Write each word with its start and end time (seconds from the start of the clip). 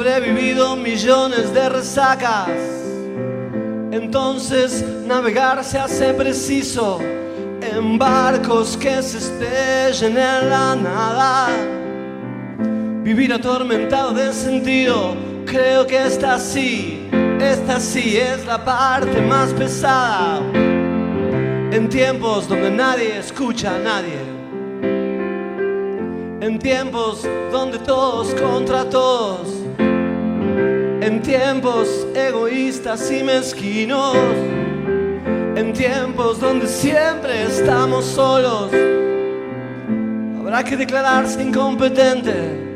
Sobrevivido 0.00 0.76
millones 0.76 1.52
de 1.52 1.68
resacas. 1.68 2.48
Entonces 3.92 4.82
navegar 5.06 5.62
se 5.62 5.78
hace 5.78 6.14
preciso 6.14 6.98
en 7.60 7.98
barcos 7.98 8.78
que 8.78 9.02
se 9.02 9.18
estrellen 9.18 10.16
en 10.16 10.48
la 10.48 10.74
nada. 10.74 11.48
Vivir 13.02 13.30
atormentado 13.34 14.14
de 14.14 14.32
sentido 14.32 15.14
Creo 15.44 15.86
que 15.86 16.06
esta 16.06 16.38
sí, 16.38 17.06
esta 17.38 17.78
sí 17.78 18.16
es 18.16 18.46
la 18.46 18.64
parte 18.64 19.20
más 19.20 19.52
pesada. 19.52 20.40
En 21.72 21.90
tiempos 21.90 22.48
donde 22.48 22.70
nadie 22.70 23.18
escucha 23.18 23.76
a 23.76 23.78
nadie. 23.78 24.18
En 26.40 26.58
tiempos 26.58 27.28
donde 27.52 27.78
todos 27.80 28.34
contra 28.34 28.88
todos. 28.88 29.59
En 31.10 31.20
tiempos 31.22 32.06
egoístas 32.14 33.10
y 33.10 33.24
mezquinos. 33.24 34.14
En 35.56 35.72
tiempos 35.72 36.38
donde 36.38 36.68
siempre 36.68 37.42
estamos 37.42 38.04
solos. 38.04 38.70
Habrá 40.38 40.62
que 40.62 40.76
declararse 40.76 41.42
incompetente 41.42 42.70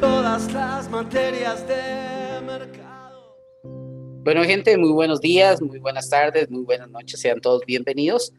todas 0.00 0.52
las 0.52 0.90
materias 0.90 1.64
de 1.68 2.40
mercado. 2.44 3.36
Bueno, 4.24 4.42
gente, 4.42 4.76
muy 4.76 4.90
buenos 4.90 5.20
días, 5.20 5.62
muy 5.62 5.78
buenas 5.78 6.10
tardes, 6.10 6.50
muy 6.50 6.64
buenas 6.64 6.90
noches, 6.90 7.20
sean 7.20 7.40
todos 7.40 7.62
bienvenidos. 7.64 8.32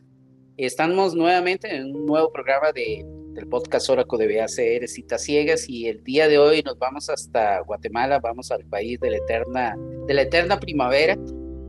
Estamos 0.57 1.15
nuevamente 1.15 1.73
en 1.73 1.95
un 1.95 2.05
nuevo 2.05 2.31
programa 2.33 2.73
de, 2.73 3.05
del 3.35 3.47
podcast 3.47 3.89
Oracle 3.89 4.25
de 4.25 4.39
BACR 4.39 4.87
Citas 4.87 5.21
Ciegas 5.21 5.69
y 5.69 5.87
el 5.87 6.01
día 6.03 6.29
de 6.29 6.37
hoy 6.37 6.63
nos 6.63 6.79
vamos 6.79 7.09
hasta 7.09 7.59
Guatemala, 7.61 8.19
vamos 8.19 8.49
al 8.49 8.63
país 8.65 8.97
de 9.01 9.11
la 9.11 9.17
eterna, 9.17 9.75
de 10.07 10.13
la 10.13 10.21
eterna 10.21 10.57
primavera. 10.57 11.17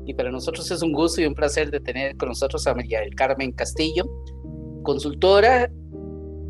Y 0.06 0.14
para 0.14 0.30
nosotros 0.30 0.70
es 0.70 0.80
un 0.82 0.92
gusto 0.92 1.20
y 1.20 1.26
un 1.26 1.34
placer 1.34 1.72
de 1.72 1.80
tener 1.80 2.16
con 2.16 2.28
nosotros 2.28 2.64
a 2.68 2.74
María 2.74 3.00
del 3.00 3.16
Carmen 3.16 3.50
Castillo, 3.50 4.04
consultora, 4.84 5.68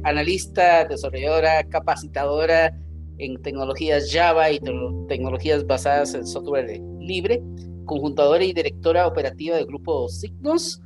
analista, 0.04 0.84
desarrolladora, 0.84 1.64
capacitadora, 1.64 2.78
en 3.16 3.40
tecnologías 3.40 4.12
Java 4.12 4.50
y 4.50 4.60
tecnologías 5.08 5.66
basadas 5.66 6.14
en 6.14 6.26
software 6.26 6.78
libre, 7.00 7.42
conjuntadora 7.86 8.44
y 8.44 8.52
directora 8.52 9.06
operativa 9.06 9.56
del 9.56 9.64
grupo 9.64 10.10
Signos 10.10 10.82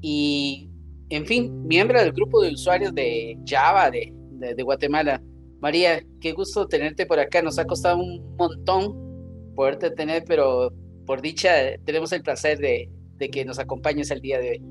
y, 0.00 0.69
en 1.10 1.26
fin, 1.26 1.66
miembro 1.66 2.00
del 2.00 2.12
grupo 2.12 2.40
de 2.40 2.52
usuarios 2.52 2.94
de 2.94 3.36
Java 3.44 3.90
de, 3.90 4.62
Guatemala. 4.62 5.20
María, 5.60 6.00
qué 6.20 6.32
gusto 6.32 6.66
tenerte 6.66 7.04
por 7.04 7.18
acá. 7.18 7.42
Nos 7.42 7.58
ha 7.58 7.66
costado 7.66 7.98
un 7.98 8.36
montón 8.36 9.54
poderte 9.54 9.90
tener, 9.90 10.24
pero 10.26 10.72
por 11.06 11.20
dicha 11.20 11.50
tenemos 11.84 12.12
el 12.12 12.22
placer 12.22 12.58
de, 12.58 12.88
de 13.16 13.28
que 13.28 13.44
nos 13.44 13.58
acompañes 13.58 14.10
el 14.10 14.20
día 14.20 14.38
de 14.38 14.50
hoy. 14.50 14.62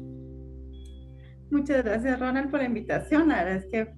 Muchas 1.52 1.84
gracias, 1.84 2.20
Ronald, 2.20 2.50
por 2.50 2.62
la 2.62 2.68
invitación. 2.68 3.28
La 3.28 3.44
verdad 3.44 3.58
es 3.58 3.66
que 3.72 3.94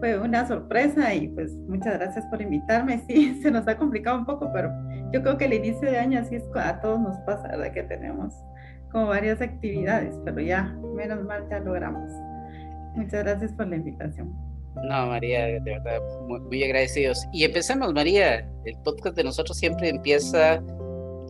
fue 0.00 0.18
una 0.18 0.46
sorpresa 0.46 1.14
y 1.14 1.28
pues 1.28 1.52
muchas 1.68 1.94
gracias 1.94 2.24
por 2.26 2.42
invitarme. 2.42 3.04
Sí, 3.08 3.38
se 3.42 3.50
nos 3.50 3.66
ha 3.68 3.76
complicado 3.78 4.18
un 4.18 4.26
poco, 4.26 4.50
pero 4.52 4.70
yo 5.12 5.22
creo 5.22 5.38
que 5.38 5.44
el 5.44 5.54
inicio 5.54 5.90
de 5.90 5.98
año 5.98 6.18
así 6.18 6.34
es 6.36 6.44
a 6.54 6.80
todos 6.80 7.00
nos 7.00 7.16
pasa, 7.20 7.48
¿verdad? 7.48 7.72
Que 7.72 7.84
tenemos 7.84 8.34
como 8.94 9.08
varias 9.08 9.40
actividades, 9.40 10.14
pero 10.24 10.40
ya, 10.40 10.72
menos 10.94 11.24
mal, 11.24 11.44
ya 11.50 11.58
logramos. 11.58 12.12
Muchas 12.94 13.24
gracias 13.24 13.52
por 13.52 13.66
la 13.66 13.74
invitación. 13.74 14.32
No, 14.88 15.06
María, 15.08 15.46
de 15.46 15.60
verdad, 15.60 16.00
muy, 16.28 16.62
agradecidos. 16.62 17.18
Y 17.32 17.42
empecemos, 17.42 17.92
María. 17.92 18.48
El 18.64 18.76
podcast 18.84 19.16
de 19.16 19.24
nosotros 19.24 19.58
siempre 19.58 19.88
empieza 19.88 20.62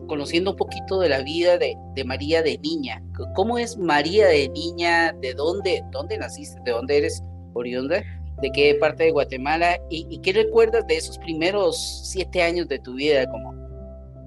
conociendo 0.07 0.51
un 0.51 0.57
poquito 0.57 0.99
de 0.99 1.09
la 1.09 1.23
vida 1.23 1.57
de, 1.57 1.75
de, 1.95 2.03
María 2.03 2.43
de 2.43 2.59
niña. 2.59 3.01
¿Cómo 3.33 3.57
es 3.57 3.75
María 3.79 4.27
de 4.27 4.47
niña? 4.49 5.11
¿De 5.19 5.33
dónde, 5.33 5.83
dónde 5.91 6.19
naciste? 6.19 6.61
¿De 6.65 6.71
dónde 6.71 6.99
eres 6.99 7.23
oriunda? 7.53 8.03
de 8.41 8.51
qué 8.51 8.75
parte 8.75 9.05
de 9.05 9.11
Guatemala 9.11 9.79
y, 9.89 10.19
qué 10.19 10.33
recuerdas 10.33 10.85
de 10.87 10.97
esos 10.97 11.17
primeros 11.17 12.01
siete 12.03 12.41
años 12.41 12.67
de 12.67 12.79
tu 12.79 12.95
vida 12.95 13.25
como, 13.27 13.53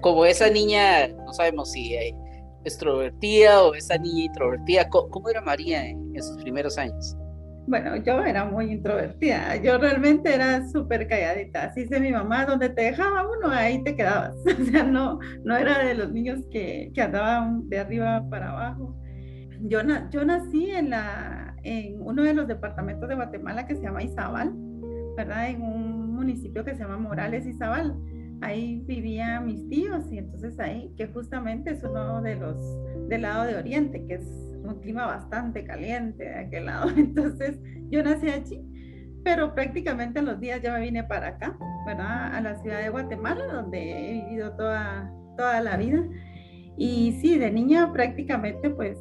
como 0.01 0.25
esa 0.25 0.49
niña, 0.49 1.07
no 1.09 1.31
sabemos 1.31 1.71
si 1.71 1.93
eh, 1.93 2.15
extrovertida 2.63 3.63
o 3.63 3.73
esa 3.73 3.97
niña 3.97 4.25
introvertida, 4.25 4.89
¿cómo, 4.89 5.29
era 5.29 5.41
María 5.41 5.87
en 5.87 6.15
esos 6.15 6.37
primeros 6.41 6.77
años? 6.77 7.15
Bueno, 7.67 7.97
yo 7.97 8.23
era 8.23 8.45
muy 8.45 8.71
introvertida, 8.71 9.55
yo 9.57 9.77
realmente 9.77 10.33
era 10.33 10.67
súper 10.69 11.07
calladita, 11.07 11.65
así 11.65 11.81
dice 11.81 11.99
mi 11.99 12.11
mamá, 12.11 12.45
donde 12.45 12.69
te 12.69 12.81
dejaba 12.83 13.27
uno, 13.29 13.51
ahí 13.51 13.83
te 13.83 13.95
quedabas, 13.95 14.35
o 14.59 14.65
sea, 14.65 14.83
no, 14.83 15.19
no 15.43 15.55
era 15.55 15.83
de 15.83 15.93
los 15.93 16.11
niños 16.11 16.39
que, 16.51 16.91
que 16.95 17.01
andaban 17.01 17.69
de 17.69 17.79
arriba 17.79 18.27
para 18.29 18.51
abajo. 18.51 18.95
Yo, 19.61 19.81
yo 20.09 20.25
nací 20.25 20.71
en 20.71 20.89
la, 20.89 21.55
en 21.63 22.01
uno 22.01 22.23
de 22.23 22.33
los 22.33 22.47
departamentos 22.47 23.07
de 23.07 23.15
Guatemala 23.15 23.67
que 23.67 23.75
se 23.75 23.83
llama 23.83 24.03
Izabal, 24.03 24.51
¿verdad? 25.15 25.49
En 25.49 25.61
un 25.61 26.15
municipio 26.15 26.63
que 26.63 26.75
se 26.75 26.81
llama 26.81 26.97
Morales 26.97 27.45
Izabal. 27.45 27.95
Ahí 28.41 28.81
vivían 28.85 29.45
mis 29.45 29.67
tíos 29.69 30.11
y 30.11 30.17
entonces 30.17 30.59
ahí, 30.59 30.93
que 30.97 31.07
justamente 31.07 31.71
es 31.71 31.83
uno 31.83 32.21
de 32.21 32.35
los 32.35 32.57
del 33.09 33.23
lado 33.23 33.45
de 33.45 33.57
Oriente, 33.57 34.05
que 34.05 34.15
es 34.15 34.23
un 34.63 34.79
clima 34.81 35.05
bastante 35.05 35.63
caliente 35.65 36.23
de 36.23 36.35
aquel 36.35 36.65
lado. 36.67 36.89
Entonces 36.95 37.59
yo 37.89 38.03
nací 38.03 38.29
allí, 38.29 38.61
pero 39.23 39.53
prácticamente 39.53 40.19
en 40.19 40.25
los 40.25 40.39
días 40.39 40.61
ya 40.61 40.73
me 40.73 40.81
vine 40.81 41.03
para 41.03 41.29
acá, 41.29 41.57
¿verdad? 41.85 42.35
A 42.35 42.41
la 42.41 42.55
ciudad 42.61 42.81
de 42.81 42.89
Guatemala, 42.89 43.45
donde 43.45 43.79
he 43.79 44.13
vivido 44.25 44.51
toda, 44.55 45.11
toda 45.35 45.61
la 45.61 45.75
vida. 45.77 46.03
Y 46.77 47.17
sí, 47.21 47.37
de 47.37 47.51
niña 47.51 47.91
prácticamente 47.91 48.69
pues 48.69 48.97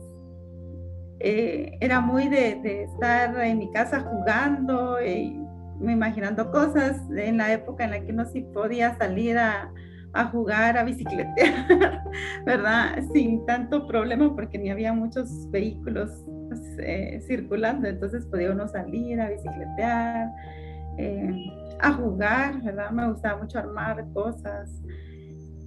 eh, 1.21 1.77
era 1.81 2.01
muy 2.01 2.29
de, 2.29 2.85
estar 2.85 3.41
en 3.41 3.59
mi 3.59 3.71
casa 3.73 4.01
jugando, 4.01 5.03
y 5.05 5.41
me 5.81 5.93
imaginando 5.93 6.51
cosas 6.51 7.01
en 7.17 7.39
la 7.39 7.53
época 7.53 7.85
en 7.85 7.91
la 7.91 8.01
que 8.01 8.13
uno 8.13 8.25
sí 8.25 8.43
podía 8.53 8.97
salir 8.97 9.39
a, 9.39 9.73
jugar, 10.33 10.77
a 10.77 10.83
bicicletear, 10.83 12.03
¿verdad? 12.47 12.99
Sin 13.13 13.47
tanto 13.47 13.87
problema 13.87 14.35
porque 14.35 14.59
ni 14.59 14.71
había 14.71 14.93
muchos 14.93 15.49
vehículos 15.51 16.11
pues, 16.49 16.61
eh, 16.81 17.21
circulando, 17.27 17.87
entonces 17.87 18.27
podía 18.27 18.51
uno 18.51 18.67
salir 18.67 19.21
a 19.21 19.29
bicicletear, 19.31 20.29
eh, 20.99 21.77
a 21.81 21.93
jugar, 21.93 22.61
¿verdad? 22.63 22.91
Me 22.91 23.09
gustaba 23.09 23.41
mucho 23.41 23.61
armar 23.61 24.05
cosas 24.13 24.69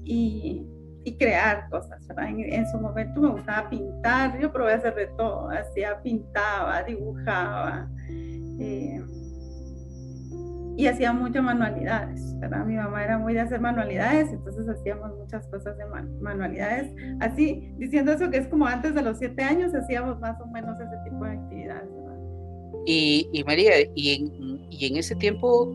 y 0.03 0.65
y 1.03 1.17
crear 1.17 1.67
cosas, 1.69 2.05
¿verdad? 2.07 2.29
En, 2.29 2.67
su 2.67 2.77
momento 2.79 3.21
me 3.21 3.29
gustaba 3.29 3.69
pintar, 3.69 4.39
yo 4.39 4.51
probé 4.51 4.73
a 4.73 4.75
hacer 4.75 4.95
de 4.95 5.07
todo, 5.17 5.49
hacía, 5.49 6.01
pintaba, 6.01 6.83
dibujaba, 6.83 7.89
Eh, 8.59 9.01
y 10.77 10.87
hacía 10.87 11.13
muchas 11.13 11.43
manualidades, 11.43 12.37
¿verdad? 12.39 12.65
Mi 12.65 12.75
mamá 12.75 13.03
era 13.03 13.17
muy 13.17 13.33
de 13.33 13.41
hacer 13.41 13.59
manualidades, 13.59 14.31
entonces 14.31 14.67
hacíamos 14.67 15.15
muchas 15.17 15.45
cosas 15.47 15.77
de 15.77 15.83
manualidades. 16.21 16.93
Así, 17.19 17.73
diciendo 17.77 18.11
eso 18.11 18.29
que 18.29 18.37
es 18.37 18.47
como 18.47 18.65
antes 18.65 18.95
de 18.95 19.01
los 19.01 19.17
siete 19.17 19.43
años, 19.43 19.73
hacíamos 19.73 20.19
más 20.19 20.39
o 20.41 20.47
menos 20.47 20.79
ese 20.79 20.95
tipo 21.09 21.25
de 21.25 21.31
actividades, 21.31 21.89
¿verdad? 21.93 22.17
Y, 22.85 23.29
y 23.31 23.43
María, 23.43 23.73
y 23.95 24.15
en, 24.15 24.67
y 24.69 24.87
en 24.87 24.97
ese 24.97 25.15
tiempo, 25.15 25.71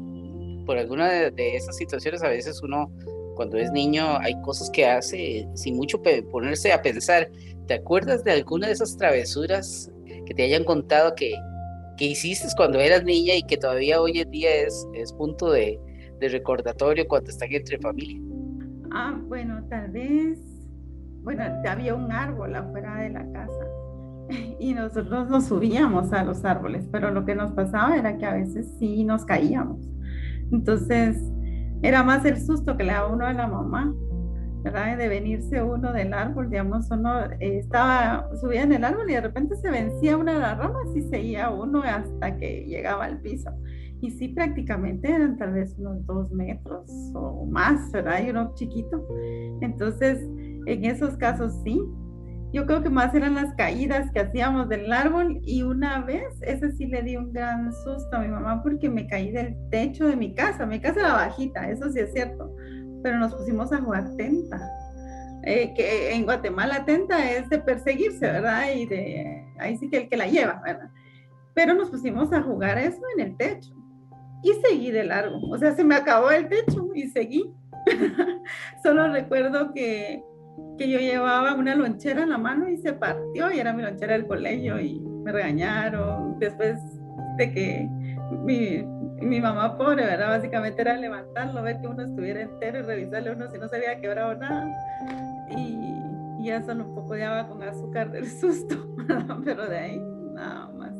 por 0.64 0.78
alguna 0.78 1.08
de, 1.08 1.30
de 1.30 1.56
esas 1.56 1.76
situaciones, 1.76 2.22
a 2.22 2.28
veces 2.28 2.62
uno 2.62 2.90
cuando 3.36 3.58
es 3.58 3.70
niño 3.70 4.18
hay 4.18 4.34
cosas 4.40 4.70
que 4.70 4.86
hace 4.86 5.46
sin 5.54 5.76
mucho 5.76 6.02
ponerse 6.32 6.72
a 6.72 6.82
pensar. 6.82 7.30
¿Te 7.66 7.74
acuerdas 7.74 8.24
de 8.24 8.32
alguna 8.32 8.66
de 8.68 8.72
esas 8.72 8.96
travesuras 8.96 9.92
que 10.26 10.34
te 10.34 10.42
hayan 10.42 10.64
contado 10.64 11.14
que, 11.14 11.34
que 11.96 12.06
hiciste 12.06 12.46
cuando 12.56 12.78
eras 12.78 13.04
niña 13.04 13.34
y 13.34 13.42
que 13.42 13.56
todavía 13.56 14.00
hoy 14.00 14.20
en 14.20 14.30
día 14.30 14.54
es, 14.54 14.86
es 14.94 15.12
punto 15.12 15.50
de, 15.50 15.80
de 16.20 16.28
recordatorio 16.28 17.06
cuando 17.08 17.30
están 17.30 17.52
entre 17.52 17.78
familia? 17.78 18.20
Ah, 18.92 19.18
bueno, 19.26 19.62
tal 19.68 19.90
vez, 19.90 20.38
bueno, 21.22 21.44
había 21.68 21.94
un 21.94 22.10
árbol 22.10 22.54
afuera 22.54 22.96
de 23.02 23.10
la 23.10 23.30
casa 23.32 23.66
y 24.58 24.72
nosotros 24.74 25.28
nos 25.28 25.46
subíamos 25.46 26.12
a 26.12 26.24
los 26.24 26.44
árboles, 26.44 26.88
pero 26.90 27.10
lo 27.10 27.24
que 27.24 27.34
nos 27.34 27.52
pasaba 27.52 27.96
era 27.96 28.16
que 28.16 28.26
a 28.26 28.34
veces 28.34 28.66
sí 28.78 29.04
nos 29.04 29.24
caíamos. 29.24 29.80
Entonces, 30.52 31.16
era 31.82 32.02
más 32.02 32.24
el 32.24 32.40
susto 32.40 32.76
que 32.76 32.84
le 32.84 32.92
daba 32.92 33.12
uno 33.12 33.26
a 33.26 33.32
la 33.32 33.46
mamá, 33.46 33.94
¿verdad? 34.66 34.98
De 34.98 35.08
venirse 35.08 35.62
uno 35.62 35.92
del 35.92 36.12
árbol, 36.12 36.50
digamos, 36.50 36.90
uno 36.90 37.24
eh, 37.38 37.58
estaba, 37.58 38.28
subía 38.40 38.62
en 38.64 38.72
el 38.72 38.84
árbol 38.84 39.08
y 39.08 39.14
de 39.14 39.20
repente 39.20 39.54
se 39.54 39.70
vencía 39.70 40.16
una 40.16 40.34
de 40.34 40.40
las 40.40 40.58
ramas 40.58 40.88
y 40.96 41.02
seguía 41.02 41.50
uno 41.50 41.82
hasta 41.84 42.36
que 42.36 42.64
llegaba 42.66 43.04
al 43.04 43.20
piso. 43.20 43.50
Y 44.00 44.10
sí, 44.10 44.28
prácticamente 44.28 45.08
eran 45.08 45.36
tal 45.36 45.52
vez 45.52 45.76
unos 45.78 46.04
dos 46.04 46.32
metros 46.32 46.90
o 47.14 47.46
más, 47.46 47.92
¿verdad? 47.92 48.24
Y 48.26 48.30
uno 48.30 48.54
chiquito. 48.54 49.06
Entonces, 49.60 50.18
en 50.66 50.84
esos 50.84 51.16
casos 51.16 51.54
sí, 51.62 51.80
yo 52.52 52.66
creo 52.66 52.82
que 52.82 52.90
más 52.90 53.14
eran 53.14 53.36
las 53.36 53.54
caídas 53.54 54.10
que 54.10 54.20
hacíamos 54.20 54.68
del 54.68 54.92
árbol 54.92 55.38
y 55.42 55.62
una 55.62 56.02
vez, 56.02 56.24
ese 56.42 56.72
sí 56.72 56.86
le 56.86 57.02
di 57.02 57.16
un 57.16 57.32
gran 57.32 57.72
susto 57.72 58.16
a 58.16 58.18
mi 58.18 58.28
mamá 58.28 58.64
porque 58.64 58.90
me 58.90 59.06
caí 59.06 59.30
del 59.30 59.54
techo 59.70 60.08
de 60.08 60.16
mi 60.16 60.34
casa. 60.34 60.66
Mi 60.66 60.80
casa 60.80 61.00
era 61.00 61.12
bajita, 61.12 61.70
eso 61.70 61.88
sí 61.90 62.00
es 62.00 62.12
cierto, 62.12 62.55
pero 63.06 63.20
nos 63.20 63.32
pusimos 63.32 63.72
a 63.72 63.80
jugar 63.80 64.16
tenta. 64.16 64.60
Eh, 65.44 65.72
que 65.74 66.12
en 66.12 66.24
Guatemala 66.24 66.84
tenta 66.84 67.30
es 67.30 67.48
de 67.48 67.60
perseguirse, 67.60 68.26
¿verdad? 68.26 68.72
Y 68.74 68.84
de 68.86 69.46
ahí 69.60 69.76
sí 69.76 69.88
que 69.88 69.98
el 69.98 70.08
que 70.08 70.16
la 70.16 70.26
lleva, 70.26 70.60
¿verdad? 70.66 70.90
Pero 71.54 71.72
nos 71.74 71.88
pusimos 71.88 72.32
a 72.32 72.42
jugar 72.42 72.78
eso 72.78 73.00
en 73.16 73.26
el 73.28 73.36
techo 73.36 73.72
y 74.42 74.54
seguí 74.54 74.90
de 74.90 75.04
largo. 75.04 75.38
O 75.48 75.56
sea, 75.56 75.72
se 75.76 75.84
me 75.84 75.94
acabó 75.94 76.32
el 76.32 76.48
techo 76.48 76.88
y 76.96 77.06
seguí. 77.06 77.54
Solo 78.82 79.12
recuerdo 79.12 79.72
que 79.72 80.20
que 80.76 80.90
yo 80.90 80.98
llevaba 80.98 81.54
una 81.54 81.76
lonchera 81.76 82.24
en 82.24 82.30
la 82.30 82.38
mano 82.38 82.68
y 82.68 82.78
se 82.78 82.92
partió 82.92 83.52
y 83.52 83.60
era 83.60 83.72
mi 83.72 83.82
lonchera 83.82 84.14
del 84.14 84.26
colegio 84.26 84.80
y 84.80 84.98
me 84.98 85.30
regañaron. 85.30 86.40
Después 86.40 86.80
de 87.38 87.52
que 87.52 87.88
mi, 88.42 88.84
mi 89.20 89.40
mamá 89.40 89.76
pobre, 89.76 90.04
¿verdad? 90.04 90.28
Básicamente 90.28 90.80
era 90.80 90.96
levantarlo, 90.96 91.62
ver 91.62 91.80
que 91.80 91.86
uno 91.86 92.02
estuviera 92.02 92.42
entero 92.42 92.80
y 92.80 92.82
revisarle 92.82 93.32
uno 93.32 93.50
si 93.50 93.58
no 93.58 93.68
se 93.68 93.76
había 93.76 94.00
quebrado 94.00 94.34
nada. 94.34 94.66
Y, 95.50 96.42
y 96.42 96.46
ya 96.46 96.62
solo 96.62 96.84
un 96.84 96.94
poco 96.94 97.14
de 97.14 97.24
agua 97.24 97.48
con 97.48 97.62
azúcar 97.62 98.10
del 98.10 98.28
susto, 98.40 98.76
pero 99.44 99.68
de 99.68 99.78
ahí 99.78 100.00
nada 100.34 100.68
más. 100.68 100.94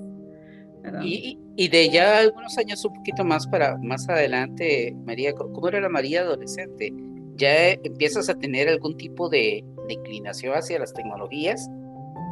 Y, 1.03 1.41
y, 1.57 1.69
de 1.69 1.91
ya 1.91 2.21
algunos 2.21 2.57
años 2.59 2.85
un 2.85 2.95
poquito 2.95 3.25
más 3.25 3.45
para 3.49 3.77
más 3.79 4.09
adelante, 4.09 4.95
María, 5.05 5.33
¿cómo 5.35 5.67
era 5.67 5.81
la 5.81 5.89
María 5.89 6.21
adolescente? 6.21 6.93
ya 7.37 7.71
empiezas 7.73 8.29
a 8.29 8.35
tener 8.35 8.69
algún 8.69 8.97
tipo 8.97 9.29
de, 9.29 9.65
inclinación 9.89 10.53
hacia 10.55 10.81
las 10.81 10.93
tecnologías 10.93 11.71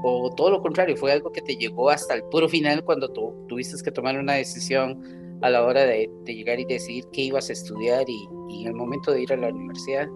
o 0.03 0.29
todo 0.35 0.51
lo 0.51 0.61
contrario, 0.61 0.97
fue 0.97 1.13
algo 1.13 1.31
que 1.31 1.41
te 1.41 1.55
llegó 1.55 1.89
hasta 1.89 2.15
el 2.15 2.25
puro 2.25 2.49
final 2.49 2.83
cuando 2.85 3.09
tú 3.09 3.33
tuviste 3.49 3.81
que 3.83 3.93
tomar 3.93 4.19
una 4.19 4.33
decisión 4.33 5.01
a 5.43 5.51
la 5.51 5.65
hora 5.65 5.85
de, 5.85 6.11
llegar 6.27 6.59
y 6.61 6.65
decidir 6.65 7.05
qué 7.13 7.23
ibas 7.23 7.51
a 7.51 7.53
estudiar 7.53 8.05
y, 8.09 8.29
en 8.63 8.69
el 8.69 8.75
momento 8.75 9.13
de 9.13 9.23
ir 9.23 9.33
a 9.33 9.37
la 9.37 9.49
universidad? 9.49 10.09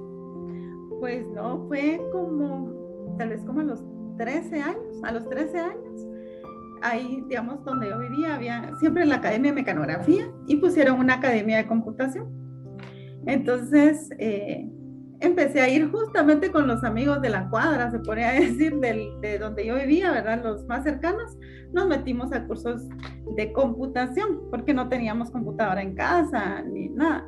Pues 1.01 1.27
no, 1.29 1.67
fue 1.69 2.01
como, 2.13 3.15
tal 3.19 3.31
vez 3.31 3.45
como 3.45 3.61
a 3.61 3.65
los 3.65 3.85
13 4.17 4.61
años, 4.61 5.03
a 5.03 5.13
los 5.13 5.29
13 5.29 5.59
años, 5.59 6.07
ahí, 6.83 7.23
digamos, 7.29 7.65
donde 7.65 7.89
yo 7.89 7.99
vivía, 7.99 8.37
había 8.37 8.73
siempre 8.81 9.05
la 9.05 9.17
Academia 9.17 9.51
de 9.51 9.57
Mecanografía 9.57 10.33
y 10.47 10.57
pusieron 10.57 10.99
una 11.01 11.15
Academia 11.15 11.59
de 11.59 11.67
Computación. 11.67 12.29
Entonces, 13.27 14.11
eh, 14.19 14.69
empecé 15.21 15.61
a 15.61 15.69
ir 15.69 15.91
justamente 15.91 16.51
con 16.51 16.67
los 16.67 16.85
amigos 16.85 17.21
de 17.21 17.31
la 17.31 17.49
cuadra, 17.49 17.91
se 17.91 17.99
podría 17.99 18.33
decir, 18.33 18.75
de 18.77 19.39
donde 19.39 19.67
yo 19.67 19.75
vivía, 19.77 20.13
¿verdad? 20.13 20.43
Los 20.43 20.67
más 20.67 20.85
cercanos, 20.85 21.37
nos 21.73 21.89
metimos 21.89 22.33
a 22.33 22.47
cursos 22.47 22.83
de 23.37 23.53
computación, 23.53 24.41
porque 24.51 24.73
no 24.73 24.89
teníamos 24.89 25.31
computadora 25.31 25.83
en 25.83 25.95
casa 25.95 26.63
ni 26.63 26.89
nada. 26.89 27.27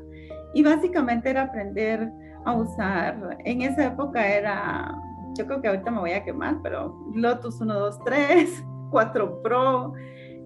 Y 0.54 0.62
básicamente 0.62 1.30
era 1.30 1.42
aprender 1.42 2.10
a 2.44 2.54
usar, 2.54 3.38
en 3.44 3.62
esa 3.62 3.86
época 3.86 4.26
era, 4.26 4.94
yo 5.38 5.46
creo 5.46 5.60
que 5.60 5.68
ahorita 5.68 5.90
me 5.90 6.00
voy 6.00 6.12
a 6.12 6.24
quemar, 6.24 6.58
pero 6.62 6.96
Lotus 7.14 7.58
123, 7.58 8.64
4 8.90 9.42
Pro, 9.42 9.92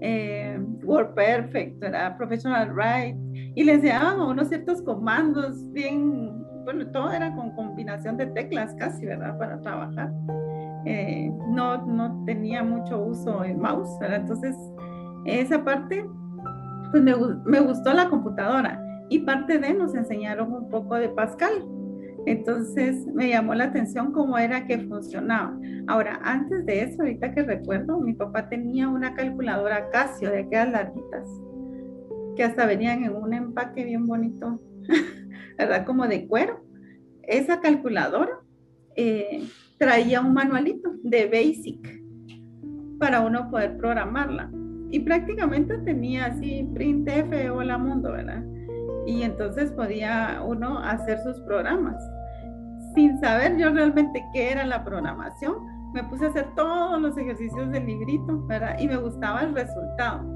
eh, 0.01 0.59
WordPerfect, 0.83 1.83
era 1.83 2.17
Professional 2.17 2.73
Write, 2.75 3.17
y 3.55 3.63
le 3.63 3.75
enseñaban 3.75 4.19
a 4.19 4.27
unos 4.27 4.49
ciertos 4.49 4.83
comandos 4.83 5.71
bien 5.73 6.45
bueno, 6.65 6.87
todo 6.89 7.13
era 7.13 7.35
con 7.35 7.51
combinación 7.53 8.17
de 8.17 8.27
teclas 8.27 8.75
casi, 8.75 9.07
¿verdad? 9.07 9.39
Para 9.39 9.61
trabajar. 9.61 10.13
Eh, 10.87 11.33
no, 11.49 11.85
no 11.87 12.25
tenía 12.25 12.63
mucho 12.63 13.03
uso 13.03 13.45
el 13.45 13.57
mouse, 13.57 13.99
¿verdad? 14.01 14.21
Entonces, 14.21 14.57
esa 15.25 15.65
parte, 15.65 16.05
pues 16.91 17.03
me, 17.03 17.15
me 17.45 17.61
gustó 17.61 17.93
la 17.93 18.09
computadora 18.09 18.81
y 19.09 19.21
parte 19.21 19.59
de 19.59 19.75
nos 19.75 19.95
enseñaron 19.95 20.53
un 20.53 20.69
poco 20.69 20.97
de 20.97 21.09
Pascal. 21.09 21.53
Entonces 22.27 23.07
me 23.15 23.29
llamó 23.29 23.55
la 23.55 23.65
atención 23.65 24.13
cómo 24.13 24.39
era 24.39 24.67
que 24.67 24.79
funcionaba. 24.79 25.59
Ahora, 25.87 26.21
antes 26.23 26.65
de 26.65 26.83
eso, 26.83 27.03
ahorita 27.03 27.35
que 27.35 27.43
recuerdo, 27.43 28.01
mi 28.01 28.15
papá 28.15 28.49
tenía 28.49 28.89
una 28.89 29.15
calculadora 29.15 29.91
Casio 29.91 30.31
de 30.31 30.41
aquellas 30.41 30.71
larguitas, 30.71 31.29
que 32.37 32.45
hasta 32.45 32.65
venían 32.67 33.05
en 33.05 33.15
un 33.15 33.35
empaque 33.35 33.85
bien 33.85 34.07
bonito. 34.07 34.61
¿verdad? 35.57 35.85
Como 35.85 36.07
de 36.07 36.27
cuero. 36.27 36.65
Esa 37.23 37.61
calculadora 37.61 38.41
eh, 38.97 39.43
traía 39.79 40.21
un 40.21 40.35
manualito 40.35 40.93
de 41.03 41.27
Basic 41.27 42.05
para 42.99 43.21
uno 43.21 43.51
poder 43.51 43.77
programarla. 43.77 44.51
Y 44.91 45.01
prácticamente 45.01 45.79
tenía 45.79 46.27
así 46.27 46.69
printf 46.75 47.51
o 47.53 47.63
la 47.63 47.79
mundo, 47.79 48.13
¿verdad? 48.13 48.45
Y 49.07 49.23
entonces 49.23 49.73
podía 49.73 50.43
uno 50.47 50.79
hacer 50.79 51.19
sus 51.19 51.41
programas. 51.41 51.97
Sin 52.95 53.19
saber 53.19 53.57
yo 53.57 53.71
realmente 53.71 54.25
qué 54.33 54.53
era 54.53 54.65
la 54.65 54.85
programación, 54.85 55.55
me 55.93 56.05
puse 56.05 56.27
a 56.27 56.29
hacer 56.29 56.47
todos 56.55 57.01
los 57.01 57.17
ejercicios 57.17 57.71
del 57.71 57.87
librito, 57.87 58.47
¿verdad? 58.47 58.77
Y 58.79 58.87
me 58.87 58.97
gustaba 58.97 59.43
el 59.43 59.55
resultado. 59.55 60.34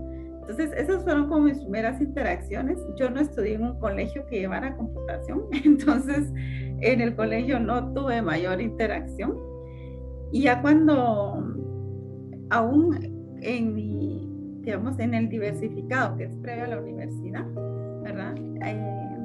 Entonces, 0.48 0.72
esas 0.78 1.04
fueron 1.04 1.28
como 1.28 1.42
mis 1.42 1.58
primeras 1.58 2.00
interacciones. 2.00 2.78
Yo 2.96 3.10
no 3.10 3.20
estudié 3.20 3.56
en 3.56 3.64
un 3.64 3.78
colegio 3.78 4.24
que 4.26 4.38
llevara 4.38 4.74
computación, 4.76 5.42
entonces 5.64 6.32
en 6.80 7.02
el 7.02 7.14
colegio 7.14 7.60
no 7.60 7.92
tuve 7.92 8.22
mayor 8.22 8.62
interacción. 8.62 9.36
Y 10.32 10.44
ya 10.44 10.62
cuando, 10.62 11.54
aún 12.48 13.38
en 13.42 13.74
mi, 13.74 14.60
digamos, 14.62 14.98
en 14.98 15.12
el 15.12 15.28
diversificado, 15.28 16.16
que 16.16 16.24
es 16.24 16.34
previo 16.36 16.64
a 16.64 16.68
la 16.68 16.80
universidad, 16.80 17.46
¿verdad? 18.02 18.34
Eh, 18.64 19.18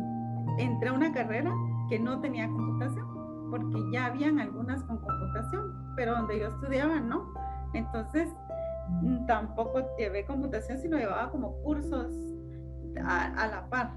entré 0.60 0.90
a 0.90 0.94
una 0.94 1.14
carrera 1.14 1.54
que 1.90 2.00
no 2.00 2.20
tenía 2.20 2.50
computación, 2.50 3.06
porque 3.50 3.78
ya 3.94 4.08
habían 4.08 4.40
algunas 4.40 4.84
con 4.84 4.98
computación, 4.98 5.74
pero 5.96 6.16
donde 6.16 6.40
yo 6.40 6.48
estudiaba 6.48 7.00
no. 7.00 7.34
Entonces, 7.74 8.28
tampoco 9.28 9.96
llevé 9.98 10.26
computación, 10.26 10.80
sino 10.80 10.98
llevaba 10.98 11.32
como 11.32 11.54
cursos 11.64 12.12
a, 13.06 13.48
la 13.48 13.68
par. 13.70 13.92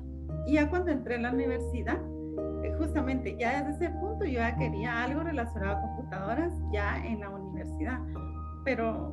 Y 0.46 0.54
ya 0.54 0.68
cuando 0.68 0.90
entré 0.90 1.16
en 1.16 1.22
la 1.22 1.32
universidad, 1.32 1.98
eh, 2.62 2.72
justamente 2.78 3.36
ya 3.36 3.62
desde 3.62 3.86
ese 3.86 3.98
punto 3.98 4.24
yo 4.24 4.40
ya 4.40 4.56
quería 4.56 5.04
algo 5.04 5.22
relacionado 5.22 5.76
a 5.76 5.80
computadoras 5.80 6.52
ya 6.72 7.04
en 7.04 7.20
la 7.20 7.30
universidad. 7.30 8.00
Pero 8.64 9.12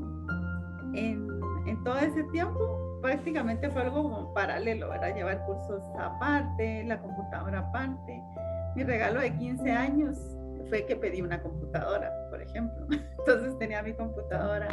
en, 0.94 1.27
en 1.65 1.84
todo 1.84 1.98
ese 1.98 2.24
tiempo 2.25 3.00
prácticamente 3.01 3.70
fue 3.70 3.82
algo 3.84 4.03
como 4.03 4.34
paralelo, 4.34 4.89
¿verdad? 4.89 5.13
Llevar 5.13 5.46
cursos 5.46 5.84
aparte, 6.00 6.84
la 6.86 7.00
computadora 7.00 7.60
aparte. 7.60 8.22
Mi 8.75 8.84
regalo 8.84 9.20
de 9.20 9.36
15 9.36 9.72
años 9.72 10.18
fue 10.70 10.86
que 10.86 10.96
pedí 10.96 11.22
una 11.22 11.42
computadora, 11.42 12.12
por 12.30 12.42
ejemplo. 12.42 12.88
Entonces 13.20 13.58
tenía 13.60 13.84
mi 13.84 13.94
computadora 13.94 14.70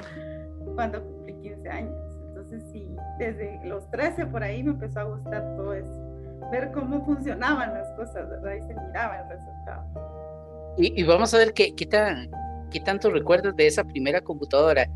cuando 0.75 1.03
cumplí 1.03 1.35
15 1.35 1.69
años. 1.69 1.95
Entonces 2.29 2.63
sí, 2.73 2.97
desde 3.19 3.61
los 3.65 3.91
13 3.91 4.27
por 4.27 4.43
ahí 4.43 4.63
me 4.63 4.71
empezó 4.71 5.01
a 5.01 5.05
gustar 5.05 5.43
todo 5.57 5.75
eso, 5.75 6.49
ver 6.51 6.71
cómo 6.73 7.05
funcionaban 7.05 7.75
las 7.75 7.91
cosas, 7.93 8.29
¿verdad? 8.29 8.55
Y 8.55 8.61
se 8.61 8.75
miraba 8.75 9.21
el 9.21 9.29
resultado. 9.29 10.75
Y, 10.77 11.03
vamos 11.05 11.35
a 11.35 11.39
ver 11.39 11.53
qué, 11.53 11.75
qué, 11.75 11.85
tan, 11.87 12.31
qué 12.71 12.81
tanto 12.81 13.11
recuerdas 13.11 13.55
de 13.57 13.67
esa 13.67 13.85
primera 13.85 14.21
computadora. 14.21 14.87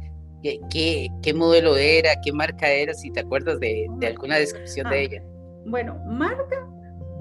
¿Qué, 0.43 0.61
qué, 0.71 1.09
qué 1.23 1.35
modelo 1.35 1.77
era? 1.77 2.11
¿Qué 2.23 2.33
marca 2.33 2.69
era? 2.69 2.95
Si 2.95 3.11
te 3.11 3.21
acuerdas 3.21 3.61
de, 3.61 3.87
de 3.99 4.07
alguna 4.07 4.37
descripción 4.37 4.89
de 4.89 4.97
ah, 4.97 4.99
ella. 4.99 5.23
Bueno, 5.67 5.99
marca 6.07 6.67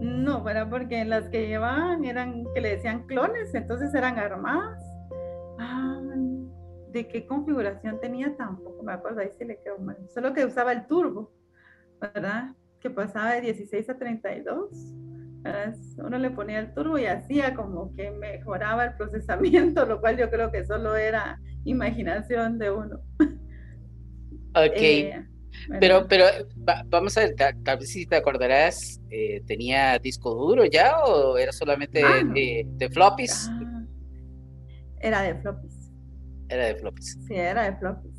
no, 0.04 0.44
¿verdad? 0.44 0.68
Porque 0.70 1.06
las 1.06 1.30
que 1.30 1.48
llevaban 1.48 2.04
eran 2.04 2.46
que 2.54 2.60
le 2.60 2.76
decían 2.76 3.04
clones, 3.04 3.56
entonces 3.56 3.94
eran 3.96 4.20
armadas. 4.20 4.84
Ah, 5.60 6.02
¿de 6.94 7.08
qué 7.08 7.26
configuración 7.26 8.00
tenía? 8.00 8.36
Tampoco 8.38 8.84
me 8.84 8.94
acuerdo, 8.94 9.22
ahí 9.22 9.32
sí 9.38 9.44
le 9.44 9.60
quedó 9.62 9.80
mal. 9.80 9.98
Solo 10.14 10.34
que 10.34 10.46
usaba 10.46 10.72
el 10.72 10.86
turbo, 10.88 11.34
¿verdad? 12.00 12.56
Que 12.80 12.90
pasaba 12.90 13.34
de 13.34 13.42
16 13.42 13.90
a 13.90 13.98
32. 13.98 14.70
¿verdad? 15.42 15.76
Uno 15.98 16.18
le 16.20 16.32
ponía 16.32 16.60
el 16.60 16.74
turbo 16.74 16.98
y 16.98 17.06
hacía 17.06 17.54
como 17.54 17.94
que 17.96 18.12
mejoraba 18.12 18.86
el 18.86 18.96
procesamiento, 18.96 19.86
lo 19.86 20.00
cual 20.00 20.18
yo 20.18 20.30
creo 20.30 20.52
que 20.52 20.64
solo 20.64 20.96
era 20.96 21.40
imaginación 21.66 22.60
de 22.60 22.72
uno. 22.72 23.02
Ok. 24.56 24.78
Eh, 24.78 25.26
pero, 25.80 26.08
pero 26.08 26.26
vamos 26.88 27.18
a 27.18 27.22
ver, 27.22 27.36
tal, 27.36 27.78
vez 27.78 27.90
si 27.90 28.06
te 28.06 28.16
acordarás, 28.16 29.02
eh, 29.10 29.42
¿tenía 29.48 29.98
disco 29.98 30.34
duro 30.34 30.66
ya 30.66 31.00
o 31.06 31.38
era 31.38 31.52
solamente 31.52 32.04
ah, 32.04 32.22
de, 32.34 32.66
de, 32.66 32.90
floppies? 32.90 33.50
Ah, 33.50 33.86
era 35.00 35.22
de 35.22 35.36
floppies. 35.36 35.83
Era 36.54 36.68
de 36.68 36.76
floppies. 36.76 37.18
Sí, 37.28 37.34
era 37.36 37.64
de 37.64 37.76
floppies. 37.78 38.14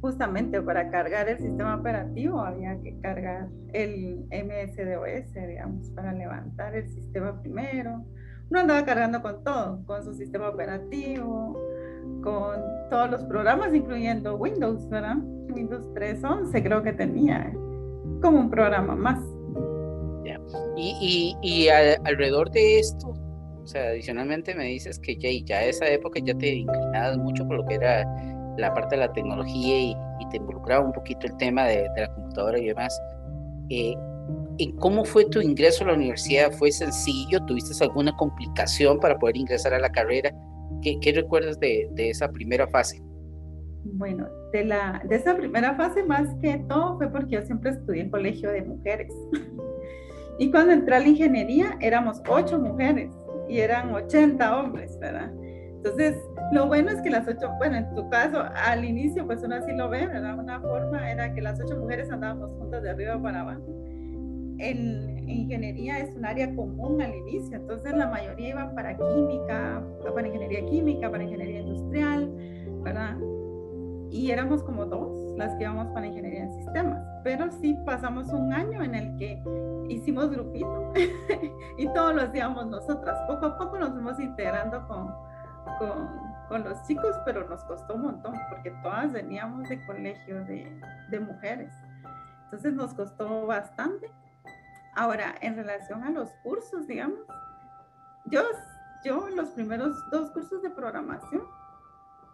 Justamente 0.00 0.62
para 0.62 0.88
cargar 0.88 1.28
el 1.28 1.38
sistema 1.38 1.74
operativo 1.74 2.40
había 2.40 2.80
que 2.80 2.96
cargar 3.00 3.48
el 3.72 4.24
MSDOS, 4.30 5.32
digamos, 5.34 5.90
para 5.90 6.12
levantar 6.12 6.76
el 6.76 6.88
sistema 6.88 7.40
primero. 7.40 8.04
Uno 8.50 8.60
andaba 8.60 8.84
cargando 8.84 9.20
con 9.20 9.42
todo, 9.42 9.84
con 9.84 10.04
su 10.04 10.14
sistema 10.14 10.48
operativo, 10.48 11.60
con 12.22 12.60
todos 12.88 13.10
los 13.10 13.24
programas, 13.24 13.74
incluyendo 13.74 14.36
Windows, 14.36 14.88
¿verdad? 14.88 15.16
Windows 15.50 15.88
3.11 15.94 16.62
creo 16.62 16.82
que 16.84 16.92
tenía 16.92 17.52
como 18.22 18.40
un 18.40 18.50
programa 18.50 18.94
más. 18.94 19.20
Y, 20.76 21.36
y, 21.42 21.68
alrededor 21.68 22.50
de 22.50 22.80
esto, 22.80 23.14
o 23.66 23.68
sea, 23.68 23.88
adicionalmente 23.88 24.54
me 24.54 24.66
dices 24.66 24.96
que 25.00 25.16
ya, 25.16 25.28
ya 25.44 25.64
esa 25.64 25.88
época 25.88 26.20
ya 26.24 26.38
te 26.38 26.54
inclinabas 26.54 27.18
mucho 27.18 27.44
por 27.48 27.56
lo 27.56 27.66
que 27.66 27.74
era 27.74 28.06
la 28.58 28.72
parte 28.72 28.94
de 28.94 29.00
la 29.00 29.12
tecnología 29.12 29.80
y, 29.80 29.96
te 30.30 30.36
involucraba 30.38 30.84
un 30.84 30.92
poquito 30.92 31.26
el 31.26 31.36
tema 31.36 31.64
de, 31.66 31.88
la 31.96 32.12
computadora 32.14 32.58
y 32.58 32.66
demás. 32.66 33.00
Eh, 33.70 33.94
¿Cómo 34.78 35.04
fue 35.04 35.24
tu 35.24 35.40
ingreso 35.40 35.84
a 35.84 35.88
la 35.88 35.94
universidad? 35.94 36.50
¿Fue 36.52 36.72
sencillo? 36.72 37.44
¿Tuviste 37.46 37.72
alguna 37.84 38.12
complicación 38.16 38.98
para 38.98 39.16
poder 39.18 39.36
ingresar 39.36 39.74
a 39.74 39.78
la 39.78 39.90
carrera? 39.90 40.32
¿Qué, 40.82 40.98
qué 41.00 41.12
recuerdas 41.12 41.60
de, 41.60 41.88
de, 41.92 42.10
esa 42.10 42.28
primera 42.28 42.66
fase? 42.68 43.00
Bueno, 43.84 44.26
de, 44.52 44.64
la, 44.64 45.02
de 45.08 45.14
esa 45.14 45.36
primera 45.36 45.74
fase 45.74 46.04
más 46.04 46.28
que 46.40 46.58
todo 46.68 46.96
fue 46.98 47.08
porque 47.08 47.36
yo 47.36 47.42
siempre 47.42 47.70
estudié 47.70 48.02
en 48.02 48.10
colegio 48.10 48.50
de 48.50 48.62
mujeres. 48.62 49.12
y 50.38 50.50
cuando 50.50 50.72
entré 50.72 50.96
a 50.96 51.00
la 51.00 51.08
ingeniería 51.08 51.76
éramos 51.80 52.20
ocho 52.28 52.58
mujeres 52.58 53.10
y 53.48 53.58
eran 53.58 53.94
80 53.94 54.58
hombres, 54.58 54.98
¿verdad? 54.98 55.30
Entonces, 55.42 56.16
lo 56.52 56.66
bueno 56.66 56.90
es 56.90 57.00
que 57.02 57.10
las 57.10 57.28
ocho, 57.28 57.50
bueno, 57.58 57.76
en 57.76 57.94
tu 57.94 58.08
caso, 58.10 58.42
al 58.66 58.84
inicio, 58.84 59.26
pues 59.26 59.42
uno 59.42 59.56
así 59.56 59.72
lo 59.72 59.88
ve, 59.88 60.06
¿verdad? 60.06 60.38
Una 60.38 60.60
forma 60.60 61.10
era 61.10 61.32
que 61.32 61.40
las 61.40 61.60
ocho 61.60 61.76
mujeres 61.76 62.10
andábamos 62.10 62.50
juntas 62.58 62.82
de 62.82 62.90
arriba 62.90 63.20
para 63.20 63.40
abajo. 63.40 63.64
En 64.58 65.28
ingeniería 65.28 65.98
es 65.98 66.14
un 66.16 66.24
área 66.24 66.52
común 66.54 67.00
al 67.02 67.14
inicio, 67.14 67.56
entonces 67.56 67.92
la 67.94 68.08
mayoría 68.08 68.50
iban 68.50 68.74
para 68.74 68.96
química, 68.96 69.82
para 70.14 70.26
ingeniería 70.26 70.64
química, 70.66 71.10
para 71.10 71.24
ingeniería 71.24 71.60
industrial, 71.60 72.32
¿verdad? 72.82 73.16
y 74.10 74.30
éramos 74.30 74.62
como 74.62 74.86
dos 74.86 75.36
las 75.36 75.54
que 75.56 75.64
íbamos 75.64 75.88
para 75.88 76.06
ingeniería 76.06 76.44
en 76.44 76.52
sistemas, 76.52 77.04
pero 77.26 77.50
sí 77.50 77.76
pasamos 77.84 78.28
un 78.28 78.52
año 78.52 78.84
en 78.84 78.94
el 78.94 79.16
que 79.16 79.42
hicimos 79.88 80.30
grupito 80.30 80.92
y 81.76 81.92
todo 81.92 82.12
lo 82.12 82.22
hacíamos 82.22 82.68
nosotras. 82.68 83.18
Poco 83.26 83.46
a 83.46 83.58
poco 83.58 83.80
nos 83.80 83.90
fuimos 83.90 84.20
integrando 84.20 84.86
con, 84.86 85.12
con, 86.48 86.62
los 86.62 86.80
chicos, 86.84 87.16
pero 87.24 87.48
nos 87.48 87.64
costó 87.64 87.94
un 87.94 88.02
montón 88.02 88.32
porque 88.48 88.70
todas 88.80 89.12
veníamos 89.12 89.68
de 89.68 89.84
colegio 89.86 90.44
de, 90.44 91.18
mujeres. 91.18 91.74
Entonces 92.44 92.72
nos 92.74 92.94
costó 92.94 93.44
bastante. 93.44 94.08
Ahora, 94.94 95.34
en 95.40 95.56
relación 95.56 96.04
a 96.04 96.10
los 96.10 96.30
cursos, 96.44 96.86
digamos, 96.86 97.18
yo, 98.26 98.42
yo 99.04 99.28
los 99.30 99.48
primeros 99.48 99.96
dos 100.12 100.30
cursos 100.30 100.62
de 100.62 100.70
programación 100.70 101.42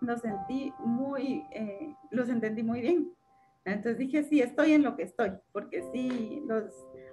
lo 0.03 0.19
sentí 0.19 0.71
muy, 0.81 1.47
eh, 1.53 1.97
los 2.11 2.29
entendí 2.29 2.63
muy 2.63 2.83
bien. 2.83 3.11
Entonces 3.65 3.99
dije, 3.99 4.25
sí, 4.25 4.41
estoy 4.41 4.73
en 4.73 4.83
lo 4.83 4.97
que 4.97 5.05
estoy, 5.05 5.33
porque 5.53 5.83
sí, 5.93 6.43
los, 6.47 6.65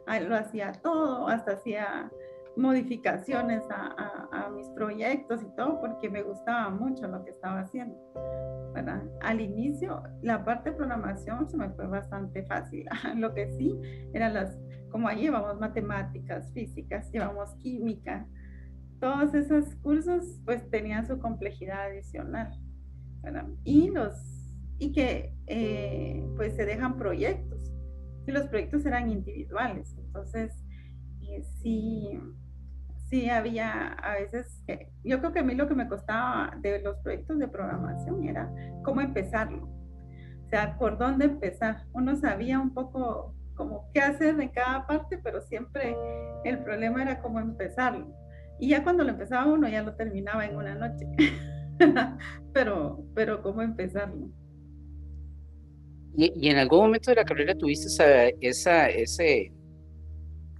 ah, 0.07 0.19
lo 0.19 0.35
hacía 0.35 0.71
todo, 0.71 1.27
hasta 1.27 1.53
hacía 1.53 2.11
modificaciones 2.57 3.63
a, 3.69 4.27
a, 4.31 4.49
mis 4.49 4.67
proyectos 4.69 5.41
y 5.43 5.55
todo, 5.55 5.79
porque 5.79 6.09
me 6.09 6.23
gustaba 6.23 6.69
mucho 6.69 7.07
lo 7.07 7.23
que 7.23 7.31
estaba 7.31 7.61
haciendo. 7.61 7.95
¿verdad? 8.73 9.03
Al 9.21 9.41
inicio, 9.41 10.03
la 10.21 10.43
parte 10.43 10.71
de 10.71 10.75
programación 10.75 11.49
se 11.49 11.57
me 11.57 11.69
fue 11.69 11.87
bastante 11.87 12.43
fácil. 12.43 12.85
lo 13.15 13.33
que 13.33 13.51
sí, 13.51 13.79
eran 14.13 14.33
las, 14.33 14.59
como 14.89 15.07
ahí 15.07 15.21
llevamos 15.21 15.59
matemáticas, 15.59 16.51
físicas, 16.53 17.11
llevamos 17.11 17.53
química, 17.55 18.27
todos 18.99 19.33
esos 19.33 19.75
cursos 19.77 20.39
pues 20.45 20.69
tenían 20.69 21.07
su 21.07 21.19
complejidad 21.19 21.87
adicional. 21.87 22.51
Y, 23.63 23.89
los, 23.89 24.38
y 24.79 24.91
que 24.91 25.35
eh, 25.47 26.25
pues 26.35 26.55
se 26.55 26.65
dejan 26.65 26.97
proyectos. 26.97 27.71
Y 28.25 28.31
los 28.31 28.47
proyectos 28.47 28.85
eran 28.85 29.09
individuales, 29.09 29.95
entonces 29.97 30.53
eh, 31.21 31.43
sí, 31.61 32.19
sí 33.09 33.29
había 33.29 33.93
a 33.93 34.15
veces, 34.15 34.63
yo 35.03 35.19
creo 35.19 35.33
que 35.33 35.39
a 35.39 35.43
mí 35.43 35.55
lo 35.55 35.67
que 35.67 35.75
me 35.75 35.87
costaba 35.87 36.55
de 36.61 36.81
los 36.81 36.97
proyectos 36.97 37.39
de 37.39 37.47
programación 37.47 38.23
era 38.23 38.51
cómo 38.83 39.01
empezarlo. 39.01 39.67
O 40.45 40.49
sea, 40.49 40.77
por 40.79 40.97
dónde 40.97 41.25
empezar. 41.25 41.83
Uno 41.93 42.15
sabía 42.15 42.59
un 42.59 42.73
poco 42.73 43.35
como 43.53 43.91
qué 43.93 44.01
hacer 44.01 44.39
en 44.39 44.49
cada 44.49 44.87
parte, 44.87 45.19
pero 45.19 45.41
siempre 45.41 45.95
el 46.43 46.63
problema 46.63 47.03
era 47.03 47.21
cómo 47.21 47.39
empezarlo. 47.39 48.07
Y 48.59 48.69
ya 48.69 48.83
cuando 48.83 49.03
lo 49.03 49.11
empezaba 49.11 49.45
uno, 49.45 49.67
ya 49.67 49.83
lo 49.83 49.95
terminaba 49.95 50.45
en 50.45 50.55
una 50.55 50.75
noche. 50.75 51.05
pero, 52.53 53.05
pero 53.13 53.41
¿cómo 53.43 53.61
empezarlo? 53.61 54.29
¿Y, 56.19 56.33
¿Y, 56.35 56.49
en 56.49 56.57
algún 56.57 56.79
momento 56.79 57.11
de 57.11 57.15
la 57.15 57.23
carrera 57.23 57.55
tuviste 57.55 57.87
esa, 57.87 58.27
esa 58.41 58.89
ese, 58.89 59.53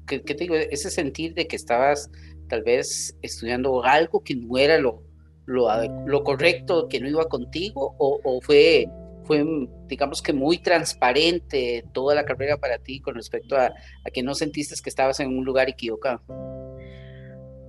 ¿qué, 0.08 0.20
te 0.20 0.34
digo? 0.36 0.56
ese 0.56 0.90
sentir 0.90 1.34
de 1.34 1.48
que 1.48 1.58
estabas 1.58 2.10
tal 2.48 2.64
vez 2.64 3.14
estudiando 3.22 3.84
algo 3.84 4.24
que 4.24 4.38
no 4.38 4.58
era 4.58 4.78
lo, 4.78 5.04
lo, 5.46 5.68
lo 6.08 6.24
correcto, 6.24 6.88
que 6.88 7.02
no 7.02 7.10
iba 7.10 7.26
contigo, 7.26 7.94
o, 8.00 8.22
o, 8.24 8.40
fue, 8.40 8.88
fue, 9.26 9.46
digamos 9.90 10.22
que 10.22 10.32
muy 10.32 10.60
transparente 10.60 11.84
toda 11.92 12.16
la 12.16 12.24
carrera 12.24 12.56
para 12.56 12.78
ti 12.78 13.02
con 13.02 13.16
respecto 13.16 13.58
a, 13.58 13.66
a 13.66 14.12
que 14.14 14.24
no 14.24 14.36
sentiste 14.36 14.82
que 14.82 14.90
estabas 14.90 15.20
en 15.20 15.38
un 15.38 15.44
lugar 15.44 15.68
equivocado? 15.68 16.22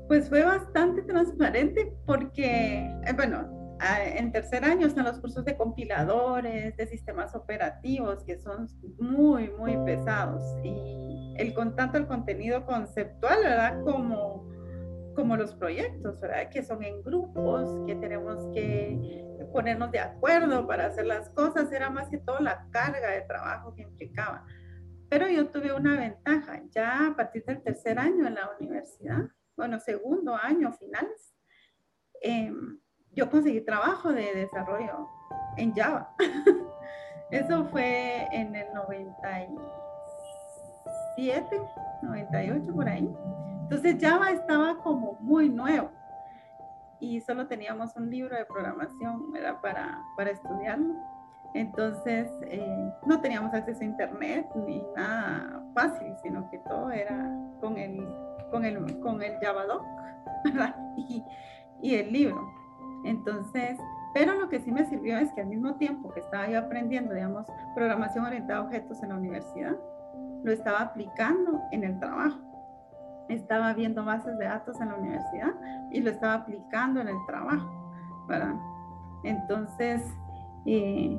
Pues 0.07 0.29
fue 0.29 0.45
bastante 0.45 1.03
transparente 1.03 1.93
porque, 2.07 2.77
eh, 2.87 3.13
bueno, 3.17 3.60
en 3.81 4.31
tercer 4.33 4.65
año 4.65 4.87
están 4.87 5.05
los 5.05 5.19
cursos 5.19 5.45
de 5.45 5.57
compiladores, 5.57 6.77
de 6.77 6.87
sistemas 6.87 7.35
operativos, 7.35 8.23
que 8.25 8.39
son 8.39 8.69
muy, 8.99 9.51
muy 9.51 9.77
pesados. 9.85 10.43
Y 10.63 11.35
el 11.39 11.55
con 11.55 11.75
tanto 11.77 11.97
el 11.97 12.07
contenido 12.07 12.67
conceptual, 12.67 13.39
¿verdad? 13.43 13.83
Como, 13.83 14.49
como 15.15 15.37
los 15.37 15.55
proyectos, 15.55 16.21
¿verdad? 16.21 16.51
Que 16.51 16.63
son 16.63 16.83
en 16.83 17.03
grupos, 17.03 17.87
que 17.87 17.95
tenemos 17.97 18.47
que 18.53 19.25
ponernos 19.53 19.91
de 19.91 20.01
acuerdo 20.01 20.67
para 20.67 20.87
hacer 20.87 21.07
las 21.07 21.31
cosas. 21.31 21.73
Era 21.73 21.89
más 21.89 22.09
que 22.11 22.19
todo 22.19 22.39
la 22.41 22.67
carga 22.71 23.11
de 23.11 23.23
trabajo 23.23 23.75
que 23.75 23.83
implicaba. 23.83 24.45
Pero 25.09 25.27
yo 25.29 25.49
tuve 25.49 25.73
una 25.73 25.99
ventaja. 25.99 26.63
Ya 26.71 27.07
a 27.07 27.17
partir 27.17 27.45
del 27.47 27.63
tercer 27.63 27.99
año 27.99 28.27
en 28.27 28.35
la 28.35 28.51
universidad, 28.61 29.29
bueno, 29.57 29.81
segundo 29.81 30.37
año, 30.37 30.73
finales, 30.75 31.35
em, 32.23 32.79
yo 33.15 33.31
conseguí 33.31 33.61
trabajo 33.61 34.13
de 34.13 34.35
desarrollo 34.35 35.09
en 35.57 35.73
Java. 35.75 36.13
Eso 37.31 37.65
fue 37.67 38.27
en 38.33 38.57
el 38.57 38.73
97, 38.75 41.61
98 42.03 42.75
por 42.75 42.89
ahí. 42.89 43.09
Entonces 43.63 43.97
Java 44.01 44.31
estaba 44.31 44.77
como 44.79 45.17
muy 45.21 45.49
nuevo 45.49 45.91
y 46.99 47.21
solo 47.21 47.47
teníamos 47.47 47.95
un 47.97 48.11
libro 48.11 48.37
de 48.37 48.45
programación 48.45 49.33
era 49.37 49.61
para, 49.61 50.03
para 50.17 50.31
estudiarlo. 50.31 50.97
Entonces, 51.55 52.29
eh, 52.43 52.93
no 53.07 53.21
teníamos 53.21 53.55
acceso 53.55 53.81
a 53.81 53.85
internet 53.85 54.47
ni 54.55 54.85
nada 54.95 55.65
fácil, 55.75 56.15
sino 56.23 56.49
que 56.51 56.59
todo 56.59 56.93
era 56.93 57.29
con 57.61 57.77
el, 57.77 58.07
con 58.53 58.65
el, 58.65 59.01
con 59.01 59.21
el 59.21 59.37
Javadoc 59.41 59.85
y, 60.97 61.25
y 61.83 61.97
el 61.97 62.13
libro. 62.13 62.60
Entonces, 63.05 63.79
pero 64.15 64.35
lo 64.35 64.49
que 64.49 64.61
sí 64.61 64.73
me 64.73 64.85
sirvió 64.85 65.19
es 65.19 65.33
que 65.33 65.43
al 65.43 65.47
mismo 65.47 65.75
tiempo 65.77 66.11
que 66.11 66.21
estaba 66.21 66.49
yo 66.49 66.59
aprendiendo, 66.59 67.15
digamos, 67.15 67.47
programación 67.75 68.25
orientada 68.25 68.61
a 68.61 68.63
objetos 68.63 69.03
en 69.03 69.11
la 69.11 69.17
universidad, 69.17 69.77
lo 70.43 70.53
estaba 70.53 70.81
aplicando 70.81 71.61
en 71.71 71.85
el 71.85 71.99
trabajo. 71.99 72.39
Estaba 73.29 73.73
viendo 73.75 74.05
bases 74.05 74.37
de 74.39 74.45
datos 74.47 74.81
en 74.81 74.89
la 74.89 74.97
universidad 74.97 75.53
y 75.91 76.01
lo 76.01 76.11
estaba 76.11 76.35
aplicando 76.35 77.01
en 77.01 77.09
el 77.09 77.27
trabajo. 77.27 77.77
Entonces, 79.23 80.03
eh, 80.67 81.19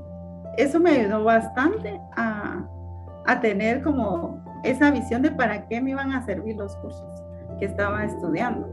eso 0.58 0.80
me 0.80 0.92
ayudó 0.92 1.24
bastante 1.24 2.02
a 2.16 3.40
tener 3.42 3.82
como 3.82 4.42
esa 4.64 4.92
visión 4.92 5.22
de 5.22 5.32
para 5.32 5.68
qué 5.68 5.82
me 5.82 5.92
iban 5.92 6.12
a 6.12 6.26
servir 6.26 6.56
los 6.56 6.76
cursos 6.78 7.24
que 7.60 7.66
estaba 7.66 8.04
estudiando. 8.04 8.68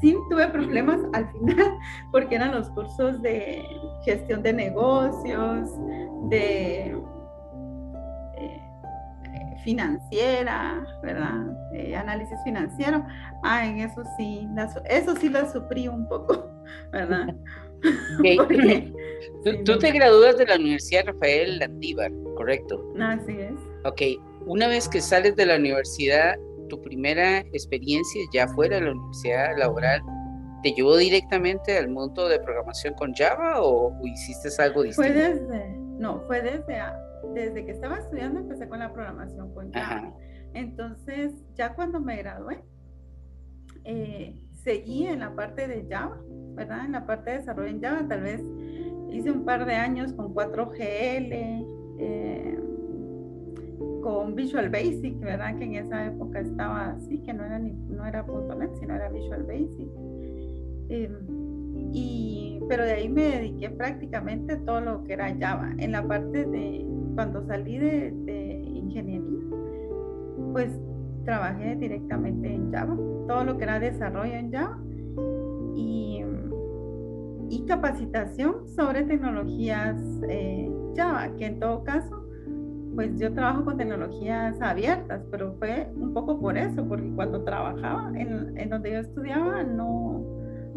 Sí 0.00 0.16
tuve 0.28 0.48
problemas 0.48 1.00
al 1.12 1.30
final 1.32 1.78
porque 2.12 2.34
eran 2.34 2.52
los 2.52 2.70
cursos 2.70 3.20
de 3.22 3.64
gestión 4.04 4.42
de 4.42 4.52
negocios, 4.52 5.70
de 6.28 6.94
financiera, 9.64 10.86
¿verdad? 11.02 11.46
Eh, 11.74 11.94
análisis 11.94 12.38
financiero. 12.44 13.04
Ah, 13.42 13.66
en 13.66 13.78
eso 13.78 14.02
sí, 14.16 14.46
eso 14.88 15.14
sí 15.16 15.28
lo 15.28 15.50
sufrí 15.50 15.88
un 15.88 16.08
poco, 16.08 16.50
¿verdad? 16.92 17.34
tú, 19.64 19.78
te 19.78 19.90
gradúas 19.92 20.36
de 20.36 20.46
la 20.46 20.56
Universidad 20.56 21.06
Rafael 21.06 21.58
Landívar, 21.58 22.10
¿correcto? 22.36 22.92
Así 23.00 23.32
es. 23.32 23.54
Ok, 23.84 24.02
una 24.46 24.68
vez 24.68 24.88
que 24.88 25.00
sales 25.00 25.36
de 25.36 25.46
la 25.46 25.56
universidad, 25.56 26.36
tu 26.70 26.80
primera 26.80 27.40
experiencia 27.40 28.22
ya 28.32 28.48
fuera 28.48 28.76
de 28.76 28.86
la 28.86 28.92
universidad 28.92 29.58
laboral, 29.58 30.00
¿te 30.62 30.72
llevó 30.72 30.96
directamente 30.96 31.76
al 31.76 31.90
mundo 31.90 32.28
de 32.28 32.40
programación 32.40 32.94
con 32.94 33.12
Java 33.12 33.60
o, 33.60 33.94
hiciste 34.06 34.48
algo 34.62 34.82
distinto? 34.82 35.12
Fue 35.12 35.20
desde, 35.20 35.76
no, 35.98 36.22
fue 36.26 36.40
desde 36.40 36.80
desde 37.34 37.64
que 37.64 37.72
estaba 37.72 37.98
estudiando 37.98 38.40
empecé 38.40 38.68
con 38.68 38.78
la 38.78 38.92
programación 38.92 39.52
con 39.54 39.72
Java. 39.72 40.14
Entonces, 40.54 41.32
ya 41.54 41.74
cuando 41.74 42.00
me 42.00 42.16
gradué, 42.16 42.62
eh, 43.84 44.36
seguí 44.64 45.06
en 45.06 45.20
la 45.20 45.34
parte 45.34 45.68
de 45.68 45.86
Java, 45.88 46.20
¿verdad? 46.54 46.84
En 46.86 46.92
la 46.92 47.06
parte 47.06 47.30
de 47.30 47.38
desarrollo 47.38 47.68
en 47.68 47.80
Java, 47.80 48.06
tal 48.08 48.22
vez 48.22 48.42
hice 49.10 49.30
un 49.30 49.44
par 49.44 49.66
de 49.66 49.74
años 49.74 50.12
con 50.12 50.34
4GL, 50.34 51.66
eh, 51.98 52.58
con 54.10 54.34
Visual 54.34 54.68
Basic, 54.70 55.20
¿verdad? 55.20 55.56
Que 55.56 55.64
en 55.64 55.74
esa 55.76 56.06
época 56.06 56.40
estaba 56.40 56.90
así, 56.90 57.18
que 57.22 57.32
no 57.32 57.44
era, 57.44 57.60
ni, 57.60 57.72
no 57.72 58.04
era 58.04 58.24
.NET, 58.58 58.74
sino 58.74 58.94
era 58.94 59.08
Visual 59.08 59.44
Basic. 59.44 59.88
Em, 60.88 61.92
y, 61.92 62.60
pero 62.68 62.84
de 62.84 62.92
ahí 62.92 63.08
me 63.08 63.22
dediqué 63.22 63.70
prácticamente 63.70 64.56
todo 64.56 64.80
lo 64.80 65.04
que 65.04 65.12
era 65.12 65.32
Java. 65.38 65.70
En 65.78 65.92
la 65.92 66.06
parte 66.06 66.44
de 66.44 66.84
cuando 67.14 67.44
salí 67.46 67.78
de, 67.78 68.62
ingeniería, 68.66 69.44
pues 70.52 70.76
trabajé 71.24 71.76
directamente 71.76 72.52
en 72.52 72.72
Java, 72.72 72.96
todo 73.28 73.44
lo 73.44 73.56
que 73.58 73.64
era 73.64 73.78
desarrollo 73.78 74.34
en 74.34 74.50
Java 74.50 74.82
y, 75.76 76.24
y 77.48 77.64
capacitación 77.66 78.66
sobre 78.66 79.04
tecnologías 79.04 79.96
eh, 80.28 80.68
Java, 80.96 81.30
que 81.36 81.46
en 81.46 81.60
todo 81.60 81.84
caso, 81.84 82.19
pues 83.00 83.18
yo 83.18 83.32
trabajo 83.32 83.64
con 83.64 83.78
tecnologías 83.78 84.60
abiertas, 84.60 85.22
pero 85.30 85.54
fue 85.58 85.90
un 85.96 86.12
poco 86.12 86.38
por 86.38 86.58
eso, 86.58 86.86
porque 86.86 87.10
cuando 87.14 87.42
trabajaba 87.44 88.12
en, 88.14 88.52
en 88.58 88.68
donde 88.68 88.92
yo 88.92 88.98
estudiaba 88.98 89.62
no, 89.62 90.22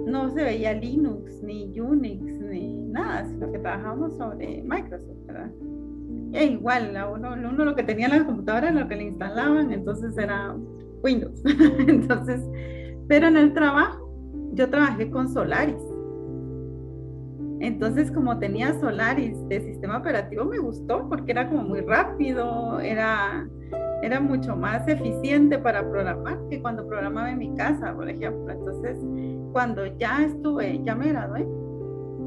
no 0.08 0.30
se 0.30 0.41
veía 0.41 0.71
Linux, 0.71 1.43
ni 1.43 1.78
Unix, 1.78 2.24
ni 2.24 2.84
nada, 2.84 3.26
sino 3.26 3.52
que 3.52 3.60
trabajábamos 3.60 4.15
sobre 4.15 4.63
Microsoft, 4.63 5.26
¿verdad? 5.26 5.52
E 6.32 6.45
igual, 6.45 6.95
uno, 7.13 7.34
uno 7.34 7.65
lo 7.65 7.76
que 7.76 7.84
tenía 7.84 8.06
en 8.06 8.17
la 8.17 8.26
computadora 8.26 8.71
lo 8.71 8.88
que 8.88 8.95
le 8.95 9.04
instalaban, 9.04 9.74
entonces 9.74 10.17
era 10.17 10.56
Windows. 11.04 11.43
entonces, 11.89 12.39
pero 13.10 13.28
en 13.28 13.36
el 13.36 13.54
trabajo, 13.54 14.10
yo 14.54 14.69
trabajé 14.69 15.12
con 15.12 15.28
Solaris. 15.28 15.92
Entonces, 17.63 18.12
como 18.12 18.38
tenía 18.39 18.78
Solaris 18.82 19.38
de 19.47 19.62
sistema 19.62 19.99
operativo, 19.99 20.43
me 20.43 20.60
gustó 20.60 21.08
porque 21.08 21.32
era 21.32 21.47
como 21.47 21.63
muy 21.63 21.80
rápido, 21.80 22.82
era, 22.82 23.47
era 24.02 24.19
mucho 24.19 24.58
más 24.58 24.86
eficiente 24.86 25.58
para 25.58 25.89
programar 25.89 26.38
que 26.49 26.62
cuando 26.62 26.86
programaba 26.86 27.32
en 27.32 27.38
mi 27.38 27.56
casa, 27.56 27.95
por 27.95 28.10
ejemplo. 28.10 28.52
Entonces, 28.52 28.97
cuando 29.54 29.86
ya 29.97 30.26
estuve, 30.26 30.84
ya 30.84 30.93
me 30.93 31.08
gradué, 31.08 31.47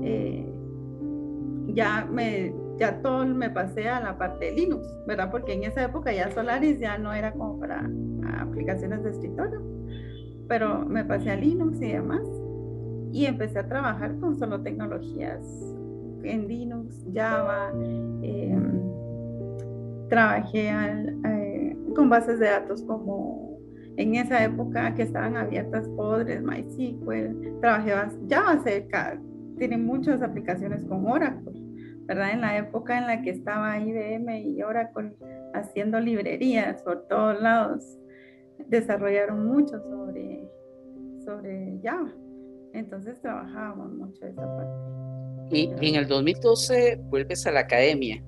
eh, 0.04 0.50
ya 1.74 2.08
me 2.10 2.54
ya 2.78 3.02
todo 3.02 3.26
me 3.26 3.50
pasé 3.50 3.90
a 3.90 4.00
la 4.00 4.16
parte 4.16 4.46
de 4.46 4.52
Linux, 4.52 4.86
¿verdad? 5.06 5.30
Porque 5.30 5.52
en 5.52 5.64
esa 5.64 5.84
época 5.84 6.12
ya 6.14 6.30
Solaris 6.30 6.80
ya 6.80 6.96
no 6.96 7.12
era 7.12 7.32
como 7.32 7.60
para 7.60 7.90
aplicaciones 8.38 9.02
de 9.02 9.10
escritorio, 9.10 9.60
pero 10.48 10.86
me 10.86 11.04
pasé 11.04 11.30
a 11.30 11.36
Linux 11.36 11.78
y 11.82 11.92
demás. 11.92 12.22
Y 13.16 13.24
empecé 13.24 13.60
a 13.60 13.66
trabajar 13.66 14.14
con 14.20 14.38
solo 14.38 14.60
tecnologías 14.60 15.40
en 16.22 16.46
Linux, 16.46 17.02
Java. 17.14 17.72
Em, 18.20 18.78
trabajé 20.10 20.68
eh, 20.68 21.78
con 21.94 22.10
bases 22.10 22.38
de 22.38 22.44
datos 22.44 22.82
como 22.82 23.58
en 23.96 24.16
esa 24.16 24.44
época 24.44 24.94
que 24.94 25.04
estaban 25.04 25.38
abiertas 25.38 25.88
Podres, 25.96 26.42
MySQL. 26.42 27.58
Trabajé 27.62 27.92
Java 28.28 28.62
cerca, 28.62 29.18
tiene 29.56 29.78
muchas 29.78 30.20
aplicaciones 30.20 30.84
con 30.84 31.06
Oracle 31.06 31.58
¿verdad? 32.04 32.32
En 32.32 32.42
la 32.42 32.58
época 32.58 32.98
en 32.98 33.06
la 33.06 33.22
que 33.22 33.30
estaba 33.30 33.78
IBM 33.78 34.40
y 34.40 34.62
Oracle 34.62 35.16
haciendo 35.54 35.98
librerías 36.00 36.82
por 36.82 37.08
todos 37.08 37.40
lados, 37.40 37.98
desarrollaron 38.68 39.46
mucho 39.46 39.80
sobre, 39.80 40.46
sobre 41.24 41.80
Java. 41.82 42.12
Entonces 42.76 43.18
trabajábamos 43.22 43.92
mucho 43.94 44.26
esa 44.26 44.42
parte. 44.42 44.86
Y, 45.50 45.70
en 45.80 45.94
el 45.94 46.06
2012 46.06 46.98
vuelves 47.04 47.46
a 47.46 47.52
la 47.52 47.60
academia, 47.60 48.22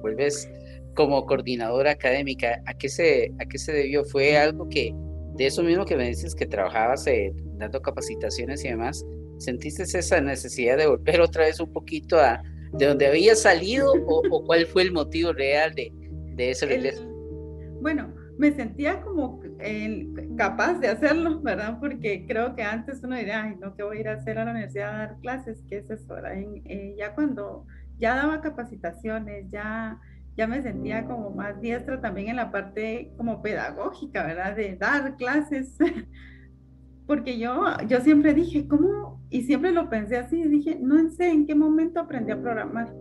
vuelves 0.00 0.50
como 0.94 1.26
coordinadora 1.26 1.90
académica. 1.90 2.62
¿A 2.66 2.74
qué 2.74 2.88
se, 2.88 3.34
a 3.38 3.44
qué 3.44 3.58
se 3.58 3.72
debió? 3.72 4.04
¿Fue 4.04 4.38
algo 4.38 4.68
que, 4.70 4.94
de 5.34 5.46
eso 5.46 5.62
mismo 5.62 5.84
que 5.84 5.96
me 5.96 6.08
dices, 6.08 6.34
que 6.34 6.46
trabajabas 6.46 7.06
eh, 7.06 7.34
dando 7.58 7.82
capacitaciones 7.82 8.64
y 8.64 8.68
demás, 8.68 9.04
sentiste 9.38 9.82
esa 9.82 10.20
necesidad 10.20 10.78
de 10.78 10.86
volver 10.86 11.20
otra 11.20 11.44
vez 11.44 11.60
un 11.60 11.70
poquito 11.70 12.18
a, 12.18 12.42
de 12.72 12.86
dónde 12.86 13.06
había 13.06 13.34
salido 13.34 13.92
o, 14.06 14.44
cuál 14.44 14.64
fue 14.66 14.82
el 14.82 14.92
motivo 14.92 15.34
real 15.34 15.74
de, 15.74 15.92
de 16.34 16.50
ese 16.50 16.66
regreso? 16.66 17.06
bueno, 17.80 18.14
me 18.38 18.52
sentía 18.52 19.00
como 19.02 19.40
capaz 20.36 20.74
de 20.80 20.88
hacerlo, 20.88 21.40
¿verdad? 21.42 21.78
Porque 21.80 22.24
creo 22.26 22.54
que 22.54 22.62
antes 22.62 23.02
uno 23.02 23.16
diría, 23.16 23.44
ay, 23.44 23.56
no, 23.60 23.74
que 23.74 23.82
voy 23.82 23.98
a 23.98 24.00
ir 24.00 24.08
a 24.08 24.14
hacer 24.14 24.38
a 24.38 24.44
la 24.44 24.52
universidad 24.52 24.94
a 24.94 24.98
dar 24.98 25.16
clases, 25.20 25.62
¿qué 25.68 25.78
es 25.78 25.90
eso? 25.90 26.16
Eh, 26.18 26.94
ya 26.98 27.14
cuando 27.14 27.66
ya 27.98 28.16
daba 28.16 28.40
capacitaciones, 28.40 29.50
ya, 29.50 30.00
ya 30.36 30.46
me 30.46 30.62
sentía 30.62 31.04
como 31.04 31.30
más 31.30 31.60
diestra 31.60 32.00
también 32.00 32.28
en 32.28 32.36
la 32.36 32.50
parte 32.50 33.12
como 33.16 33.42
pedagógica, 33.42 34.24
¿verdad? 34.24 34.56
De 34.56 34.76
dar 34.76 35.16
clases. 35.16 35.76
Porque 37.06 37.38
yo, 37.38 37.64
yo 37.88 38.00
siempre 38.00 38.32
dije, 38.32 38.66
¿cómo 38.66 39.22
y 39.32 39.42
siempre 39.44 39.72
lo 39.72 39.88
pensé 39.88 40.18
así, 40.18 40.42
dije, 40.42 40.78
no 40.78 41.08
sé 41.08 41.30
en 41.30 41.46
qué 41.46 41.54
momento 41.54 42.00
aprendí 42.00 42.32
a 42.32 42.40
programar. 42.40 42.94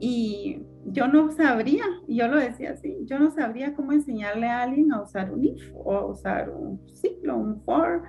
Y 0.00 0.62
yo 0.92 1.08
no 1.08 1.30
sabría, 1.30 1.84
yo 2.06 2.28
lo 2.28 2.38
decía 2.38 2.72
así, 2.72 2.96
yo 3.04 3.18
no 3.18 3.30
sabría 3.30 3.74
cómo 3.74 3.92
enseñarle 3.92 4.46
a 4.46 4.62
alguien 4.62 4.92
a 4.92 5.02
usar 5.02 5.32
un 5.32 5.44
if 5.44 5.72
o 5.74 5.92
a 5.94 6.06
usar 6.06 6.50
un 6.50 6.80
ciclo, 6.88 7.36
un 7.36 7.60
for, 7.62 8.02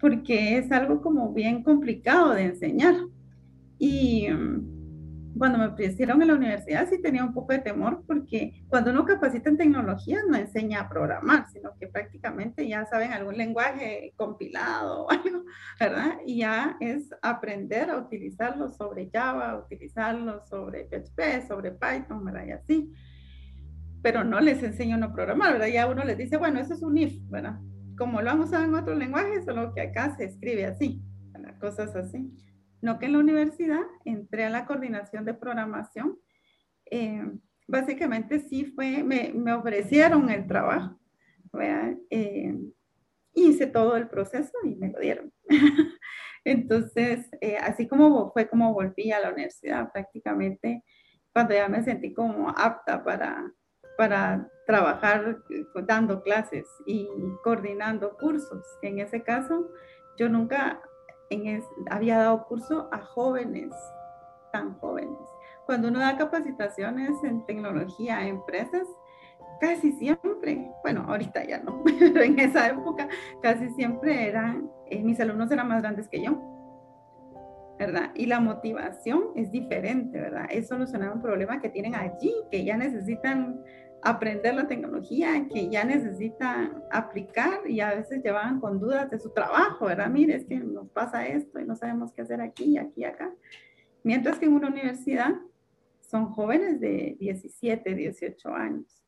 porque 0.00 0.58
es 0.58 0.70
algo 0.72 1.00
como 1.00 1.32
bien 1.32 1.62
complicado 1.62 2.34
de 2.34 2.44
enseñar. 2.44 2.94
Y 3.78 4.28
cuando 5.38 5.58
me 5.58 5.66
ofrecieron 5.66 6.22
en 6.22 6.28
la 6.28 6.34
universidad 6.34 6.88
sí 6.88 7.00
tenía 7.00 7.24
un 7.24 7.34
poco 7.34 7.52
de 7.52 7.58
temor 7.58 8.04
porque 8.06 8.64
cuando 8.68 8.90
uno 8.90 9.04
capacita 9.04 9.50
en 9.50 9.56
tecnología 9.56 10.20
no 10.28 10.36
enseña 10.36 10.80
a 10.80 10.88
programar, 10.88 11.46
sino 11.52 11.76
que 11.78 11.88
prácticamente 11.88 12.66
ya 12.66 12.84
saben 12.86 13.12
algún 13.12 13.36
lenguaje 13.36 14.12
compilado 14.16 15.04
o 15.04 15.10
algo, 15.10 15.44
¿verdad? 15.78 16.18
Y 16.24 16.38
ya 16.38 16.76
es 16.80 17.10
aprender 17.22 17.90
a 17.90 17.98
utilizarlo 17.98 18.70
sobre 18.70 19.10
Java, 19.12 19.58
utilizarlo 19.58 20.44
sobre 20.46 20.84
PHP, 20.84 21.46
sobre 21.46 21.72
Python, 21.72 22.24
¿verdad? 22.24 22.46
Y 22.46 22.50
así. 22.52 22.92
Pero 24.02 24.24
no 24.24 24.40
les 24.40 24.62
enseño 24.62 25.02
a 25.04 25.12
programar, 25.12 25.52
¿verdad? 25.52 25.68
Ya 25.68 25.86
uno 25.86 26.04
les 26.04 26.16
dice, 26.16 26.36
bueno, 26.36 26.60
eso 26.60 26.74
es 26.74 26.82
un 26.82 26.96
if, 26.96 27.14
¿verdad? 27.28 27.58
Como 27.98 28.22
lo 28.22 28.30
han 28.30 28.40
usado 28.40 28.64
en 28.64 28.74
otros 28.74 28.96
lenguajes, 28.96 29.44
solo 29.44 29.74
que 29.74 29.80
acá 29.80 30.14
se 30.16 30.24
escribe 30.24 30.66
así, 30.66 31.02
¿verdad? 31.32 31.58
cosas 31.58 31.94
así. 31.96 32.30
No 32.82 32.98
que 32.98 33.06
en 33.06 33.12
la 33.12 33.18
universidad 33.18 33.82
entré 34.04 34.44
a 34.44 34.50
la 34.50 34.66
coordinación 34.66 35.24
de 35.24 35.34
programación. 35.34 36.18
Eh, 36.90 37.24
básicamente 37.66 38.40
sí 38.40 38.64
fue, 38.64 39.02
me, 39.02 39.32
me 39.34 39.52
ofrecieron 39.52 40.30
el 40.30 40.46
trabajo, 40.46 40.98
eh, 42.10 42.56
hice 43.34 43.66
todo 43.66 43.96
el 43.96 44.08
proceso 44.08 44.52
y 44.64 44.76
me 44.76 44.90
lo 44.90 45.00
dieron. 45.00 45.32
Entonces, 46.44 47.28
eh, 47.40 47.56
así 47.56 47.88
como 47.88 48.32
fue 48.32 48.48
como 48.48 48.72
volví 48.72 49.10
a 49.10 49.20
la 49.20 49.32
universidad 49.32 49.90
prácticamente, 49.92 50.84
cuando 51.32 51.54
ya 51.54 51.68
me 51.68 51.82
sentí 51.82 52.14
como 52.14 52.50
apta 52.50 53.02
para, 53.02 53.52
para 53.98 54.48
trabajar 54.66 55.42
dando 55.86 56.22
clases 56.22 56.66
y 56.86 57.08
coordinando 57.42 58.16
cursos. 58.16 58.64
En 58.82 59.00
ese 59.00 59.22
caso, 59.22 59.70
yo 60.16 60.28
nunca 60.28 60.80
en 61.30 61.62
había 61.90 62.18
dado 62.18 62.46
curso 62.46 62.88
a 62.92 62.98
jóvenes, 62.98 63.72
tan 64.52 64.74
jóvenes. 64.78 65.18
Cuando 65.66 65.88
uno 65.88 65.98
da 65.98 66.16
capacitaciones 66.16 67.22
en 67.24 67.44
tecnología 67.44 68.18
a 68.18 68.28
empresas, 68.28 68.86
casi 69.60 69.92
siempre, 69.92 70.70
bueno, 70.82 71.04
ahorita 71.08 71.44
ya 71.44 71.58
no, 71.60 71.82
pero 71.98 72.22
en 72.22 72.38
esa 72.38 72.68
época 72.68 73.08
casi 73.42 73.68
siempre 73.70 74.28
eran, 74.28 74.70
eh, 74.86 75.02
mis 75.02 75.18
alumnos 75.20 75.50
eran 75.50 75.68
más 75.68 75.82
grandes 75.82 76.08
que 76.08 76.22
yo, 76.22 76.40
¿verdad? 77.78 78.10
Y 78.14 78.26
la 78.26 78.40
motivación 78.40 79.30
es 79.34 79.50
diferente, 79.50 80.20
¿verdad? 80.20 80.46
Es 80.50 80.68
solucionar 80.68 81.12
un 81.12 81.20
problema 81.20 81.60
que 81.60 81.68
tienen 81.68 81.94
allí, 81.94 82.32
que 82.50 82.64
ya 82.64 82.76
necesitan 82.76 83.60
aprender 84.02 84.54
la 84.54 84.68
tecnología, 84.68 85.46
que 85.52 85.68
ya 85.68 85.84
necesitan 85.84 86.82
aplicar 86.90 87.68
y 87.68 87.80
a 87.80 87.94
veces 87.94 88.22
llevaban 88.22 88.60
con 88.60 88.78
dudas 88.78 89.10
de 89.10 89.18
su 89.18 89.30
trabajo, 89.30 89.86
¿verdad? 89.86 90.08
Mire, 90.08 90.36
es 90.36 90.44
que 90.44 90.56
nos 90.58 90.88
pasa 90.90 91.26
esto 91.26 91.58
y 91.58 91.64
no 91.64 91.74
sabemos 91.74 92.12
qué 92.12 92.22
hacer 92.22 92.40
aquí, 92.40 92.78
aquí, 92.78 93.04
acá. 93.04 93.32
Mientras 94.02 94.38
que 94.38 94.46
en 94.46 94.52
una 94.52 94.68
universidad 94.68 95.34
son 96.00 96.26
jóvenes 96.26 96.80
de 96.80 97.16
17, 97.18 97.94
18 97.94 98.48
años, 98.54 99.02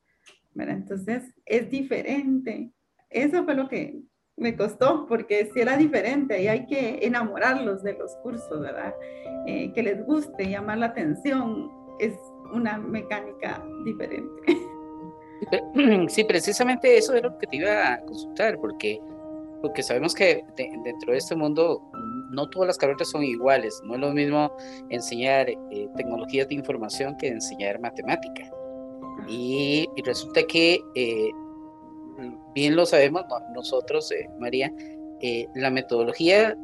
¿verdad? 0.54 0.76
Entonces 0.76 1.32
es 1.46 1.70
diferente. 1.70 2.72
Eso 3.10 3.44
fue 3.44 3.54
lo 3.54 3.68
que 3.68 4.02
me 4.36 4.56
costó, 4.56 5.06
porque 5.06 5.50
si 5.52 5.60
era 5.60 5.76
diferente 5.76 6.42
y 6.42 6.48
hay 6.48 6.66
que 6.66 7.00
enamorarlos 7.02 7.82
de 7.82 7.94
los 7.94 8.14
cursos, 8.16 8.60
¿verdad? 8.60 8.94
Eh, 9.46 9.72
que 9.72 9.82
les 9.82 10.04
guste, 10.04 10.48
llamar 10.48 10.78
la 10.78 10.86
atención, 10.86 11.70
es 11.98 12.14
una 12.52 12.78
mecánica 12.78 13.64
diferente. 13.84 14.42
Sí, 16.08 16.24
precisamente 16.24 16.96
eso 16.96 17.14
era 17.14 17.28
lo 17.28 17.38
que 17.38 17.46
te 17.46 17.56
iba 17.56 17.94
a 17.94 18.00
consultar, 18.00 18.58
porque, 18.58 19.00
porque 19.62 19.82
sabemos 19.82 20.14
que 20.14 20.44
dentro 20.56 21.12
de 21.12 21.18
este 21.18 21.36
mundo 21.36 21.82
no 22.30 22.48
todas 22.48 22.68
las 22.68 22.78
carreras 22.78 23.08
son 23.08 23.24
iguales. 23.24 23.80
No 23.84 23.94
es 23.94 24.00
lo 24.00 24.12
mismo 24.12 24.52
enseñar 24.90 25.48
eh, 25.48 25.88
tecnologías 25.96 26.48
de 26.48 26.54
información 26.54 27.16
que 27.16 27.28
enseñar 27.28 27.80
matemática. 27.80 28.50
Y, 29.28 29.88
resulta 30.04 30.42
que, 30.44 30.80
eh, 30.94 31.30
bien 32.54 32.76
lo 32.76 32.86
sabemos 32.86 33.24
nosotros, 33.54 34.10
eh, 34.12 34.28
María, 34.38 34.72
la 35.56 35.70
metodología 35.70 36.56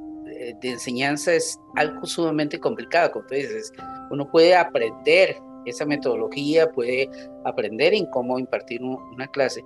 de 0.60 0.68
enseñanza 0.68 1.34
es 1.34 1.58
algo 1.74 2.06
sumamente 2.06 2.58
complicado, 2.58 3.10
como 3.10 3.26
tú 3.26 3.34
dices. 3.34 3.72
Uno 4.10 4.30
puede 4.30 4.54
aprender 4.54 5.36
esa 5.66 5.84
metodología, 5.84 6.70
puede 6.70 7.08
aprender 7.44 7.94
en 7.94 8.06
cómo 8.06 8.38
impartir 8.38 8.82
una 8.82 9.26
clase, 9.28 9.64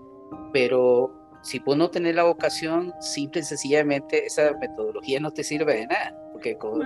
pero 0.52 1.12
si 1.42 1.58
vos 1.60 1.76
no 1.76 1.90
tenés 1.90 2.14
la 2.14 2.24
vocación, 2.24 2.92
simple 3.00 3.40
y 3.40 3.44
sencillamente 3.44 4.26
esa 4.26 4.52
metodología 4.60 5.20
no 5.20 5.30
te 5.30 5.44
sirve 5.44 5.74
de 5.74 5.86
nada, 5.86 6.18
porque 6.32 6.56
como, 6.56 6.84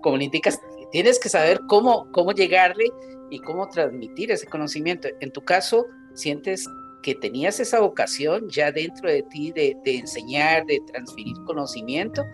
como 0.00 0.16
le 0.16 0.24
indicas, 0.24 0.60
tienes 0.92 1.18
que 1.18 1.28
saber 1.28 1.60
cómo, 1.68 2.10
cómo 2.12 2.32
llegarle 2.32 2.84
y 3.30 3.38
cómo 3.40 3.68
transmitir 3.68 4.30
ese 4.30 4.46
conocimiento. 4.46 5.08
En 5.20 5.32
tu 5.32 5.44
caso, 5.44 5.86
sientes 6.14 6.66
que 7.02 7.14
tenías 7.14 7.60
esa 7.60 7.80
vocación 7.80 8.48
ya 8.48 8.72
dentro 8.72 9.10
de 9.10 9.22
ti 9.24 9.52
de, 9.52 9.76
de 9.84 9.98
enseñar, 9.98 10.64
de 10.66 10.80
transferir 10.92 11.34
conocimiento, 11.44 12.24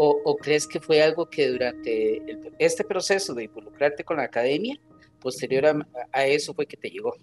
o, 0.00 0.20
o, 0.24 0.36
crees 0.36 0.66
que 0.66 0.78
fue 0.78 1.02
algo 1.02 1.28
que 1.28 1.48
durante 1.48 2.22
este 2.58 2.84
proceso 2.84 3.34
de 3.34 3.44
involucrarte 3.44 4.04
con 4.04 4.18
la 4.18 4.24
academia 4.24 4.78
posterior 5.18 5.64
a, 6.12 6.24
eso 6.26 6.54
fue 6.54 6.66
que 6.66 6.76
te 6.76 6.88
llegó? 6.88 7.14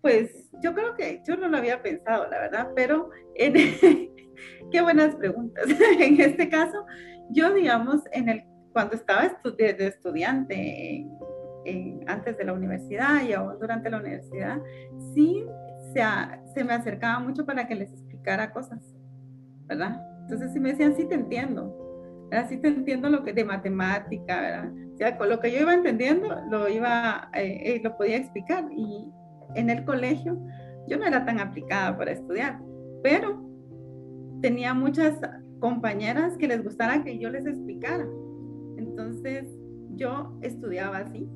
Pues 0.00 0.48
yo 0.62 0.74
creo 0.74 0.94
que 0.94 1.22
yo 1.26 1.36
no 1.36 1.48
lo 1.48 1.56
había 1.56 1.82
pensado, 1.82 2.28
la 2.28 2.40
verdad, 2.40 2.70
pero 2.74 3.10
en, 3.34 3.54
qué 4.70 4.80
buenas 4.80 5.16
preguntas. 5.16 5.66
en 6.00 6.20
este 6.20 6.48
caso, 6.48 6.84
yo 7.30 7.52
digamos, 7.52 8.02
en 8.12 8.28
el, 8.28 8.44
cuando 8.72 8.94
estaba 8.94 9.28
de 9.42 9.86
estudiante 9.86 11.06
antes 12.06 12.36
de 12.38 12.44
la 12.44 12.52
universidad 12.52 13.22
y 13.22 13.32
aún 13.32 13.58
durante 13.58 13.90
la 13.90 13.98
universidad, 13.98 14.58
sí 15.14 15.44
se, 15.92 16.02
se 16.54 16.64
me 16.64 16.72
acercaba 16.72 17.20
mucho 17.20 17.44
para 17.44 17.66
que 17.66 17.74
les 17.74 17.90
explicara 17.92 18.52
cosas, 18.52 18.80
¿verdad? 19.66 20.00
Entonces 20.22 20.52
sí 20.52 20.60
me 20.60 20.70
decían, 20.70 20.96
sí 20.96 21.06
te 21.06 21.14
entiendo, 21.14 22.26
¿verdad? 22.30 22.48
Sí 22.48 22.58
te 22.58 22.68
entiendo 22.68 23.08
lo 23.08 23.22
que 23.22 23.32
de 23.32 23.44
matemática, 23.44 24.40
¿verdad? 24.40 24.72
Con 25.18 25.28
lo 25.28 25.40
que 25.40 25.52
yo 25.52 25.60
iba 25.60 25.74
entendiendo 25.74 26.28
lo 26.50 26.68
iba, 26.68 27.30
eh, 27.34 27.60
eh, 27.64 27.80
lo 27.82 27.96
podía 27.96 28.16
explicar 28.16 28.68
y 28.72 29.08
en 29.54 29.70
el 29.70 29.84
colegio 29.84 30.38
yo 30.88 30.98
no 30.98 31.06
era 31.06 31.24
tan 31.24 31.40
aplicada 31.40 31.96
para 31.96 32.12
estudiar, 32.12 32.60
pero 33.02 33.42
tenía 34.40 34.74
muchas 34.74 35.20
compañeras 35.60 36.36
que 36.36 36.48
les 36.48 36.62
gustara 36.62 37.04
que 37.04 37.18
yo 37.18 37.30
les 37.30 37.46
explicara. 37.46 38.06
Entonces 38.76 39.46
yo 39.96 40.38
estudiaba 40.42 40.98
así, 40.98 41.28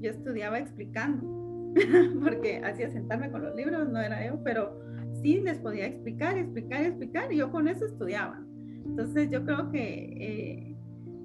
yo 0.00 0.10
estudiaba 0.10 0.58
explicando, 0.58 1.72
porque 2.22 2.60
hacía 2.64 2.90
sentarme 2.90 3.30
con 3.30 3.42
los 3.42 3.54
libros, 3.54 3.88
no 3.88 4.00
era 4.00 4.26
yo, 4.26 4.42
pero 4.42 4.78
sí 5.22 5.40
les 5.40 5.58
podía 5.58 5.86
explicar, 5.86 6.36
explicar, 6.36 6.84
explicar, 6.84 7.32
y 7.32 7.38
yo 7.38 7.50
con 7.50 7.68
eso 7.68 7.86
estudiaba. 7.86 8.40
Entonces 8.84 9.30
yo 9.30 9.44
creo 9.44 9.70
que, 9.70 9.84
eh, 10.20 10.76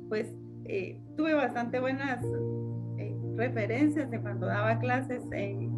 pues, 0.10 0.34
eh, 0.67 1.01
tuve 1.15 1.34
bastante 1.34 1.80
buenas 1.80 2.23
eh, 2.97 3.15
referencias 3.36 4.10
de 4.12 4.19
cuando 4.21 4.47
daba 4.47 4.80
clases 4.80 5.23
eh, 5.32 5.69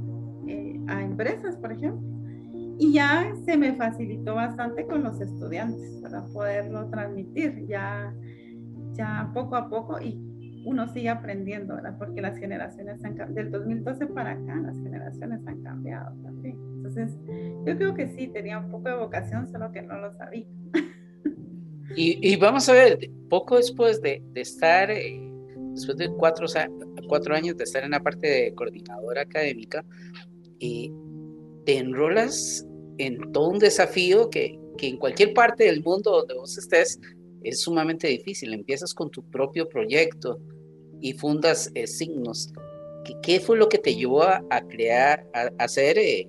a 0.88 1.02
empresas, 1.02 1.56
por 1.58 1.71
ejemplo. 1.71 2.08
Y 2.80 2.93
ya 2.93 3.34
se 3.45 3.58
me 3.58 3.73
facilitó 3.75 4.36
bastante 4.36 4.86
con 4.86 5.04
los 5.04 5.19
estudiantes 5.19 5.99
para 6.02 6.23
poderlo 6.28 6.89
transmitir, 6.89 7.67
ya, 7.67 8.13
ya 8.93 9.30
poco 9.34 9.58
a 9.58 9.69
poco 9.69 9.99
y 10.02 10.30
uno 10.65 10.88
sigue 10.88 11.10
aprendiendo, 11.10 11.75
¿verdad? 11.75 11.97
Porque 11.97 12.21
las 12.21 12.38
generaciones 12.38 13.04
han 13.04 13.15
cambiado, 13.15 13.34
del 13.34 13.52
2012 13.52 14.08
para 14.08 14.32
acá, 14.32 14.56
las 14.56 14.78
generaciones 14.80 15.45
han 15.45 15.62
cambiado 15.62 16.15
también. 16.21 16.58
Entonces, 16.78 17.17
yo 17.65 17.78
creo 17.78 17.93
que 17.93 18.08
sí, 18.08 18.28
tenía 18.28 18.60
un 18.60 18.71
poco 18.71 18.89
de 18.89 18.95
vocación, 18.95 19.47
solo 19.49 19.71
que 19.71 19.82
no 19.82 19.97
lo 19.97 20.13
sabía. 20.13 20.47
Y, 21.95 22.36
vamos 22.38 22.69
a 22.69 22.73
ver, 22.73 23.10
poco 23.30 23.58
después 23.58 24.02
de, 24.02 24.21
estar, 24.36 24.91
eh, 24.91 25.19
después 25.73 25.97
de 25.97 26.10
cuatro, 26.10 26.47
cuatro 27.08 27.36
años 27.36 27.58
de 27.58 27.63
estar 27.63 27.84
en 27.84 27.91
la 27.91 27.99
parte 28.02 28.28
de 28.28 28.54
coordinadora 28.54 29.21
académica, 29.21 29.84
y 30.60 30.91
te 31.65 31.78
enrolas 31.78 32.65
en 32.97 33.32
todo 33.32 33.49
un 33.49 33.60
desafío 33.60 34.30
que, 34.30 34.60
que 34.78 34.88
en 34.88 34.97
cualquier 34.97 35.34
parte 35.34 35.65
del 35.65 35.84
mundo 35.84 36.12
donde 36.12 36.36
vos 36.36 36.58
estés 36.58 36.99
es 37.43 37.62
sumamente 37.62 38.08
difícil. 38.08 38.54
Empiezas 38.54 38.93
con 38.93 39.10
tu 39.10 39.23
propio 39.30 39.67
proyecto 39.67 40.39
y 41.02 41.13
fundas 41.13 41.71
eh, 41.75 41.88
signos. 41.88 42.52
¿Qué, 43.06 43.15
¿Qué, 43.21 43.39
fue 43.39 43.58
lo 43.58 43.69
que 43.69 43.78
te 43.78 43.95
llevó 43.95 44.23
a, 44.23 44.62
crear, 44.67 45.25
a, 45.34 45.49
hacer 45.63 45.97
eh, 45.97 46.28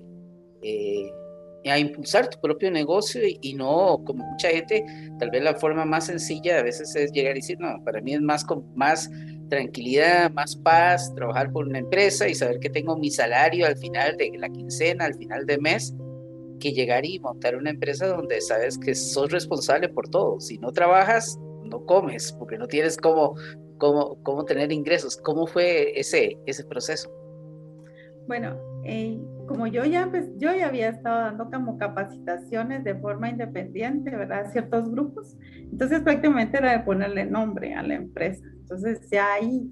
a 1.69 1.77
impulsar 1.77 2.29
tu 2.29 2.39
propio 2.39 2.71
negocio 2.71 3.21
y, 3.25 3.53
no 3.53 4.01
como 4.05 4.25
mucha 4.25 4.49
gente, 4.49 4.83
tal 5.19 5.29
vez 5.29 5.43
la 5.43 5.55
forma 5.55 5.85
más 5.85 6.07
sencilla 6.07 6.59
a 6.59 6.63
veces 6.63 6.95
es 6.95 7.11
llegar 7.11 7.33
y 7.37 7.41
decir, 7.41 7.59
no, 7.59 7.83
para 7.83 8.01
mí 8.01 8.13
es 8.13 8.21
más, 8.21 8.45
más 8.75 9.09
tranquilidad, 9.49 10.31
más 10.31 10.55
paz, 10.55 11.13
trabajar 11.15 11.51
por 11.51 11.67
una 11.67 11.79
empresa 11.79 12.27
y 12.27 12.33
saber 12.33 12.59
que 12.59 12.69
tengo 12.69 12.97
mi 12.97 13.11
salario 13.11 13.67
al 13.67 13.77
final 13.77 14.17
de 14.17 14.31
la 14.37 14.49
quincena, 14.49 15.05
al 15.05 15.15
final 15.15 15.45
de 15.45 15.57
mes, 15.59 15.93
que 16.59 16.71
llegar 16.71 17.05
y 17.05 17.19
montar 17.19 17.55
una 17.55 17.71
empresa 17.71 18.07
donde 18.07 18.39
sabes 18.41 18.77
que 18.77 18.95
sos 18.95 19.31
responsable 19.31 19.89
por 19.89 20.09
todo. 20.09 20.39
Si 20.39 20.57
no 20.57 20.71
trabajas, 20.71 21.37
no 21.63 21.85
comes, 21.85 22.31
porque 22.33 22.57
no 22.57 22.67
tienes 22.67 22.97
cómo, 22.97 23.35
cómo, 23.77 24.21
cómo 24.23 24.45
tener 24.45 24.71
ingresos. 24.71 25.17
¿Cómo 25.17 25.47
fue 25.47 25.99
ese, 25.99 26.37
ese 26.45 26.63
proceso? 26.63 27.11
Bueno, 28.27 28.57
eh, 28.83 29.19
como 29.47 29.67
yo 29.67 29.85
ya, 29.85 30.09
yo 30.37 30.53
ya 30.53 30.67
había 30.67 30.89
estado 30.89 31.21
dando 31.21 31.49
como 31.49 31.77
capacitaciones 31.77 32.83
de 32.83 32.95
forma 32.95 33.29
independiente, 33.29 34.15
¿verdad? 34.15 34.51
Ciertos 34.51 34.89
grupos. 34.89 35.37
Entonces 35.55 36.01
prácticamente 36.01 36.57
era 36.57 36.71
de 36.71 36.83
ponerle 36.83 37.25
nombre 37.25 37.73
a 37.75 37.83
la 37.83 37.95
empresa. 37.95 38.43
Entonces 38.61 39.07
ya 39.11 39.33
ahí, 39.33 39.71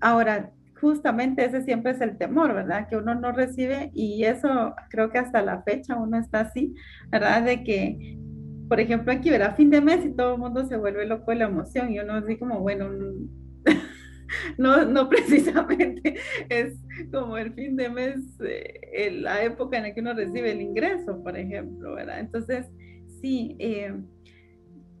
ahora, 0.00 0.52
justamente 0.80 1.44
ese 1.44 1.62
siempre 1.62 1.92
es 1.92 2.00
el 2.00 2.18
temor, 2.18 2.54
¿verdad? 2.54 2.88
Que 2.88 2.96
uno 2.96 3.14
no 3.14 3.32
recibe 3.32 3.90
y 3.94 4.24
eso 4.24 4.74
creo 4.90 5.10
que 5.10 5.18
hasta 5.18 5.42
la 5.42 5.62
fecha 5.62 5.96
uno 5.96 6.18
está 6.18 6.40
así, 6.40 6.74
¿verdad? 7.10 7.42
De 7.42 7.64
que 7.64 8.18
por 8.68 8.80
ejemplo, 8.80 9.12
aquí 9.12 9.30
verá 9.30 9.54
fin 9.54 9.70
de 9.70 9.80
mes 9.80 10.04
y 10.04 10.10
todo 10.10 10.34
el 10.34 10.40
mundo 10.40 10.64
se 10.66 10.76
vuelve 10.76 11.06
loco 11.06 11.30
de 11.30 11.36
la 11.36 11.44
emoción 11.44 11.92
y 11.92 12.00
uno 12.00 12.14
así 12.14 12.36
como, 12.38 12.60
bueno, 12.60 12.88
no, 14.58 14.84
no 14.84 15.08
precisamente 15.08 16.16
es 16.48 16.78
como 17.12 17.36
el 17.36 17.52
fin 17.54 17.76
de 17.76 17.88
mes, 17.88 18.20
eh, 18.40 19.10
la 19.20 19.42
época 19.42 19.76
en 19.76 19.84
la 19.84 19.94
que 19.94 20.00
uno 20.00 20.14
recibe 20.14 20.52
el 20.52 20.60
ingreso, 20.60 21.22
por 21.22 21.36
ejemplo, 21.36 21.94
¿verdad? 21.94 22.20
Entonces, 22.20 22.66
sí, 23.20 23.56
eh, 23.58 23.94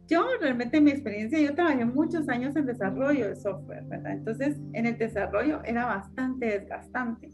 yo 0.08 0.26
realmente 0.40 0.76
en 0.76 0.84
mi 0.84 0.90
experiencia, 0.90 1.40
yo 1.40 1.54
trabajé 1.54 1.84
muchos 1.84 2.28
años 2.28 2.54
en 2.56 2.66
desarrollo 2.66 3.28
de 3.28 3.36
software, 3.36 3.84
¿verdad? 3.84 4.12
Entonces, 4.12 4.60
en 4.72 4.86
el 4.86 4.98
desarrollo 4.98 5.62
era 5.64 5.86
bastante 5.86 6.46
desgastante. 6.46 7.30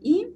Y 0.00 0.28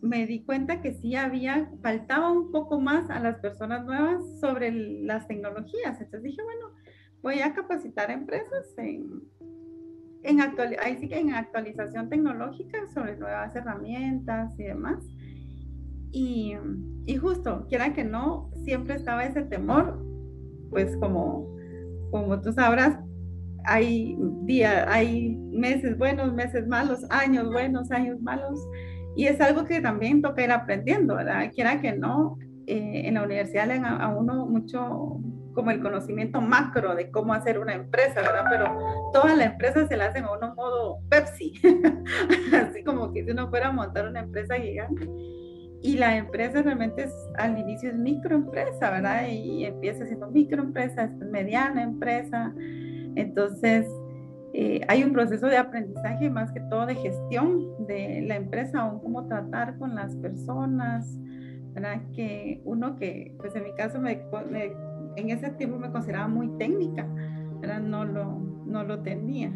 me 0.00 0.26
di 0.26 0.44
cuenta 0.44 0.80
que 0.80 0.92
sí 0.94 1.16
había, 1.16 1.70
faltaba 1.82 2.30
un 2.30 2.52
poco 2.52 2.80
más 2.80 3.10
a 3.10 3.18
las 3.18 3.38
personas 3.40 3.84
nuevas 3.84 4.22
sobre 4.40 4.70
las 4.70 5.26
tecnologías. 5.26 6.00
Entonces 6.00 6.22
dije, 6.22 6.42
bueno, 6.42 6.74
voy 7.22 7.40
a 7.40 7.52
capacitar 7.54 8.10
empresas 8.10 8.72
en, 8.76 9.22
en, 10.22 10.40
actual, 10.40 10.76
ahí 10.82 10.96
sí 10.98 11.08
que 11.08 11.18
en 11.18 11.34
actualización 11.34 12.08
tecnológica 12.08 12.78
sobre 12.92 13.16
nuevas 13.16 13.54
herramientas 13.54 14.52
y 14.58 14.64
demás. 14.64 15.04
Y, 16.10 16.54
y 17.06 17.16
justo, 17.16 17.66
quiera 17.68 17.92
que 17.92 18.04
no, 18.04 18.50
siempre 18.64 18.94
estaba 18.94 19.24
ese 19.24 19.42
temor, 19.42 20.04
pues 20.70 20.96
como, 20.96 21.54
como 22.10 22.40
tú 22.40 22.52
sabrás, 22.52 22.98
hay 23.64 24.16
días, 24.44 24.86
hay 24.88 25.36
meses 25.52 25.96
buenos, 25.98 26.32
meses 26.32 26.66
malos, 26.66 27.04
años 27.10 27.50
buenos, 27.52 27.90
años 27.90 28.20
malos. 28.20 28.58
Y 29.16 29.26
es 29.26 29.40
algo 29.40 29.64
que 29.64 29.80
también 29.80 30.22
toca 30.22 30.44
ir 30.44 30.50
aprendiendo, 30.50 31.16
¿verdad? 31.16 31.50
Quiera 31.54 31.80
que 31.80 31.92
no, 31.92 32.38
eh, 32.66 33.02
en 33.06 33.14
la 33.14 33.24
universidad 33.24 33.66
le 33.66 33.80
dan 33.80 34.00
a, 34.00 34.08
uno 34.08 34.46
mucho 34.46 35.20
como 35.58 35.72
el 35.72 35.80
conocimiento 35.80 36.40
macro 36.40 36.94
de 36.94 37.10
cómo 37.10 37.34
hacer 37.34 37.58
una 37.58 37.74
empresa, 37.74 38.20
¿verdad? 38.20 38.44
Pero 38.48 39.10
toda 39.12 39.34
la 39.34 39.46
empresa 39.46 39.88
se 39.88 39.96
la 39.96 40.06
hacen 40.06 40.22
a 40.22 40.30
uno 40.30 40.54
modo 40.54 41.00
Pepsi, 41.08 41.52
así 42.54 42.84
como 42.84 43.12
que 43.12 43.24
si 43.24 43.32
uno 43.32 43.50
fuera 43.50 43.66
a 43.66 43.72
montar 43.72 44.06
una 44.06 44.20
empresa 44.20 44.54
gigante. 44.54 45.08
Y 45.82 45.96
la 45.96 46.16
empresa 46.16 46.62
realmente 46.62 47.02
es, 47.02 47.12
al 47.38 47.58
inicio 47.58 47.90
es 47.90 47.96
microempresa, 47.96 48.88
¿verdad? 48.88 49.26
Y 49.26 49.64
empieza 49.64 50.06
siendo 50.06 50.30
microempresa, 50.30 51.02
es 51.02 51.10
mediana 51.16 51.82
empresa. 51.82 52.54
Entonces, 53.16 53.84
eh, 54.54 54.82
hay 54.86 55.02
un 55.02 55.12
proceso 55.12 55.48
de 55.48 55.56
aprendizaje 55.56 56.30
más 56.30 56.52
que 56.52 56.60
todo 56.70 56.86
de 56.86 56.94
gestión 56.94 57.84
de 57.88 58.22
la 58.28 58.36
empresa, 58.36 58.82
aún 58.82 59.00
cómo 59.00 59.26
tratar 59.26 59.76
con 59.76 59.96
las 59.96 60.14
personas, 60.18 61.18
¿verdad? 61.74 62.00
Que 62.14 62.60
uno 62.64 62.94
que, 62.94 63.34
pues 63.38 63.56
en 63.56 63.64
mi 63.64 63.74
caso, 63.74 64.00
me, 64.00 64.22
en 65.18 65.30
ese 65.30 65.50
tiempo 65.50 65.78
me 65.78 65.90
consideraba 65.90 66.28
muy 66.28 66.48
técnica. 66.58 67.06
No 67.82 68.04
lo, 68.04 68.38
no 68.66 68.84
lo 68.84 69.02
tenía. 69.02 69.52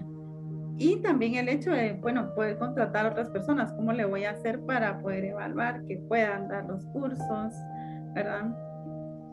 Y 0.79 0.97
también 1.03 1.35
el 1.35 1.49
hecho 1.49 1.71
de, 1.71 1.93
bueno, 1.95 2.35
poder 2.35 2.59
contratar 2.59 3.07
a 3.07 3.11
otras 3.11 3.31
personas, 3.31 3.73
¿cómo 3.75 3.93
le 3.93 4.05
voy 4.05 4.25
a 4.25 4.31
hacer 4.31 4.61
para 4.65 5.01
poder 5.01 5.25
evaluar 5.25 5.85
que 5.87 5.99
puedan 6.09 6.49
dar 6.49 6.65
los 6.65 6.85
cursos, 6.87 7.53
¿verdad? 8.15 8.53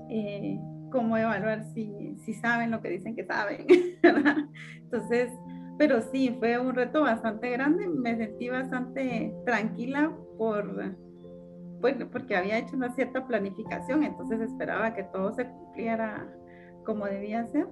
Eh, 0.10 0.60
cómo 0.92 1.18
evaluar 1.18 1.64
si, 1.74 2.16
si 2.24 2.34
saben 2.34 2.72
lo 2.72 2.82
que 2.82 2.90
dicen 2.90 3.16
que 3.16 3.26
saben, 3.26 3.66
¿verdad? 4.04 4.38
Entonces, 4.76 5.32
pero 5.78 6.02
sí, 6.02 6.36
fue 6.40 6.60
un 6.60 6.76
reto 6.76 7.02
bastante 7.02 7.50
grande, 7.52 7.88
me 7.88 8.18
sentí 8.18 8.50
bastante 8.50 9.34
tranquila 9.46 10.12
por, 10.38 10.96
bueno, 11.80 12.10
porque 12.12 12.36
había 12.36 12.58
hecho 12.58 12.76
una 12.76 12.94
cierta 12.94 13.26
planificación, 13.26 14.04
entonces 14.04 14.42
esperaba 14.42 14.94
que 14.94 15.04
todo 15.04 15.34
se 15.34 15.48
cumpliera 15.48 16.28
como 16.86 17.06
debía 17.06 17.46
ser, 17.48 17.68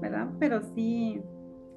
¿verdad? 0.00 0.28
Pero 0.38 0.62
sí, 0.74 1.22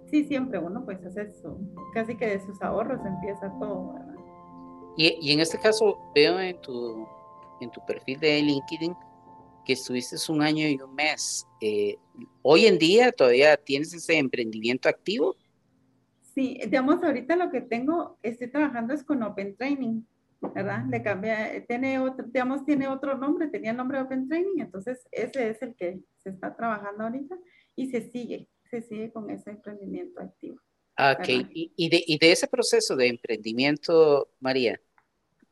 sí, 0.05 0.23
siempre 0.25 0.59
uno 0.59 0.83
pues 0.85 1.03
hace 1.05 1.23
eso, 1.23 1.59
casi 1.93 2.15
que 2.15 2.27
de 2.27 2.39
sus 2.39 2.61
ahorros 2.61 3.05
empieza 3.05 3.51
todo, 3.59 3.93
¿verdad? 3.93 4.15
Y, 4.97 5.17
y 5.21 5.31
en 5.31 5.39
este 5.39 5.59
caso 5.59 5.99
veo 6.15 6.39
en 6.39 6.59
tu, 6.61 7.07
en 7.61 7.69
tu 7.71 7.85
perfil 7.85 8.19
de 8.19 8.41
LinkedIn 8.41 8.95
que 9.67 9.73
estuviste 9.73 10.15
un 10.31 10.41
año 10.41 10.65
y 10.65 10.75
un 10.81 10.95
mes. 10.95 11.45
Eh, 11.59 11.97
¿Hoy 12.41 12.65
en 12.65 12.77
día 12.77 13.11
todavía 13.11 13.57
tienes 13.57 13.93
ese 13.93 14.17
emprendimiento 14.17 14.87
activo? 14.87 15.35
Sí, 16.33 16.57
digamos, 16.63 17.03
ahorita 17.03 17.35
lo 17.35 17.51
que 17.51 17.59
tengo, 17.59 18.17
estoy 18.23 18.49
trabajando 18.49 18.93
es 18.93 19.03
con 19.03 19.21
Open 19.23 19.57
Training, 19.57 20.03
¿verdad? 20.41 20.85
Le 20.89 21.01
cambia, 21.01 21.65
tiene 21.65 21.99
otro, 21.99 22.25
digamos, 22.27 22.65
tiene 22.65 22.87
otro 22.87 23.17
nombre, 23.17 23.47
tenía 23.47 23.71
el 23.71 23.77
nombre 23.77 23.99
Open 23.99 24.27
Training, 24.27 24.59
entonces 24.59 25.07
ese 25.11 25.49
es 25.49 25.61
el 25.61 25.75
que 25.75 25.99
se 26.17 26.29
está 26.29 26.55
trabajando 26.55 27.05
ahorita 27.05 27.37
y 27.75 27.89
se 27.89 28.09
sigue, 28.09 28.47
se 28.69 28.81
sigue 28.81 29.11
con 29.11 29.29
ese 29.29 29.51
emprendimiento 29.51 30.21
activo. 30.21 30.59
Ah, 30.95 31.15
ok, 31.19 31.29
y, 31.29 31.73
y, 31.75 31.89
de, 31.89 32.03
y 32.05 32.17
de 32.17 32.31
ese 32.31 32.47
proceso 32.47 32.95
de 32.95 33.07
emprendimiento, 33.07 34.29
María, 34.39 34.79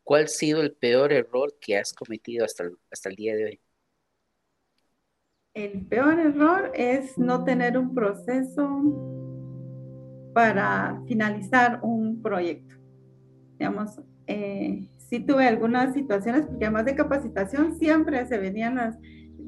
¿cuál 0.03 0.25
ha 0.25 0.27
sido 0.27 0.61
el 0.61 0.73
peor 0.73 1.13
error 1.13 1.55
que 1.59 1.77
has 1.77 1.93
cometido 1.93 2.45
hasta 2.45 2.69
hasta 2.91 3.09
el 3.09 3.15
día 3.15 3.35
de 3.35 3.45
hoy? 3.45 3.59
El 5.53 5.85
peor 5.85 6.19
error 6.19 6.71
es 6.73 7.17
no 7.17 7.43
tener 7.45 7.77
un 7.77 7.93
proceso 7.95 8.81
para 10.33 11.01
finalizar 11.07 11.79
un 11.81 12.21
proyecto. 12.21 12.75
Digamos, 13.57 14.01
eh, 14.27 14.87
sí 14.97 15.19
tuve 15.19 15.47
algunas 15.47 15.93
situaciones, 15.93 16.45
porque 16.45 16.65
además 16.65 16.85
de 16.85 16.95
capacitación 16.95 17.75
siempre 17.75 18.25
se 18.25 18.37
venían 18.37 18.75
las... 18.75 18.97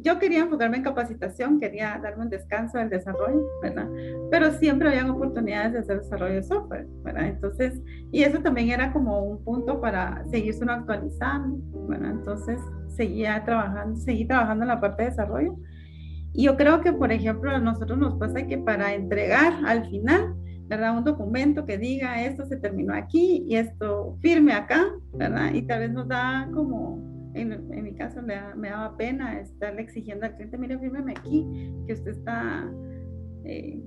Yo 0.02 0.20
quería 0.20 0.42
enfocarme 0.42 0.78
en 0.78 0.84
capacitación, 0.84 1.60
quería 1.60 2.00
darme 2.02 2.26
un 2.26 2.30
descanso 2.30 2.78
del 2.78 2.90
desarrollo, 2.90 3.42
¿verdad? 3.62 3.88
Pero 4.30 4.52
siempre 4.52 4.90
habían 4.90 5.10
oportunidades 5.10 5.74
de 5.74 5.80
hacer 5.80 6.02
desarrollo 6.02 6.36
de 6.36 6.44
software, 6.44 6.88
¿verdad? 7.04 7.28
Entonces, 7.28 7.82
y 8.12 8.24
eso 8.24 8.40
también 8.40 8.70
era 8.70 8.94
como 8.94 9.24
un 9.24 9.44
punto 9.44 9.82
para 9.82 10.24
seguirse 10.30 10.64
uno 10.64 10.74
actualizando, 10.74 11.58
¿verdad? 11.88 12.12
Entonces, 12.12 12.62
seguía 12.90 13.44
trabajando, 13.44 14.00
seguí 14.00 14.26
trabajando 14.26 14.64
en 14.64 14.70
la 14.70 14.80
parte 14.80 15.04
de 15.04 15.10
desarrollo 15.10 15.58
y 16.38 16.44
yo 16.44 16.56
creo 16.56 16.82
que, 16.82 16.94
por 16.94 17.12
ejemplo, 17.12 17.50
a 17.50 17.58
nosotros 17.58 17.98
nos 17.98 18.14
pasa 18.20 18.46
que 18.46 18.60
para 18.60 18.94
entregar 18.94 19.54
al 19.66 19.90
final, 19.90 20.36
¿verdad? 20.68 20.98
Un 20.98 21.04
documento 21.04 21.66
que 21.66 21.78
diga 21.78 22.24
esto 22.24 22.46
se 22.46 22.58
terminó 22.58 22.94
aquí 22.94 23.46
y 23.48 23.56
esto 23.56 24.18
firme 24.22 24.54
acá, 24.54 24.86
¿verdad? 25.14 25.54
Y 25.54 25.62
tal 25.64 25.80
vez 25.80 25.92
nos 25.92 26.08
da 26.08 26.50
como, 26.54 27.32
en, 27.34 27.54
en 27.54 27.84
mi 27.84 27.94
caso 27.94 28.22
me, 28.22 28.36
me, 28.56 28.70
daba 28.70 28.98
pena 28.98 29.40
estarle 29.40 29.82
exigiendo 29.82 30.26
al 30.26 30.36
cliente, 30.36 30.58
mire, 30.58 30.78
fírmeme 30.78 31.14
aquí, 31.18 31.46
que 31.86 31.94
usted 31.94 32.12
está 32.12 32.70
eh, 33.46 33.82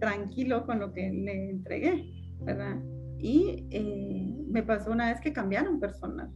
tranquilo 0.00 0.66
con 0.66 0.80
lo 0.80 0.92
que 0.92 1.08
le 1.10 1.50
entregué, 1.50 2.12
¿verdad? 2.40 2.76
Y 3.18 3.68
eh, 3.70 4.34
me 4.48 4.64
pasó 4.64 4.90
una 4.90 5.10
vez 5.10 5.20
que 5.20 5.32
cambiaron 5.32 5.78
personal 5.78 6.30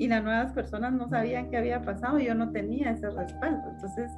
y 0.00 0.08
las 0.08 0.24
nuevas 0.24 0.52
personas 0.52 0.94
no 0.94 1.08
sabían 1.10 1.50
qué 1.50 1.58
había 1.58 1.82
pasado, 1.82 2.18
yo 2.18 2.34
no 2.34 2.52
tenía 2.52 2.92
ese 2.92 3.10
respaldo. 3.10 3.70
Entonces, 3.70 4.10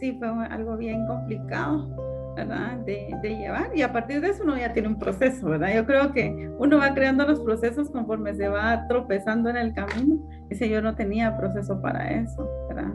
sí 0.00 0.16
fue 0.18 0.28
algo 0.28 0.78
bien 0.78 1.06
complicado, 1.06 1.94
¿verdad? 2.34 2.78
De, 2.78 3.10
de, 3.22 3.36
llevar. 3.36 3.70
Y 3.74 3.82
a 3.82 3.92
partir 3.92 4.20
de 4.20 4.30
eso 4.30 4.42
uno 4.44 4.56
ya 4.56 4.72
tiene 4.72 4.88
un 4.88 4.98
proceso, 4.98 5.46
¿verdad? 5.46 5.74
Yo 5.74 5.86
creo 5.86 6.12
que 6.12 6.50
uno 6.58 6.78
va 6.78 6.94
creando 6.94 7.26
los 7.26 7.40
procesos 7.40 7.90
conforme 7.90 8.34
se 8.34 8.48
va 8.48 8.86
tropezando 8.88 9.50
en 9.50 9.56
el 9.56 9.74
camino. 9.74 10.18
Dice, 10.48 10.68
yo 10.68 10.80
no 10.82 10.94
tenía 10.94 11.36
proceso 11.36 11.80
para 11.80 12.10
eso, 12.10 12.48
¿verdad? 12.68 12.92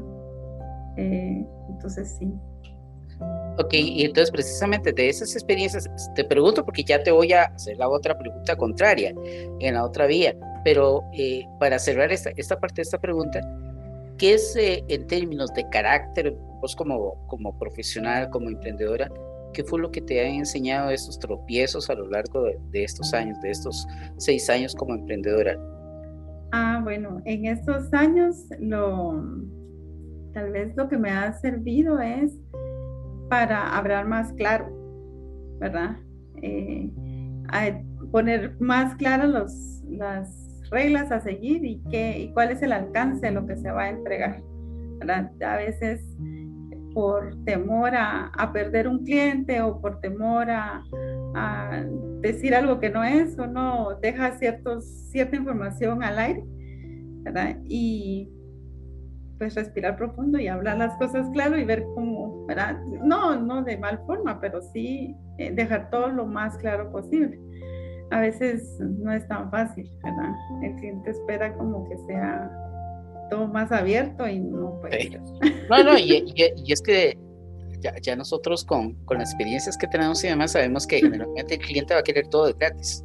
Eh, 0.98 1.46
entonces 1.70 2.16
sí. 2.18 2.34
Ok, 3.60 3.74
y 3.74 4.06
entonces 4.06 4.30
precisamente 4.30 4.94
de 4.94 5.10
esas 5.10 5.34
experiencias, 5.34 5.90
te 6.14 6.24
pregunto 6.24 6.64
porque 6.64 6.84
ya 6.84 7.02
te 7.02 7.12
voy 7.12 7.34
a 7.34 7.46
hacer 7.46 7.78
la 7.78 7.90
otra 7.90 8.18
pregunta 8.18 8.56
contraria, 8.56 9.14
en 9.60 9.74
la 9.74 9.84
otra 9.84 10.06
vía, 10.06 10.36
pero 10.64 11.02
eh, 11.14 11.44
para 11.60 11.80
cerrar 11.80 12.12
esta, 12.12 12.30
esta 12.38 12.60
parte 12.60 12.76
de 12.76 12.82
esta 12.84 13.00
pregunta, 13.00 13.42
¿qué 14.18 14.34
es 14.34 14.56
eh, 14.56 14.84
en 14.88 15.08
términos 15.08 15.54
de 15.54 15.68
carácter, 15.70 16.36
vos 16.62 16.76
como, 16.76 17.26
como 17.28 17.58
profesional, 17.58 18.30
como 18.30 18.50
emprendedora, 18.50 19.10
qué 19.54 19.64
fue 19.64 19.80
lo 19.80 19.92
que 19.92 20.02
te 20.02 20.22
han 20.26 20.36
enseñado 20.36 20.90
estos 20.90 21.20
tropiezos 21.20 21.90
a 21.90 21.96
lo 21.96 22.08
largo 22.08 22.44
de, 22.72 22.84
estos 22.84 23.14
años, 23.14 23.40
de 23.42 23.52
estos 23.52 23.88
seis 24.18 24.50
años 24.50 24.76
como 24.76 24.94
emprendedora? 24.94 25.58
Ah, 26.52 26.80
bueno, 26.84 27.22
en 27.26 27.46
estos 27.46 27.94
años 27.94 28.46
lo, 28.60 29.24
tal 30.34 30.52
vez 30.52 30.76
lo 30.76 30.88
que 30.88 30.98
me 30.98 31.10
ha 31.10 31.34
servido 31.34 32.00
es 32.00 32.34
para 33.30 33.76
hablar 33.78 34.08
más 34.08 34.32
claro, 34.34 34.70
¿verdad? 35.60 35.98
Eh, 36.42 36.90
poner 38.12 38.56
más 38.60 38.96
claras 38.96 39.82
las 39.90 40.47
reglas 40.70 41.12
a 41.12 41.20
seguir 41.20 41.64
y, 41.66 41.82
qué, 41.90 42.20
y 42.20 42.34
cuál 42.34 42.52
es 42.52 42.62
el 42.62 42.72
alcance 42.72 43.28
de 43.28 43.32
lo 43.32 43.46
que 43.46 43.58
se 43.58 43.72
va 43.72 43.84
a 43.84 43.90
entregar. 43.90 44.42
A 45.46 45.58
veces 45.58 46.02
por 46.94 47.36
temor 47.46 47.92
a, 47.94 48.32
perder 48.52 48.88
un 48.88 49.04
cliente 49.04 49.62
o 49.62 49.80
por 49.80 50.00
temor 50.00 50.48
a, 50.50 50.84
decir 52.22 52.56
algo 52.56 52.80
que 52.80 52.90
no 52.90 53.04
es, 53.04 53.38
o 53.38 53.46
no 53.46 54.00
deja 54.02 54.32
ciertos, 54.40 54.86
cierta 55.12 55.36
información 55.36 56.02
al 56.02 56.18
aire. 56.18 56.44
¿verdad? 57.24 57.58
Y, 57.66 58.30
pues 59.38 59.56
respirar 59.56 59.98
profundo 59.98 60.40
y 60.40 60.48
hablar 60.48 60.78
las 60.78 60.96
cosas 60.98 61.30
claro 61.30 61.58
y 61.58 61.64
ver 61.64 61.84
cómo, 61.94 62.46
¿verdad? 62.48 62.80
No, 63.04 63.40
no 63.40 63.64
de 63.64 63.78
mal 63.78 64.00
forma, 64.06 64.40
pero 64.40 64.62
sí 64.62 65.16
eh, 65.38 65.52
dejar 65.52 65.90
todo 65.90 66.10
lo 66.10 66.26
más 66.26 66.58
claro 66.58 66.92
posible. 66.92 67.40
A 68.12 68.22
veces 68.22 68.78
no 68.80 69.12
es 69.12 69.28
tan 69.28 69.52
fácil, 69.52 69.90
¿verdad? 70.04 70.34
El 70.64 70.76
cliente 70.76 71.12
espera 71.12 71.54
como 71.58 71.88
que 71.90 71.98
sea 72.08 72.50
todo 73.30 73.48
más 73.48 73.72
abierto 73.72 74.28
y 74.28 74.40
no 74.40 74.80
puede 74.80 75.20
No, 75.70 75.84
no, 75.84 75.98
y, 75.98 76.34
es 76.68 76.82
que 76.82 77.18
ya, 78.02 78.16
nosotros 78.16 78.66
con, 78.66 78.94
con, 79.06 79.20
las 79.20 79.32
experiencias 79.32 79.78
que 79.78 79.88
tenemos 79.88 80.24
y 80.24 80.28
demás 80.28 80.54
sabemos 80.54 80.88
que 80.88 81.00
generalmente 81.00 81.56
el 81.56 81.60
cliente 81.60 81.94
va 81.94 82.00
a 82.00 82.04
querer 82.04 82.28
todo 82.28 82.48
de 82.48 82.54
gratis. 82.54 83.04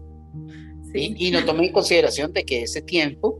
Sí. 0.92 1.14
Y, 1.16 1.30
no 1.30 1.44
tome 1.44 1.66
en 1.66 1.72
consideración 1.72 2.32
de 2.32 2.44
que 2.44 2.62
ese 2.62 2.82
tiempo 2.82 3.38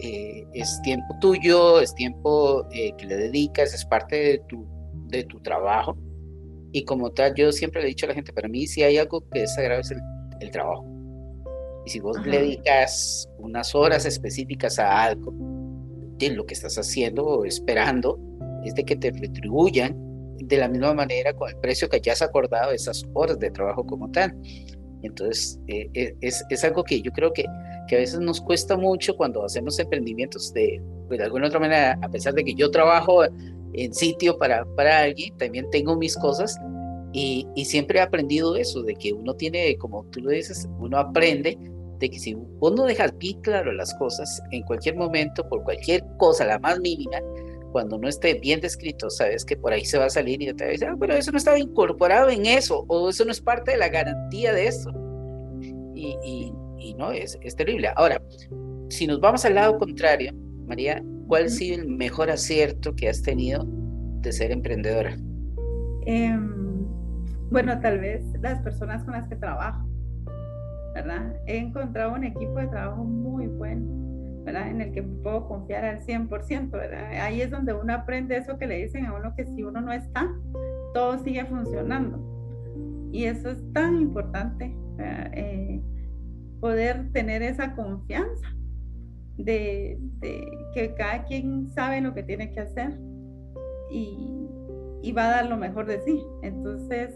eh, 0.00 0.44
es 0.54 0.80
tiempo 0.82 1.06
tuyo, 1.20 1.80
es 1.80 1.94
tiempo 1.94 2.66
eh, 2.72 2.92
que 2.98 3.06
le 3.06 3.16
dedicas, 3.16 3.74
es 3.74 3.84
parte 3.84 4.16
de 4.16 4.38
tu, 4.48 4.66
de 5.08 5.24
tu 5.24 5.40
trabajo. 5.40 5.96
Y 6.72 6.84
como 6.84 7.10
tal, 7.10 7.34
yo 7.34 7.52
siempre 7.52 7.82
le 7.82 7.88
he 7.88 7.90
dicho 7.90 8.06
a 8.06 8.08
la 8.08 8.14
gente, 8.14 8.32
para 8.32 8.48
mí 8.48 8.66
si 8.66 8.82
hay 8.82 8.98
algo 8.98 9.28
que 9.30 9.42
es 9.42 9.54
sagrado 9.54 9.80
es 9.82 9.90
el, 9.90 10.00
el 10.40 10.50
trabajo. 10.50 10.91
Y 11.84 11.90
si 11.90 12.00
vos 12.00 12.16
le 12.24 12.38
dedicas 12.38 13.28
unas 13.38 13.74
horas 13.74 14.06
específicas 14.06 14.78
a 14.78 15.04
algo, 15.04 15.32
de 16.18 16.30
lo 16.30 16.46
que 16.46 16.54
estás 16.54 16.76
haciendo 16.78 17.24
o 17.24 17.44
esperando 17.44 18.18
es 18.64 18.74
de 18.74 18.84
que 18.84 18.96
te 18.96 19.10
retribuyan 19.10 19.96
de 20.38 20.56
la 20.56 20.68
misma 20.68 20.94
manera 20.94 21.32
con 21.32 21.48
el 21.48 21.56
precio 21.56 21.88
que 21.88 21.96
hayas 21.96 22.22
acordado 22.22 22.72
esas 22.72 23.04
horas 23.14 23.38
de 23.38 23.50
trabajo 23.50 23.84
como 23.84 24.10
tal. 24.10 24.34
Entonces, 25.02 25.58
eh, 25.66 25.88
eh, 25.94 26.14
es, 26.20 26.44
es, 26.48 26.64
algo 26.64 26.84
que 26.84 27.00
yo 27.02 27.10
creo 27.12 27.32
que, 27.32 27.44
que, 27.88 27.96
a 27.96 27.98
veces 27.98 28.20
nos 28.20 28.40
cuesta 28.40 28.76
mucho 28.76 29.16
cuando 29.16 29.44
hacemos 29.44 29.78
emprendimientos 29.78 30.52
de, 30.52 30.80
pues, 31.08 31.18
de 31.18 31.24
alguna 31.24 31.48
otra 31.48 31.58
manera, 31.58 31.98
a 32.02 32.08
pesar 32.08 32.34
de 32.34 32.44
que 32.44 32.54
yo 32.54 32.70
trabajo 32.70 33.24
en 33.72 33.94
sitio 33.94 34.38
para, 34.38 34.64
para 34.76 35.00
alguien, 35.00 35.36
también 35.38 35.68
tengo 35.70 35.96
mis 35.96 36.16
cosas 36.16 36.56
y, 37.12 37.46
y 37.56 37.64
siempre 37.64 37.98
he 37.98 38.02
aprendido 38.02 38.54
eso, 38.54 38.82
de 38.82 38.94
que 38.94 39.12
uno 39.12 39.34
tiene, 39.34 39.76
como 39.76 40.04
tú 40.10 40.20
lo 40.20 40.30
dices, 40.30 40.68
uno 40.78 40.98
aprende 40.98 41.58
de 42.02 42.10
que 42.10 42.18
si 42.18 42.34
vos 42.34 42.72
no 42.74 42.84
dejas 42.84 43.16
bien 43.16 43.40
claro 43.42 43.72
las 43.72 43.94
cosas, 43.94 44.42
en 44.50 44.62
cualquier 44.64 44.96
momento, 44.96 45.48
por 45.48 45.62
cualquier 45.62 46.04
cosa, 46.18 46.44
la 46.44 46.58
más 46.58 46.80
mínima, 46.80 47.18
cuando 47.70 47.96
no 47.96 48.08
esté 48.08 48.34
bien 48.34 48.60
descrito, 48.60 49.08
sabes 49.08 49.44
que 49.44 49.56
por 49.56 49.72
ahí 49.72 49.84
se 49.84 49.98
va 49.98 50.06
a 50.06 50.10
salir 50.10 50.42
y 50.42 50.52
te 50.52 50.64
va 50.64 50.68
a 50.68 50.72
decir, 50.72 50.88
ah, 50.88 50.96
pero 50.98 51.14
eso 51.14 51.30
no 51.30 51.38
estaba 51.38 51.60
incorporado 51.60 52.28
en 52.28 52.44
eso, 52.44 52.84
o 52.88 53.08
eso 53.08 53.24
no 53.24 53.30
es 53.30 53.40
parte 53.40 53.70
de 53.70 53.76
la 53.76 53.88
garantía 53.88 54.52
de 54.52 54.66
eso. 54.66 54.90
Y, 55.94 56.16
y, 56.24 56.94
no, 56.94 57.12
es, 57.12 57.38
es 57.40 57.54
terrible. 57.54 57.90
Ahora, 57.94 58.20
si 58.88 59.06
nos 59.06 59.20
vamos 59.20 59.44
al 59.44 59.54
lado 59.54 59.78
contrario, 59.78 60.32
María, 60.66 61.02
¿cuál 61.28 61.44
ha 61.44 61.48
sido 61.48 61.80
el 61.80 61.88
mejor 61.88 62.30
acierto 62.30 62.94
que 62.96 63.08
has 63.08 63.22
tenido 63.22 63.64
de 64.20 64.32
ser 64.32 64.50
emprendedora? 64.50 65.16
Em, 66.04 66.84
bueno, 67.50 67.80
tal 67.80 68.00
vez 68.00 68.24
las 68.40 68.60
personas 68.60 69.04
con 69.04 69.12
las 69.12 69.28
que 69.28 69.36
trabajo. 69.36 69.91
¿Verdad? 70.94 71.34
He 71.46 71.58
encontrado 71.58 72.14
un 72.14 72.24
equipo 72.24 72.54
de 72.54 72.66
trabajo 72.68 73.04
muy 73.04 73.46
bueno, 73.46 74.42
¿verdad? 74.44 74.68
En 74.68 74.80
el 74.80 74.92
que 74.92 75.02
puedo 75.02 75.48
confiar 75.48 75.84
al 75.84 76.00
100%, 76.00 76.70
¿verdad? 76.70 77.12
Ahí 77.20 77.40
es 77.40 77.50
donde 77.50 77.72
uno 77.72 77.94
aprende 77.94 78.36
eso 78.36 78.58
que 78.58 78.66
le 78.66 78.82
dicen 78.82 79.06
a 79.06 79.14
uno 79.14 79.34
que 79.34 79.46
si 79.46 79.62
uno 79.62 79.80
no 79.80 79.92
está, 79.92 80.30
todo 80.94 81.18
sigue 81.18 81.44
funcionando. 81.46 82.20
Y 83.12 83.24
eso 83.24 83.50
es 83.50 83.62
tan 83.72 84.00
importante, 84.00 84.74
eh, 84.98 85.82
poder 86.60 87.10
tener 87.12 87.42
esa 87.42 87.74
confianza 87.74 88.48
de, 89.36 89.98
de, 90.20 90.46
que 90.74 90.94
cada 90.94 91.24
quien 91.24 91.68
sabe 91.70 92.00
lo 92.00 92.14
que 92.14 92.22
tiene 92.22 92.52
que 92.52 92.60
hacer 92.60 92.98
y, 93.90 94.48
y 95.02 95.12
va 95.12 95.24
a 95.24 95.30
dar 95.30 95.46
lo 95.46 95.56
mejor 95.56 95.86
de 95.86 96.00
sí. 96.00 96.22
Entonces, 96.42 97.14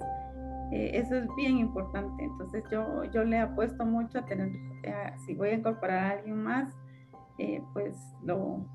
eh, 0.73 0.91
eso 0.95 1.17
es 1.17 1.27
bien 1.37 1.59
importante. 1.59 2.25
Entonces 2.25 2.65
yo, 2.71 3.05
yo 3.05 3.25
le 3.25 3.39
apuesto 3.39 3.85
mucho 3.85 4.19
a 4.19 4.25
tener, 4.27 4.49
eh, 4.83 5.13
si 5.25 5.35
voy 5.35 5.51
a 5.51 5.55
incorporar 5.55 5.99
a 5.99 6.11
alguien 6.19 6.43
más, 6.43 6.69
eh, 7.39 7.63
pues 7.73 7.97
lo, 8.25 8.67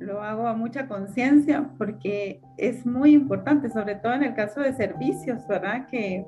lo 0.00 0.22
hago 0.22 0.46
a 0.46 0.54
mucha 0.54 0.88
conciencia 0.88 1.70
porque 1.78 2.40
es 2.58 2.84
muy 2.84 3.14
importante, 3.14 3.70
sobre 3.70 3.94
todo 3.96 4.14
en 4.14 4.24
el 4.24 4.34
caso 4.34 4.60
de 4.60 4.74
servicios, 4.74 5.46
¿verdad? 5.48 5.86
Que, 5.88 6.26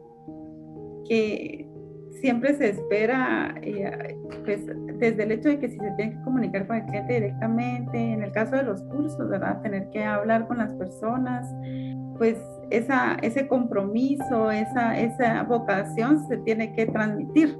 que 1.08 1.68
siempre 2.20 2.54
se 2.54 2.70
espera, 2.70 3.54
pues 4.44 4.66
desde 4.98 5.24
el 5.24 5.32
hecho 5.32 5.50
de 5.50 5.58
que 5.58 5.68
si 5.68 5.76
se 5.76 5.90
tiene 5.92 6.12
que 6.12 6.22
comunicar 6.22 6.66
con 6.66 6.76
el 6.76 6.86
cliente 6.86 7.14
directamente, 7.14 7.98
en 7.98 8.22
el 8.22 8.32
caso 8.32 8.56
de 8.56 8.62
los 8.62 8.82
cursos, 8.84 9.28
¿verdad? 9.28 9.60
Tener 9.60 9.90
que 9.90 10.02
hablar 10.02 10.46
con 10.46 10.58
las 10.58 10.72
personas, 10.74 11.46
pues 12.16 12.38
esa, 12.70 13.14
ese 13.22 13.46
compromiso, 13.48 14.50
esa, 14.50 14.98
esa 14.98 15.42
vocación 15.44 16.26
se 16.26 16.38
tiene 16.38 16.72
que 16.74 16.86
transmitir. 16.86 17.56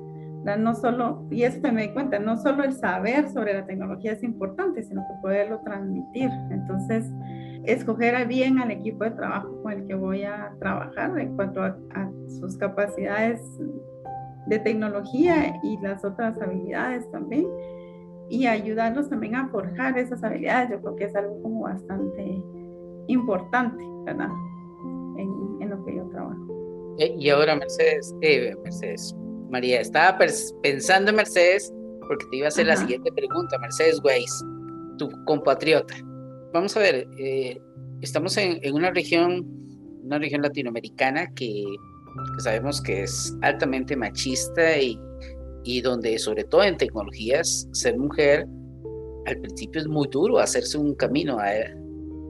No 0.59 0.77
solo, 0.77 1.27
y 1.29 1.43
esto 1.43 1.73
me 1.73 1.83
di 1.83 1.89
cuenta, 1.93 2.21
no 2.21 2.37
solo 2.37 2.63
el 2.63 2.73
saber 2.73 3.29
sobre 3.31 3.53
la 3.53 3.67
tecnología 3.67 4.13
es 4.13 4.23
importante, 4.23 4.85
sino 4.85 5.03
que 5.03 5.15
poderlo 5.21 5.61
transmitir. 5.65 6.31
Entonces, 6.51 7.11
escoger 7.65 8.27
bien 8.29 8.61
al 8.61 8.71
equipo 8.71 9.03
de 9.03 9.11
trabajo 9.11 9.61
con 9.63 9.73
el 9.73 9.87
que 9.87 9.95
voy 9.95 10.23
a 10.23 10.53
trabajar 10.61 11.19
en 11.19 11.35
cuanto 11.35 11.63
a, 11.63 11.77
sus 12.29 12.57
capacidades 12.57 13.41
de 14.47 14.59
tecnología 14.61 15.59
y 15.63 15.79
las 15.79 16.05
otras 16.05 16.41
habilidades 16.41 17.11
también 17.11 17.47
y 18.29 18.47
ayudarlos 18.47 19.09
también 19.09 19.37
a 19.37 19.49
forjar 19.49 19.99
esas 19.99 20.23
habilidades. 20.23 20.71
Yo 20.71 20.81
creo 20.81 20.97
que 20.97 21.05
es 21.05 21.17
algo 21.17 21.43
como 21.43 21.63
bastante 21.63 22.43
importante, 23.09 23.83
¿verdad? 24.05 24.29
En, 25.19 25.71
lo 25.71 25.85
que 25.85 25.97
yo 25.97 26.07
trabajo. 26.09 26.95
Eh, 26.99 27.15
y 27.19 27.29
ahora, 27.31 27.57
Mercedes, 27.57 28.15
eh, 28.23 28.55
Mercedes, 28.63 29.15
María, 29.51 29.81
estaba 29.81 30.19
pensando 30.63 31.11
en 31.11 31.17
Mercedes 31.17 31.73
porque 32.09 32.25
te 32.31 32.37
iba 32.37 32.47
a 32.47 32.49
hacer 32.49 32.67
la 32.67 32.77
siguiente 32.77 33.11
pregunta, 33.13 33.59
Mercedes 33.59 34.01
Weiss, 34.05 34.45
tu 34.99 35.11
compatriota. 35.25 35.95
Vamos 36.53 36.77
a 36.77 36.81
ver, 36.81 37.07
eh, 37.19 37.61
estamos 38.01 38.37
en, 38.37 38.59
en, 38.63 38.75
una 38.75 38.91
región, 38.93 39.45
una 40.05 40.19
región 40.19 40.43
latinoamericana 40.43 41.27
que, 41.35 41.65
que, 41.65 42.43
sabemos 42.43 42.81
que 42.81 43.03
es 43.03 43.37
altamente 43.43 43.97
machista 43.97 44.79
y, 44.79 44.99
y 45.65 45.81
donde, 45.81 46.19
sobre 46.19 46.45
todo 46.45 46.63
en 46.63 46.77
tecnologías, 46.77 47.69
ser 47.73 47.99
mujer 47.99 48.47
al 49.27 49.41
principio 49.41 49.81
es 49.81 49.89
muy 49.89 50.09
duro 50.09 50.39
hacerse 50.39 50.79
un 50.79 50.95
camino 50.95 51.39
a, 51.39 51.51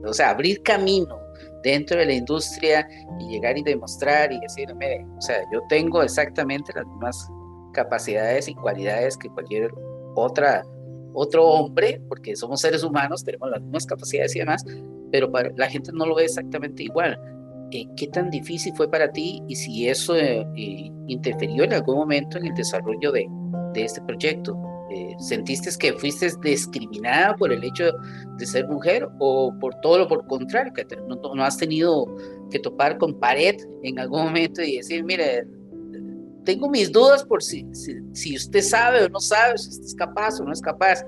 o 0.03 0.13
sea, 0.13 0.31
abrir 0.31 0.61
camino 0.63 1.19
dentro 1.63 1.99
de 1.99 2.05
la 2.05 2.13
industria 2.13 2.87
y 3.19 3.29
llegar 3.29 3.57
y 3.57 3.63
demostrar 3.63 4.31
y 4.31 4.39
decir, 4.39 4.73
mire, 4.75 5.05
o 5.17 5.21
sea, 5.21 5.37
yo 5.51 5.61
tengo 5.69 6.01
exactamente 6.03 6.71
las 6.75 6.85
mismas 6.85 7.29
capacidades 7.73 8.47
y 8.47 8.55
cualidades 8.55 9.17
que 9.17 9.29
cualquier 9.29 9.71
otra 10.15 10.63
otro 11.19 11.45
hombre, 11.45 11.99
porque 12.07 12.35
somos 12.35 12.61
seres 12.61 12.83
humanos, 12.83 13.23
tenemos 13.23 13.49
las 13.49 13.61
mismas 13.61 13.87
capacidades 13.87 14.35
y 14.35 14.39
demás, 14.39 14.63
pero 15.11 15.31
para, 15.31 15.49
la 15.55 15.67
gente 15.67 15.91
no 15.91 16.05
lo 16.05 16.15
ve 16.15 16.25
exactamente 16.25 16.83
igual. 16.83 17.17
Eh, 17.71 17.85
¿Qué 17.97 18.07
tan 18.07 18.29
difícil 18.29 18.73
fue 18.75 18.89
para 18.89 19.11
ti 19.11 19.41
y 19.47 19.55
si 19.55 19.89
eso 19.89 20.15
eh, 20.15 20.45
eh, 20.55 20.91
interfirió 21.07 21.63
en 21.63 21.73
algún 21.73 21.95
momento 21.95 22.37
en 22.37 22.45
el 22.45 22.53
desarrollo 22.53 23.11
de, 23.11 23.27
de 23.73 23.83
este 23.83 23.99
proyecto? 24.01 24.55
Eh, 24.89 25.15
¿Sentiste 25.19 25.69
que 25.77 25.93
fuiste 25.93 26.29
discriminada 26.41 27.35
por 27.35 27.51
el 27.51 27.61
hecho 27.63 27.91
de 28.37 28.45
ser 28.45 28.67
mujer 28.67 29.07
o 29.19 29.53
por 29.59 29.75
todo 29.81 29.99
lo 29.99 30.07
por 30.07 30.25
contrario, 30.27 30.71
que 30.73 30.85
no, 31.07 31.43
has 31.43 31.57
tenido 31.57 32.05
que 32.49 32.59
topar 32.59 32.97
con 32.97 33.19
pared 33.19 33.55
en 33.83 33.99
algún 33.99 34.23
momento 34.23 34.61
y 34.61 34.77
decir, 34.77 35.03
mire, 35.03 35.45
tengo 36.45 36.69
mis 36.69 36.89
dudas 36.89 37.25
por 37.25 37.43
si, 37.43 37.65
si, 38.13 38.35
usted 38.37 38.61
sabe 38.61 39.03
o 39.03 39.09
no 39.09 39.19
sabe, 39.19 39.57
si 39.57 39.69
es 39.81 39.93
capaz 39.93 40.39
o 40.39 40.45
no 40.45 40.53
es 40.53 40.61
capaz, 40.61 41.03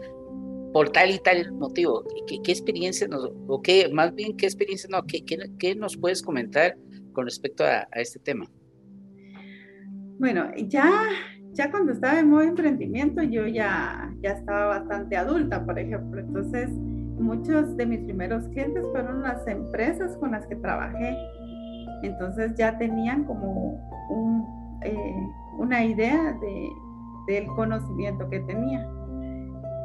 por 0.73 0.89
tal 0.91 1.11
y 1.11 1.19
tal 1.19 1.49
motivo? 1.53 2.03
¿Qué, 2.27 2.41
qué 2.43 2.51
experiencia 2.51 3.07
nos, 3.07 3.31
o 3.47 3.61
qué, 3.61 3.89
más 3.93 4.13
bien, 4.13 4.35
qué 4.35 4.45
experiencia, 4.45 4.89
no, 4.91 5.03
qué, 5.03 5.23
qué, 5.23 5.75
nos 5.75 5.95
puedes 5.95 6.21
comentar 6.21 6.75
con 7.13 7.23
respecto 7.23 7.63
a, 7.63 7.87
a 7.93 8.01
este 8.01 8.19
tema? 8.19 8.45
Bueno, 10.19 10.51
ya 10.67 11.07
ya 11.59 11.69
cuando 11.69 11.91
estaba 11.91 12.17
en 12.17 12.29
modo 12.29 12.43
emprendimiento 12.43 13.21
yo 13.21 13.45
ya, 13.45 14.09
ya 14.21 14.31
estaba 14.31 14.79
bastante 14.79 15.17
adulta, 15.17 15.65
por 15.65 15.77
ejemplo. 15.77 16.21
Entonces, 16.21 16.69
muchos 16.69 17.75
de 17.75 17.85
mis 17.85 17.99
primeros 17.99 18.47
clientes 18.47 18.81
fueron 18.93 19.23
las 19.23 19.45
empresas 19.45 20.15
con 20.19 20.31
las 20.31 20.47
que 20.47 20.55
trabajé. 20.55 21.17
Entonces 22.03 22.55
ya 22.55 22.77
tenían 22.77 23.25
como 23.25 23.77
un, 24.09 24.79
eh, 24.85 25.27
una 25.57 25.83
idea 25.83 26.31
de, 26.39 26.69
del 27.27 27.45
conocimiento 27.47 28.29
que 28.29 28.39
tenía. 28.39 28.89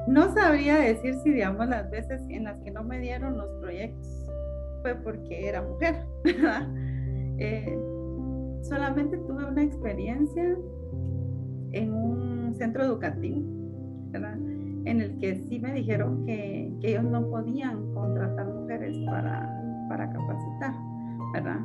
No 0.06 0.32
sabría 0.32 0.76
decir 0.76 1.16
si, 1.24 1.32
digamos, 1.32 1.68
las 1.68 1.90
veces 1.90 2.22
en 2.28 2.44
las 2.44 2.56
que 2.62 2.70
no 2.70 2.84
me 2.84 3.00
dieron 3.00 3.36
los 3.36 3.48
proyectos 3.60 4.30
fue 4.82 4.94
porque 4.94 5.48
era 5.48 5.60
mujer. 5.60 6.06
eh, 7.38 7.76
solamente 8.62 9.16
tuve 9.16 9.44
una 9.44 9.64
experiencia 9.64 10.56
en 11.74 11.92
un 11.92 12.54
centro 12.54 12.84
educativo, 12.84 13.40
¿verdad? 14.10 14.38
en 14.84 15.00
el 15.00 15.18
que 15.18 15.36
sí 15.48 15.58
me 15.58 15.72
dijeron 15.72 16.24
que, 16.26 16.72
que 16.80 16.90
ellos 16.90 17.04
no 17.04 17.26
podían 17.28 17.92
contratar 17.94 18.46
mujeres 18.46 18.96
para, 19.06 19.50
para 19.88 20.10
capacitar, 20.10 20.74
¿verdad? 21.32 21.60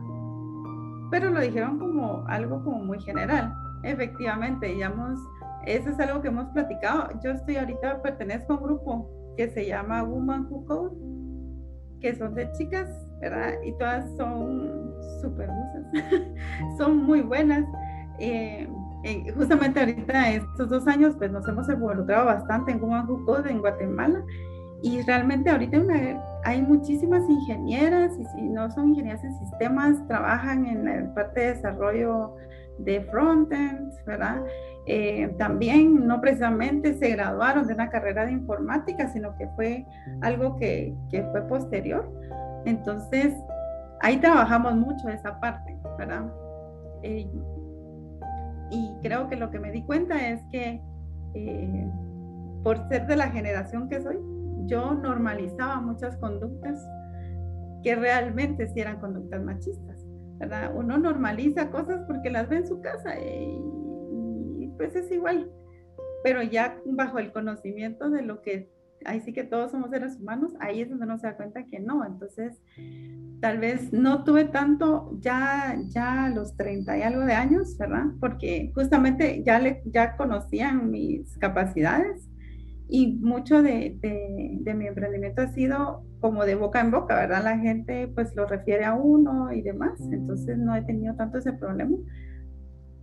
Pero 1.11 1.29
lo 1.31 1.41
dijeron 1.41 1.79
como 1.79 2.23
algo 2.27 2.63
como 2.63 2.79
muy 2.83 2.99
general. 3.01 3.53
Efectivamente, 3.83 4.67
digamos, 4.67 5.19
eso 5.65 5.89
es 5.89 5.99
algo 5.99 6.21
que 6.21 6.29
hemos 6.29 6.47
platicado. 6.49 7.09
Yo 7.23 7.31
estoy 7.31 7.57
ahorita, 7.57 8.01
pertenezco 8.01 8.53
a 8.53 8.57
un 8.57 8.63
grupo 8.63 9.09
que 9.35 9.49
se 9.49 9.65
llama 9.65 10.03
Woman 10.03 10.47
Who 10.49 10.65
Code, 10.65 10.95
que 11.99 12.15
son 12.15 12.35
de 12.35 12.49
chicas, 12.53 12.89
¿verdad? 13.19 13.53
Y 13.65 13.73
todas 13.73 14.05
son 14.15 14.93
súper 15.21 15.49
son 16.77 17.03
muy 17.05 17.21
buenas. 17.21 17.65
Eh, 18.19 18.69
justamente 19.35 19.79
ahorita, 19.79 20.31
estos 20.31 20.69
dos 20.69 20.87
años, 20.87 21.15
pues 21.17 21.31
nos 21.31 21.47
hemos 21.47 21.69
involucrado 21.69 22.25
bastante 22.25 22.71
en 22.71 22.81
Woman 22.81 23.07
en 23.47 23.59
Guatemala. 23.59 24.23
Y 24.81 25.01
realmente 25.01 25.49
ahorita 25.49 25.77
hay 26.45 26.61
muchísimas 26.61 27.27
ingenieras 27.29 28.17
y 28.17 28.25
si 28.25 28.47
no 28.47 28.71
son 28.71 28.89
ingenieras 28.89 29.23
en 29.23 29.37
sistemas, 29.39 30.07
trabajan 30.07 30.65
en 30.65 30.85
la 30.85 31.13
parte 31.13 31.41
de 31.41 31.47
desarrollo 31.47 32.35
de 32.77 33.01
frontend, 33.11 33.91
¿verdad? 34.05 34.41
Eh, 34.85 35.35
también 35.37 36.07
no 36.07 36.21
precisamente 36.21 36.93
se 36.93 37.09
graduaron 37.09 37.67
de 37.67 37.73
una 37.73 37.89
carrera 37.89 38.25
de 38.25 38.31
informática, 38.31 39.09
sino 39.09 39.35
que 39.37 39.47
fue 39.55 39.85
algo 40.21 40.55
que, 40.55 40.95
que 41.11 41.23
fue 41.31 41.41
posterior. 41.41 42.09
Entonces, 42.65 43.35
ahí 44.01 44.17
trabajamos 44.17 44.75
mucho 44.75 45.09
esa 45.09 45.39
parte, 45.39 45.77
¿verdad? 45.97 46.25
Eh, 47.03 47.29
y 48.71 48.95
creo 49.01 49.29
que 49.29 49.35
lo 49.35 49.51
que 49.51 49.59
me 49.59 49.71
di 49.71 49.83
cuenta 49.83 50.29
es 50.29 50.41
que 50.51 50.81
eh, 51.33 51.91
por 52.63 52.87
ser 52.89 53.07
de 53.07 53.15
la 53.15 53.29
generación 53.29 53.87
que 53.89 54.01
soy, 54.01 54.17
yo 54.65 54.93
normalizaba 54.93 55.81
muchas 55.81 56.17
conductas 56.17 56.85
que 57.83 57.95
realmente 57.95 58.67
sí 58.67 58.79
eran 58.79 58.99
conductas 58.99 59.43
machistas, 59.43 60.05
¿verdad? 60.37 60.71
Uno 60.75 60.97
normaliza 60.97 61.71
cosas 61.71 62.01
porque 62.07 62.29
las 62.29 62.49
ve 62.49 62.57
en 62.57 62.67
su 62.67 62.81
casa 62.81 63.17
y, 63.19 64.71
pues 64.77 64.95
es 64.95 65.11
igual, 65.11 65.51
pero 66.23 66.41
ya 66.41 66.79
bajo 66.85 67.19
el 67.19 67.31
conocimiento 67.31 68.09
de 68.09 68.21
lo 68.21 68.41
que, 68.41 68.69
ahí 69.05 69.21
sí 69.21 69.33
que 69.33 69.43
todos 69.43 69.71
somos 69.71 69.89
seres 69.89 70.17
humanos, 70.19 70.53
ahí 70.59 70.81
es 70.81 70.89
donde 70.89 71.05
uno 71.05 71.17
se 71.17 71.27
da 71.27 71.37
cuenta 71.37 71.65
que 71.65 71.79
no, 71.79 72.05
entonces 72.05 72.61
tal 73.41 73.59
vez 73.59 73.93
no 73.93 74.23
tuve 74.23 74.45
tanto 74.45 75.17
ya, 75.19 75.77
ya 75.87 76.29
los 76.33 76.55
30 76.57 76.97
y 76.97 77.01
algo 77.01 77.21
de 77.21 77.33
años, 77.33 77.77
¿verdad? 77.77 78.05
Porque 78.19 78.71
justamente 78.75 79.43
ya, 79.45 79.59
le, 79.59 79.81
ya 79.85 80.17
conocían 80.17 80.91
mis 80.91 81.37
capacidades 81.37 82.29
y 82.87 83.17
mucho 83.17 83.61
de, 83.61 83.97
de, 84.01 84.73
mi 84.73 84.87
emprendimiento 84.87 85.43
ha 85.43 85.47
sido 85.49 86.03
como 86.19 86.43
de 86.43 86.55
boca 86.55 86.81
en 86.81 86.89
boca, 86.91 87.15
¿verdad? 87.15 87.43
La 87.43 87.57
gente 87.57 88.07
pues 88.07 88.35
lo 88.35 88.47
refiere 88.47 88.83
a 88.83 88.95
uno 88.95 89.53
y 89.53 89.61
demás, 89.61 89.99
entonces 90.11 90.57
no 90.57 90.75
he 90.75 90.81
tenido 90.81 91.15
tanto 91.15 91.37
ese 91.37 91.53
problema. 91.53 91.95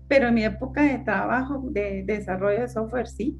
Pero 0.08 0.28
en 0.28 0.34
mi 0.34 0.44
época 0.44 0.82
de 0.82 0.98
trabajo, 0.98 1.68
de, 1.70 2.04
desarrollo 2.04 2.60
de 2.60 2.68
software, 2.68 3.06
sí, 3.06 3.38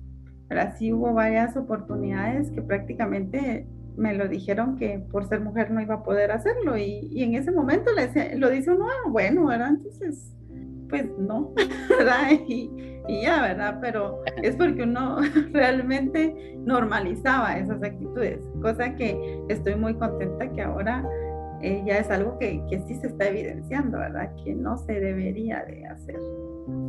pero 0.49 0.63
sí 0.79 0.93
hubo 0.93 1.13
varias 1.13 1.57
oportunidades 1.57 2.51
que 2.51 2.63
prácticamente 2.63 3.67
me 3.97 4.15
lo 4.15 4.29
dijeron 4.29 4.77
que 4.77 4.99
por 5.11 5.27
ser 5.27 5.41
mujer 5.41 5.71
no 5.71 5.81
iba 5.81 5.95
a 5.97 6.03
poder 6.03 6.31
hacerlo 6.31 6.77
y, 6.77 7.09
y 7.13 7.23
en 7.23 7.35
ese 7.35 7.51
momento 7.51 7.91
le, 7.93 8.37
lo 8.37 8.51
dice 8.51 8.71
uno, 8.71 8.87
ah, 8.87 9.09
bueno, 9.09 9.47
¿verdad? 9.47 9.71
Entonces, 9.71 10.37
pues 10.89 11.07
no, 11.19 11.53
y 12.49 13.23
ya, 13.23 13.43
¿verdad? 13.43 13.79
Pero 13.81 14.23
es 14.43 14.57
porque 14.57 14.83
uno 14.83 15.19
realmente 15.53 16.57
normalizaba 16.65 17.59
esas 17.59 17.83
actitudes, 17.83 18.41
cosa 18.61 18.95
que 18.95 19.43
estoy 19.49 19.77
muy 19.77 19.95
contenta 19.95 20.51
que 20.53 20.63
ahora 20.63 21.05
eh, 21.63 21.83
ya 21.87 21.99
es 21.99 22.11
algo 22.11 22.39
que, 22.39 22.63
que, 22.69 22.81
sí 22.81 22.95
se 22.97 23.09
está 23.09 23.29
evidenciando, 23.29 23.99
¿verdad? 23.99 24.31
Que 24.45 24.55
no 24.55 24.77
se 24.79 25.01
debería 25.01 25.65
de 25.65 25.87
hacer. 25.87 26.17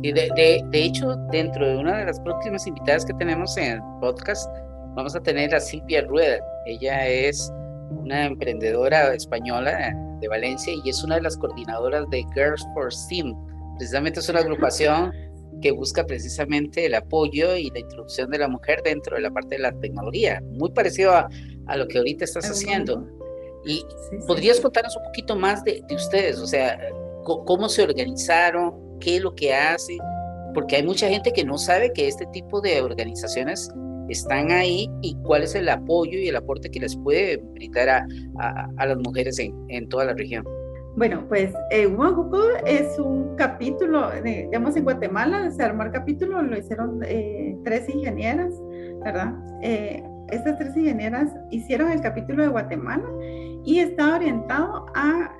Y 0.02 0.12
de, 0.12 0.28
de, 0.36 0.62
de, 0.70 0.84
hecho, 0.84 1.16
dentro 1.30 1.66
de 1.66 1.76
una 1.76 1.98
de 1.98 2.04
las 2.06 2.20
próximas 2.20 2.66
invitadas 2.66 3.04
que 3.04 3.14
tenemos 3.14 3.56
en 3.56 3.72
el 3.72 3.80
podcast, 4.00 4.50
vamos 4.94 5.14
a 5.14 5.20
tener 5.20 5.54
a 5.54 5.60
Silvia 5.60 6.02
Rueda. 6.02 6.38
Ella 6.66 7.06
es 7.06 7.52
una 7.90 8.26
emprendedora 8.26 9.14
española 9.14 9.94
de 10.20 10.28
Valencia 10.28 10.72
y 10.84 10.88
es 10.88 11.02
una 11.04 11.16
de 11.16 11.22
las 11.22 11.36
coordinadoras 11.36 12.08
de 12.10 12.24
Girls 12.34 12.66
for 12.74 12.92
STEAM. 12.92 13.34
Precisamente 13.76 14.20
es 14.20 14.28
una 14.28 14.40
agrupación 14.40 15.12
que 15.62 15.72
busca 15.72 16.04
precisamente 16.04 16.86
el 16.86 16.94
apoyo 16.94 17.56
y 17.56 17.70
la 17.70 17.80
introducción 17.80 18.30
de 18.30 18.38
la 18.38 18.48
mujer 18.48 18.80
dentro 18.84 19.16
de 19.16 19.22
la 19.22 19.30
parte 19.30 19.56
de 19.56 19.62
la 19.62 19.72
tecnología, 19.72 20.40
muy 20.52 20.70
parecido 20.70 21.12
a, 21.12 21.28
a 21.66 21.76
lo 21.76 21.86
que 21.88 21.98
ahorita 21.98 22.24
estás 22.24 22.50
haciendo. 22.50 23.17
Y 23.68 23.84
podrías 24.26 24.60
contarnos 24.60 24.96
un 24.96 25.04
poquito 25.04 25.36
más 25.36 25.62
de, 25.62 25.82
de, 25.86 25.94
ustedes, 25.94 26.38
o 26.38 26.46
sea, 26.46 26.78
cómo 27.24 27.68
se 27.68 27.82
organizaron, 27.82 28.98
qué 28.98 29.16
es 29.16 29.22
lo 29.22 29.34
que 29.34 29.54
hacen, 29.54 29.98
porque 30.54 30.76
hay 30.76 30.82
mucha 30.82 31.08
gente 31.08 31.32
que 31.32 31.44
no 31.44 31.58
sabe 31.58 31.92
que 31.92 32.08
este 32.08 32.26
tipo 32.32 32.60
de 32.62 32.80
organizaciones 32.80 33.70
están 34.08 34.50
ahí 34.50 34.90
y 35.02 35.14
cuál 35.22 35.42
es 35.42 35.54
el 35.54 35.68
apoyo 35.68 36.18
y 36.18 36.28
el 36.28 36.36
aporte 36.36 36.70
que 36.70 36.80
les 36.80 36.96
puede 36.96 37.36
brindar 37.36 37.88
a, 37.90 38.06
a, 38.38 38.68
a 38.78 38.86
las 38.86 38.96
mujeres 38.98 39.38
en, 39.38 39.54
en 39.68 39.86
toda 39.88 40.06
la 40.06 40.14
región. 40.14 40.44
Bueno, 40.98 41.24
pues 41.28 41.54
eh, 41.70 41.88
es 42.66 42.98
un 42.98 43.36
capítulo, 43.36 44.10
digamos 44.20 44.74
en 44.74 44.82
Guatemala 44.82 45.48
se 45.52 45.62
armó 45.62 45.84
el 45.84 45.92
capítulo, 45.92 46.42
lo 46.42 46.58
hicieron 46.58 47.00
eh, 47.04 47.56
tres 47.62 47.88
ingenieras, 47.88 48.52
¿verdad? 49.04 49.32
Eh, 49.62 50.02
estas 50.30 50.58
tres 50.58 50.76
ingenieras 50.76 51.30
hicieron 51.50 51.90
el 51.90 52.00
capítulo 52.00 52.42
de 52.42 52.48
Guatemala 52.48 53.08
y 53.64 53.80
está 53.80 54.14
orientado 54.14 54.86
a 54.94 55.32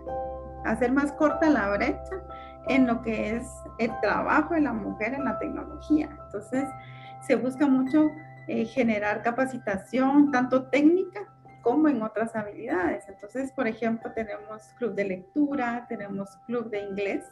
hacer 0.64 0.92
más 0.92 1.12
corta 1.12 1.48
la 1.48 1.70
brecha 1.70 2.22
en 2.68 2.86
lo 2.86 3.00
que 3.02 3.36
es 3.36 3.46
el 3.78 3.90
trabajo 4.00 4.54
de 4.54 4.60
la 4.60 4.72
mujer 4.72 5.14
en 5.14 5.24
la 5.24 5.38
tecnología. 5.38 6.08
Entonces, 6.26 6.64
se 7.26 7.36
busca 7.36 7.66
mucho 7.66 8.10
eh, 8.46 8.64
generar 8.66 9.22
capacitación, 9.22 10.30
tanto 10.30 10.64
técnica 10.64 11.20
como 11.62 11.88
en 11.88 12.02
otras 12.02 12.34
habilidades. 12.34 13.08
Entonces, 13.08 13.52
por 13.52 13.66
ejemplo, 13.66 14.12
tenemos 14.12 14.62
club 14.78 14.94
de 14.94 15.04
lectura, 15.04 15.86
tenemos 15.88 16.36
club 16.46 16.70
de 16.70 16.80
inglés, 16.80 17.24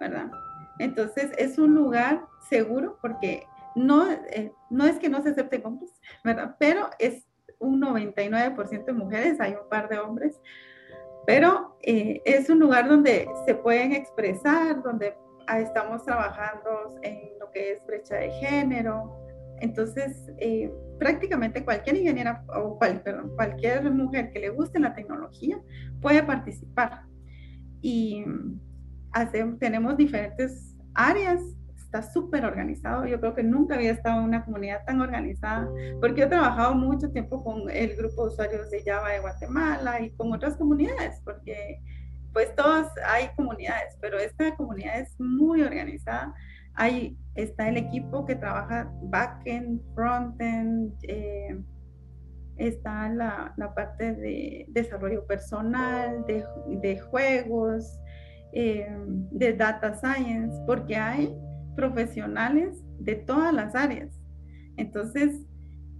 ¿verdad? 0.00 0.30
Entonces, 0.78 1.32
es 1.38 1.58
un 1.58 1.74
lugar 1.74 2.22
seguro 2.48 2.98
porque 3.00 3.46
no, 3.74 4.10
eh, 4.10 4.52
no 4.70 4.86
es 4.86 4.98
que 4.98 5.08
no 5.08 5.22
se 5.22 5.30
acepten 5.30 5.64
hombres, 5.64 5.90
¿verdad? 6.22 6.56
Pero 6.58 6.88
es 6.98 7.26
un 7.58 7.80
99% 7.80 8.84
de 8.84 8.92
mujeres, 8.92 9.40
hay 9.40 9.52
un 9.52 9.68
par 9.68 9.88
de 9.88 9.98
hombres, 9.98 10.40
pero 11.26 11.76
eh, 11.82 12.20
es 12.24 12.50
un 12.50 12.58
lugar 12.58 12.88
donde 12.88 13.28
se 13.46 13.54
pueden 13.54 13.92
expresar, 13.92 14.82
donde 14.82 15.14
estamos 15.58 16.04
trabajando 16.04 16.98
en 17.02 17.38
lo 17.38 17.50
que 17.50 17.72
es 17.72 17.86
brecha 17.86 18.16
de 18.16 18.30
género. 18.32 19.20
Entonces, 19.60 20.30
eh, 20.38 20.72
prácticamente 20.98 21.64
cualquier 21.64 21.96
ingeniera 21.96 22.44
o 22.48 22.78
cualquier 22.78 23.90
mujer 23.90 24.30
que 24.32 24.40
le 24.40 24.50
guste 24.50 24.78
la 24.78 24.94
tecnología 24.94 25.60
puede 26.00 26.22
participar. 26.22 27.02
Y 27.80 28.24
tenemos 29.58 29.96
diferentes 29.96 30.74
áreas, 30.94 31.40
está 31.94 32.02
súper 32.02 32.44
organizado. 32.44 33.06
Yo 33.06 33.20
creo 33.20 33.34
que 33.34 33.42
nunca 33.42 33.76
había 33.76 33.92
estado 33.92 34.20
en 34.20 34.26
una 34.26 34.44
comunidad 34.44 34.84
tan 34.84 35.00
organizada, 35.00 35.68
porque 36.00 36.24
he 36.24 36.26
trabajado 36.26 36.74
mucho 36.74 37.10
tiempo 37.10 37.42
con 37.44 37.70
el 37.70 37.94
grupo 37.96 38.26
de 38.26 38.32
usuarios 38.32 38.70
de 38.70 38.82
Java 38.82 39.10
de 39.10 39.20
Guatemala 39.20 40.00
y 40.00 40.10
con 40.10 40.32
otras 40.32 40.56
comunidades, 40.56 41.20
porque 41.24 41.80
pues 42.32 42.52
todas 42.56 42.88
hay 43.06 43.28
comunidades, 43.36 43.96
pero 44.00 44.18
esta 44.18 44.56
comunidad 44.56 44.98
es 44.98 45.14
muy 45.20 45.62
organizada 45.62 46.34
Ahí 46.76 47.16
está 47.36 47.68
el 47.68 47.76
equipo 47.76 48.26
que 48.26 48.34
trabaja 48.34 48.92
backend, 49.02 49.80
frontend, 49.94 50.92
eh, 51.02 51.56
está 52.56 53.08
la, 53.08 53.54
parte 53.76 54.12
de 54.14 54.66
desarrollo 54.70 55.24
personal, 55.24 56.24
de, 56.26 56.98
juegos, 56.98 58.00
eh, 58.52 58.88
de 59.30 59.52
data 59.52 59.94
science, 59.94 60.60
porque 60.66 60.96
hay 60.96 61.32
profesionales 61.76 62.82
de 62.98 63.14
todas 63.16 63.52
las 63.52 63.74
áreas. 63.74 64.20
Entonces, 64.76 65.40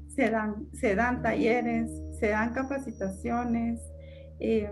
se 0.09 0.31
dan, 0.31 0.67
se 0.73 0.95
dan 0.95 1.23
talleres, 1.23 1.91
se 2.19 2.29
dan 2.29 2.53
capacitaciones. 2.53 3.81
Eh, 4.41 4.71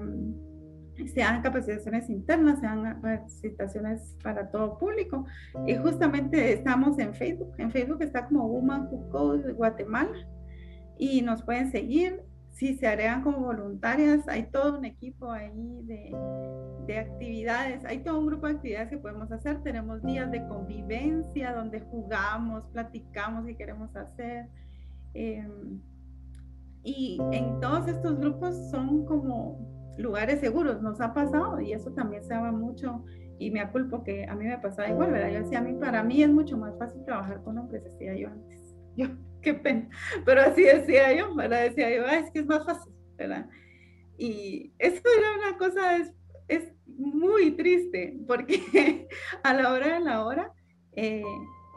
sean 1.14 1.42
capacitaciones 1.42 2.08
internas, 2.10 2.60
sean 2.60 2.84
capacitaciones 2.84 4.16
para 4.22 4.50
todo 4.50 4.78
público. 4.78 5.24
Y 5.66 5.76
justamente 5.76 6.52
estamos 6.52 6.98
en 6.98 7.14
Facebook. 7.14 7.54
En 7.58 7.70
Facebook 7.70 8.02
está 8.02 8.26
como 8.26 8.48
Woman 8.48 8.88
Who 8.90 9.08
Code 9.10 9.52
Guatemala 9.52 10.16
y 10.98 11.22
nos 11.22 11.42
pueden 11.42 11.70
seguir. 11.70 12.22
Si 12.52 12.74
se 12.76 12.86
agregan 12.86 13.22
como 13.22 13.40
voluntarias, 13.40 14.28
hay 14.28 14.44
todo 14.44 14.78
un 14.78 14.84
equipo 14.84 15.30
ahí 15.30 15.80
de, 15.82 16.14
de 16.86 16.98
actividades, 16.98 17.84
hay 17.84 17.98
todo 17.98 18.18
un 18.20 18.26
grupo 18.26 18.46
de 18.46 18.54
actividades 18.54 18.88
que 18.88 18.98
podemos 18.98 19.32
hacer. 19.32 19.62
Tenemos 19.62 20.02
días 20.02 20.30
de 20.30 20.46
convivencia 20.46 21.54
donde 21.54 21.80
jugamos, 21.80 22.64
platicamos 22.72 23.48
y 23.48 23.56
queremos 23.56 23.94
hacer. 23.96 24.48
Eh, 25.14 25.48
y 26.84 27.18
en 27.32 27.60
todos 27.60 27.88
estos 27.88 28.18
grupos 28.18 28.70
son 28.70 29.04
como 29.06 29.58
lugares 29.98 30.40
seguros, 30.40 30.82
nos 30.82 31.00
ha 31.00 31.12
pasado 31.12 31.60
y 31.60 31.72
eso 31.72 31.92
también 31.92 32.24
se 32.24 32.34
habla 32.34 32.52
mucho 32.52 33.04
y 33.38 33.50
me 33.50 33.60
aculpo 33.60 34.02
que 34.04 34.24
a 34.24 34.34
mí 34.34 34.46
me 34.46 34.58
pasaba 34.58 34.88
igual, 34.88 35.12
¿verdad? 35.12 35.30
Yo 35.30 35.40
decía, 35.40 35.58
a 35.58 35.62
mí, 35.62 35.74
para 35.74 36.02
mí 36.02 36.22
es 36.22 36.30
mucho 36.30 36.56
más 36.56 36.76
fácil 36.78 37.04
trabajar 37.04 37.42
con 37.42 37.58
hombres, 37.58 37.84
decía 37.84 38.16
yo 38.16 38.28
antes. 38.28 38.76
Yo, 38.96 39.06
qué 39.44 39.54
pena, 39.54 39.88
pero 40.24 40.42
así 40.42 40.62
decía 40.62 41.12
yo, 41.14 41.34
¿verdad? 41.34 41.64
Decía 41.64 41.94
yo, 41.94 42.06
es 42.06 42.30
que 42.30 42.40
es 42.40 42.46
más 42.46 42.64
fácil, 42.64 42.92
¿verdad? 43.16 43.46
Y 44.16 44.72
eso 44.78 45.02
era 45.18 45.48
una 45.48 45.58
cosa, 45.58 45.96
es, 45.96 46.12
es 46.48 46.72
muy 46.86 47.52
triste, 47.52 48.16
porque 48.26 49.08
a 49.42 49.54
la 49.54 49.72
hora 49.72 49.94
de 49.94 50.00
la 50.00 50.24
hora, 50.24 50.52
eh, 50.92 51.24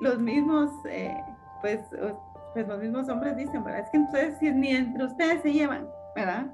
los 0.02 0.20
mismos, 0.20 0.72
eh, 0.90 1.16
pues, 1.62 1.80
pues 2.54 2.68
los 2.68 2.80
mismos 2.80 3.10
hombres 3.10 3.36
dicen, 3.36 3.64
¿verdad? 3.64 3.82
Es 3.82 3.90
que 3.90 3.98
entonces 3.98 4.56
ni 4.56 4.70
entre 4.70 5.06
ustedes 5.06 5.42
se 5.42 5.54
llevan, 5.54 5.88
¿verdad? 6.16 6.54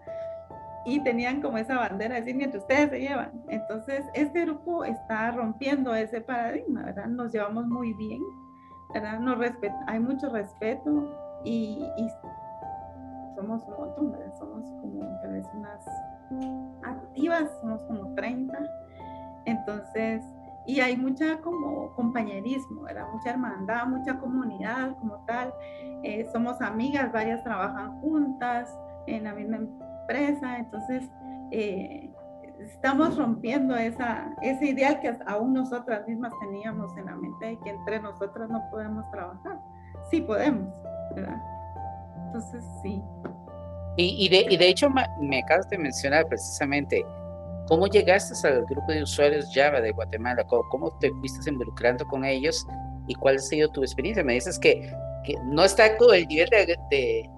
Y 0.86 1.04
tenían 1.04 1.42
como 1.42 1.58
esa 1.58 1.78
bandera 1.78 2.16
de 2.16 2.22
decir, 2.22 2.36
ni 2.36 2.44
entre 2.46 2.60
ustedes 2.60 2.90
se 2.90 3.00
llevan. 3.00 3.32
Entonces, 3.50 4.06
este 4.14 4.46
grupo 4.46 4.84
está 4.84 5.32
rompiendo 5.32 5.94
ese 5.94 6.22
paradigma, 6.22 6.84
¿verdad? 6.84 7.08
Nos 7.08 7.32
llevamos 7.32 7.68
muy 7.68 7.94
bien, 7.94 8.22
¿verdad? 8.94 9.20
Nos 9.20 9.38
hay 9.88 10.00
mucho 10.00 10.30
respeto 10.30 11.42
y, 11.44 11.86
somos 13.36 13.64
un 13.66 13.74
montón. 13.78 14.16
Somos 14.38 14.64
como 14.82 15.02
tal 15.22 15.34
vez 15.34 15.48
unas 15.54 15.86
activas, 16.84 17.50
somos 17.62 17.82
como 17.84 18.14
30. 18.14 18.58
Entonces, 19.46 20.24
y 20.68 20.80
hay 20.80 20.96
mucha 20.96 21.40
como 21.42 21.94
compañerismo, 21.96 22.84
¿verdad? 22.84 23.08
Mucha 23.12 23.32
hermandad, 23.32 23.88
mucha 23.88 24.20
comunidad 24.20 24.96
como 25.00 25.26
tal. 25.26 25.54
Eh, 26.04 26.28
somos 26.32 26.62
amigas, 26.62 27.12
varias 27.12 27.44
trabajan 27.44 28.00
juntas 28.02 28.70
en 29.08 29.24
la 29.24 29.34
misma 29.34 29.58
empresa, 29.58 30.58
entonces 30.58 31.10
eh, 31.52 32.11
estamos 32.66 33.18
rompiendo 33.18 33.76
esa, 33.76 34.36
ese 34.42 34.68
ideal 34.68 35.00
que 35.00 35.16
aún 35.28 35.54
nosotras 35.54 36.08
mismas 36.08 36.34
teníamos 36.40 36.96
en 36.98 37.06
la 37.06 37.16
mente 37.16 37.46
de 37.46 37.60
que 37.60 37.70
entre 37.70 38.00
nosotras 38.00 38.50
no 38.50 38.62
podemos 38.70 39.10
trabajar. 39.12 39.60
Sí 40.10 40.22
podemos, 40.22 40.74
¿verdad? 41.16 41.42
Entonces, 42.28 42.64
sí. 42.82 43.02
Y, 43.98 44.26
y, 44.26 44.30
de, 44.30 44.46
y 44.50 44.58
de 44.58 44.70
hecho, 44.70 44.90
me 45.20 45.40
acabas 45.40 45.70
de 45.70 45.78
mencionar 45.78 46.26
precisamente 46.28 47.06
¿Cómo 47.72 47.88
llegaste 47.88 48.36
al 48.46 48.66
grupo 48.66 48.92
de 48.92 49.04
usuarios 49.04 49.50
Java 49.54 49.80
de 49.80 49.94
Guatemala? 49.94 50.44
¿Cómo, 50.46 50.92
te 51.00 51.10
fuiste 51.12 51.50
involucrando 51.50 52.06
con 52.06 52.26
ellos 52.26 52.68
y 53.08 53.16
cuál 53.16 53.38
ha 53.38 53.40
sido 53.40 53.70
tu 53.70 53.82
experiencia? 53.82 54.26
Me 54.26 54.34
dices 54.34 54.60
que, 54.60 54.94
que 55.24 55.36
no 55.46 55.64
está 55.64 55.96
con 55.96 56.14
el 56.14 56.28
nivel 56.28 56.50
de, 56.50 56.78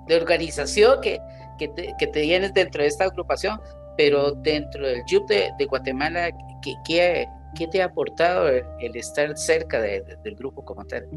de, 0.07 0.15
organización 0.15 1.01
que, 1.01 1.19
que, 1.59 1.67
te, 1.67 1.93
que, 1.99 2.07
tienes 2.07 2.51
dentro 2.51 2.81
de 2.81 2.87
esta 2.87 3.03
agrupación, 3.03 3.61
pero 3.97 4.31
dentro 4.31 4.85
del 4.85 5.01
JUP 5.09 5.27
de, 5.27 5.49
de 5.57 5.65
Guatemala, 5.65 6.31
¿qué, 6.61 6.75
qué, 6.85 7.67
te 7.67 7.81
ha 7.81 7.85
aportado 7.85 8.47
el, 8.47 8.95
estar 8.95 9.37
cerca 9.37 9.81
del 9.81 10.35
grupo 10.35 10.63
como 10.65 10.83
tal? 10.85 11.07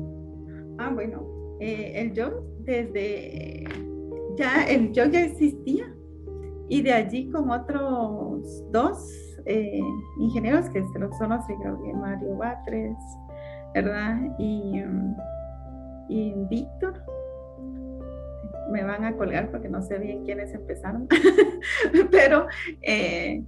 Ah, 0.78 0.90
bueno, 0.92 1.26
eh, 1.60 1.92
el 1.96 2.10
JUP 2.10 2.34
desde 2.60 3.64
ya 4.36 4.64
el 4.64 4.88
JUP 4.88 5.10
ya 5.12 5.24
existía 5.24 5.94
y 6.68 6.82
de 6.82 6.92
allí 6.92 7.30
con 7.30 7.50
otros 7.50 8.64
dos 8.70 9.36
eh, 9.46 9.80
ingenieros 10.18 10.68
que 10.70 10.82
son 10.92 11.30
los 11.30 11.44
Mario 11.94 12.36
Batres, 12.36 12.96
¿verdad? 13.74 14.18
Y, 14.38 14.82
mm, 14.82 15.16
y 16.08 16.34
Víctor. 16.50 17.02
Me 18.70 18.82
van 18.84 19.04
a 19.04 19.16
colgar 19.16 19.50
porque 19.50 19.68
no 19.68 19.82
sé 19.82 19.98
bien 19.98 20.24
quiénes 20.24 20.52
empezaron, 20.52 21.08
pero 22.10 22.46
eh, 22.82 23.44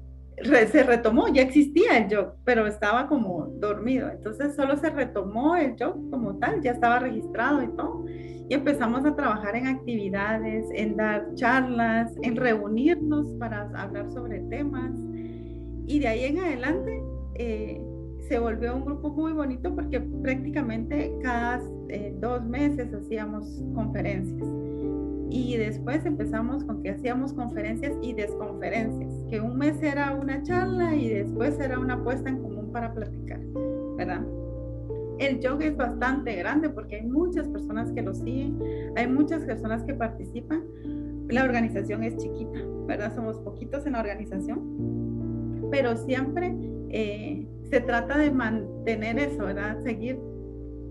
se 0.70 0.82
retomó, 0.84 1.28
ya 1.28 1.42
existía 1.42 1.98
el 1.98 2.14
job, 2.14 2.34
pero 2.44 2.66
estaba 2.66 3.08
como 3.08 3.46
dormido. 3.58 4.08
Entonces 4.10 4.54
solo 4.54 4.76
se 4.76 4.90
retomó 4.90 5.56
el 5.56 5.74
job 5.78 6.10
como 6.10 6.38
tal, 6.38 6.62
ya 6.62 6.72
estaba 6.72 7.00
registrado 7.00 7.62
y 7.62 7.68
todo 7.68 8.04
y 8.48 8.54
empezamos 8.54 9.04
a 9.04 9.14
trabajar 9.14 9.56
en 9.56 9.66
actividades, 9.66 10.66
en 10.72 10.96
dar 10.96 11.34
charlas, 11.34 12.10
en 12.22 12.34
reunirnos 12.36 13.26
para 13.34 13.68
hablar 13.74 14.10
sobre 14.10 14.40
temas. 14.40 14.90
Y 15.86 15.98
de 15.98 16.08
ahí 16.08 16.24
en 16.24 16.38
adelante 16.38 17.02
eh, 17.34 17.80
se 18.26 18.38
volvió 18.38 18.74
un 18.74 18.86
grupo 18.86 19.10
muy 19.10 19.32
bonito 19.32 19.74
porque 19.74 20.00
prácticamente 20.00 21.12
cada 21.22 21.60
eh, 21.88 22.14
dos 22.18 22.42
meses 22.44 22.92
hacíamos 22.94 23.62
conferencias. 23.74 24.48
Y 25.30 25.56
después 25.56 26.06
empezamos 26.06 26.64
con 26.64 26.82
que 26.82 26.90
hacíamos 26.90 27.32
conferencias 27.32 27.92
y 28.02 28.14
desconferencias, 28.14 29.12
que 29.28 29.40
un 29.40 29.58
mes 29.58 29.82
era 29.82 30.14
una 30.14 30.42
charla 30.42 30.94
y 30.94 31.08
después 31.08 31.58
era 31.60 31.78
una 31.78 32.02
puesta 32.02 32.30
en 32.30 32.42
común 32.42 32.72
para 32.72 32.94
platicar, 32.94 33.40
¿verdad? 33.96 34.24
El 35.18 35.40
yoga 35.40 35.66
es 35.66 35.76
bastante 35.76 36.34
grande 36.36 36.70
porque 36.70 36.96
hay 36.96 37.06
muchas 37.06 37.48
personas 37.48 37.90
que 37.92 38.02
lo 38.02 38.14
siguen, 38.14 38.58
hay 38.96 39.08
muchas 39.08 39.44
personas 39.44 39.82
que 39.82 39.94
participan. 39.94 40.64
La 41.28 41.44
organización 41.44 42.04
es 42.04 42.16
chiquita, 42.16 42.60
¿verdad? 42.86 43.14
Somos 43.14 43.38
poquitos 43.40 43.84
en 43.84 43.92
la 43.92 44.00
organización, 44.00 45.68
pero 45.70 45.96
siempre 45.96 46.54
eh, 46.88 47.46
se 47.68 47.80
trata 47.80 48.16
de 48.16 48.30
mantener 48.30 49.18
eso, 49.18 49.44
¿verdad? 49.44 49.82
Seguir 49.82 50.18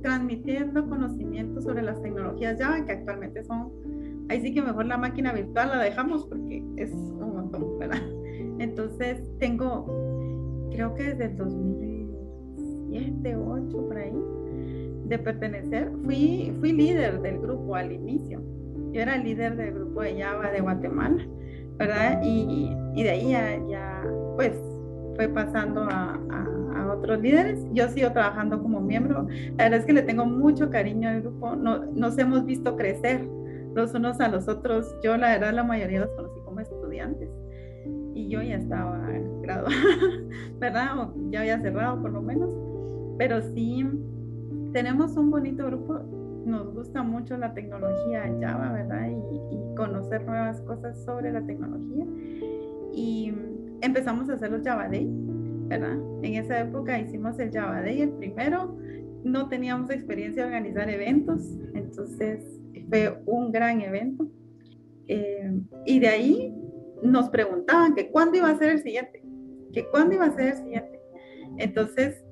transmitiendo 0.03 0.87
conocimiento 0.87 1.61
sobre 1.61 1.81
las 1.81 2.01
tecnologías 2.01 2.59
Java, 2.59 2.85
que 2.85 2.91
actualmente 2.91 3.43
son, 3.43 3.71
ahí 4.29 4.41
sí 4.41 4.53
que 4.53 4.61
mejor 4.61 4.85
la 4.85 4.97
máquina 4.97 5.33
virtual 5.33 5.69
la 5.69 5.79
dejamos 5.79 6.25
porque 6.25 6.63
es 6.77 6.91
un 6.91 7.33
montón, 7.33 7.79
¿verdad? 7.79 8.01
Entonces 8.59 9.21
tengo, 9.39 9.85
creo 10.71 10.93
que 10.93 11.03
desde 11.03 11.25
el 11.25 11.37
2000 11.37 11.87
7, 12.89 13.35
8 13.35 13.87
por 13.87 13.97
ahí, 13.97 14.13
de 15.05 15.19
pertenecer, 15.19 15.91
fui, 16.03 16.53
fui 16.59 16.73
líder 16.73 17.21
del 17.21 17.39
grupo 17.39 17.75
al 17.75 17.91
inicio. 17.91 18.41
Yo 18.91 19.01
era 19.01 19.17
líder 19.17 19.55
del 19.55 19.73
grupo 19.73 20.01
de 20.01 20.21
Java 20.21 20.51
de 20.51 20.61
Guatemala, 20.61 21.25
¿verdad? 21.77 22.21
Y, 22.23 22.75
y 22.95 23.03
de 23.03 23.09
ahí 23.09 23.31
ya, 23.31 24.03
pues 24.35 24.53
fue 25.15 25.27
pasando 25.29 25.83
a, 25.83 26.19
a, 26.29 26.93
otros 26.93 27.21
líderes. 27.21 27.65
Yo 27.73 27.87
sigo 27.89 28.11
trabajando 28.11 28.61
como 28.61 28.79
miembro. 28.81 29.27
La 29.57 29.65
verdad 29.65 29.79
es 29.79 29.85
que 29.85 29.93
le 29.93 30.01
tengo 30.01 30.25
mucho 30.25 30.69
cariño 30.69 31.09
al 31.09 31.21
grupo. 31.21 31.55
No, 31.55 31.85
nos 31.85 32.17
hemos 32.17 32.45
visto 32.45 32.75
crecer 32.75 33.27
los 33.77 33.93
unos 33.93 34.19
a 34.19 34.27
los 34.27 34.47
otros. 34.47 34.93
Yo 35.03 35.15
la 35.17 35.29
verdad 35.29 35.53
la 35.53 35.63
mayoría 35.63 36.01
los 36.01 36.11
conocí 36.11 36.39
como 36.41 36.59
estudiantes 36.59 37.29
y 38.13 38.27
yo 38.27 38.41
ya 38.41 38.55
estaba 38.55 38.99
graduada, 39.41 39.75
¿verdad? 40.59 40.99
O 40.99 41.13
ya 41.29 41.41
había 41.41 41.59
cerrado 41.59 42.01
por 42.01 42.11
lo 42.11 42.21
menos 42.21 42.49
pero 43.17 43.41
sí 43.41 43.83
tenemos 44.73 45.17
un 45.17 45.31
bonito 45.31 45.65
grupo, 45.65 45.99
nos 46.45 46.73
gusta 46.73 47.03
mucho 47.03 47.35
la 47.37 47.53
tecnología 47.53 48.31
Java, 48.39 48.71
¿verdad? 48.73 49.09
Y, 49.09 49.57
conocer 49.75 50.25
nuevas 50.25 50.59
cosas 50.61 50.97
sobre 51.05 51.31
la 51.31 51.45
tecnología. 51.45 52.03
Y 52.93 53.31
empezamos 53.81 54.27
a 54.27 54.33
hacer 54.33 54.51
los 54.51 54.63
Java 54.63 54.89
Day, 54.89 55.07
¿verdad? 55.67 55.97
En 56.23 56.33
esa 56.33 56.61
época 56.61 56.97
hicimos 56.97 57.37
el 57.37 57.51
Java 57.51 57.81
Day, 57.81 58.01
el 58.01 58.09
primero. 58.13 58.75
No 59.27 59.49
teníamos 59.49 59.89
experiencia 59.89 60.43
de 60.43 60.47
organizar 60.47 60.89
eventos, 60.89 61.41
entonces 61.73 62.61
fue 62.87 63.21
un 63.25 63.51
gran 63.51 63.81
evento. 63.81 64.25
Eh, 65.09 65.51
y 65.85 65.99
de 65.99 66.07
ahí 66.07 66.55
nos 67.03 67.29
preguntaban 67.29 67.93
que 67.93 68.09
cuándo 68.09 68.37
iba 68.37 68.49
a 68.49 68.57
ser 68.57 68.71
el 68.71 68.81
siguiente, 68.81 69.21
que 69.73 69.85
cuándo 69.89 70.15
iba 70.15 70.25
a 70.25 70.31
ser 70.31 70.47
el 70.47 70.57
siguiente. 70.57 71.01
Entonces, 71.57 72.23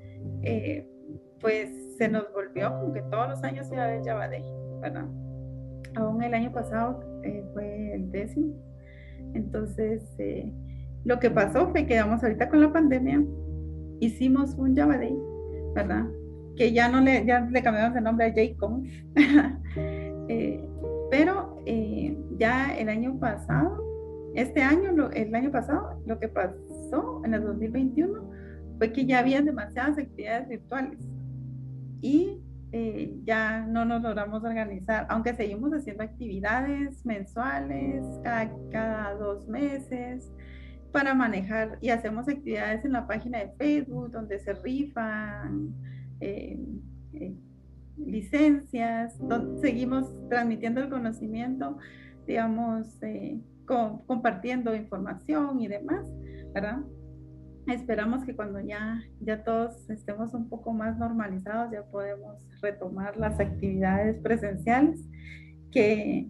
eh, 0.43 0.87
pues 1.41 1.69
se 1.97 2.07
nos 2.07 2.31
volvió 2.31 2.71
como 2.79 2.93
que 2.93 3.01
todos 3.03 3.27
los 3.29 3.43
años 3.43 3.67
iba 3.73 3.83
a 3.83 3.87
haber 3.87 4.03
Day, 4.03 4.43
¿verdad? 4.81 5.05
Aún 5.95 6.23
el 6.23 6.33
año 6.33 6.53
pasado 6.53 7.03
eh, 7.23 7.43
fue 7.53 7.93
el 7.93 8.09
décimo. 8.09 8.53
Entonces, 9.33 10.01
lo 11.03 11.19
que 11.19 11.29
pasó 11.29 11.69
fue 11.71 11.85
que 11.85 11.99
vamos 11.99 12.23
ahorita 12.23 12.47
con 12.47 12.61
la 12.61 12.71
pandemia, 12.71 13.21
hicimos 13.99 14.55
un 14.55 14.75
Day, 14.75 15.17
¿verdad? 15.73 16.05
Que 16.55 16.71
ya 16.71 16.89
no 16.89 17.01
le, 17.01 17.25
ya 17.25 17.41
le 17.41 17.63
cambiamos 17.63 17.95
el 17.97 18.03
nombre 18.03 18.25
a 18.25 18.33
JConf. 18.33 18.87
pero 21.11 21.61
ya 22.37 22.75
el 22.75 22.89
año 22.89 23.19
pasado, 23.19 23.83
este 24.35 24.61
año, 24.61 25.09
el 25.11 25.35
año 25.35 25.51
pasado, 25.51 26.01
lo 26.05 26.19
que 26.19 26.27
pasó 26.27 27.21
en 27.23 27.33
el 27.33 27.43
2021 27.43 28.31
fue 28.77 28.91
que 28.91 29.05
ya 29.05 29.19
había 29.19 29.41
demasiadas 29.41 29.97
actividades 29.97 30.47
virtuales 30.47 30.99
y 32.01 32.41
eh, 32.71 33.15
ya 33.23 33.61
no 33.61 33.85
nos 33.85 34.01
logramos 34.01 34.43
organizar, 34.43 35.07
aunque 35.09 35.33
seguimos 35.33 35.71
haciendo 35.71 36.03
actividades 36.03 37.05
mensuales 37.05 38.03
cada, 38.23 39.13
dos 39.13 39.47
meses 39.47 40.29
para 40.91 41.13
manejar 41.13 41.77
y 41.81 41.89
hacemos 41.89 42.27
actividades 42.27 42.83
en 42.83 42.91
la 42.91 43.07
página 43.07 43.39
de 43.39 43.51
Facebook 43.57 44.11
donde 44.11 44.39
se 44.39 44.53
rifan 44.55 45.73
eh, 46.19 46.59
eh, 47.13 47.35
licencias, 47.97 49.17
seguimos 49.61 50.07
transmitiendo 50.29 50.81
el 50.81 50.89
conocimiento, 50.89 51.77
digamos, 52.27 53.01
eh, 53.03 53.39
compartiendo 53.65 54.75
información 54.75 55.59
y 55.59 55.67
demás, 55.67 56.05
¿verdad? 56.53 56.81
Esperamos 57.67 58.23
que 58.23 58.35
cuando 58.35 58.59
ya, 58.59 59.01
ya 59.21 59.43
todos 59.43 59.89
estemos 59.89 60.33
un 60.33 60.49
poco 60.49 60.71
más 60.71 60.97
normalizados, 60.99 61.71
ya 61.71 61.83
podemos 61.83 62.37
retomar 62.61 63.17
las 63.17 63.39
actividades 63.39 64.19
presenciales, 64.19 64.99
que, 65.71 66.27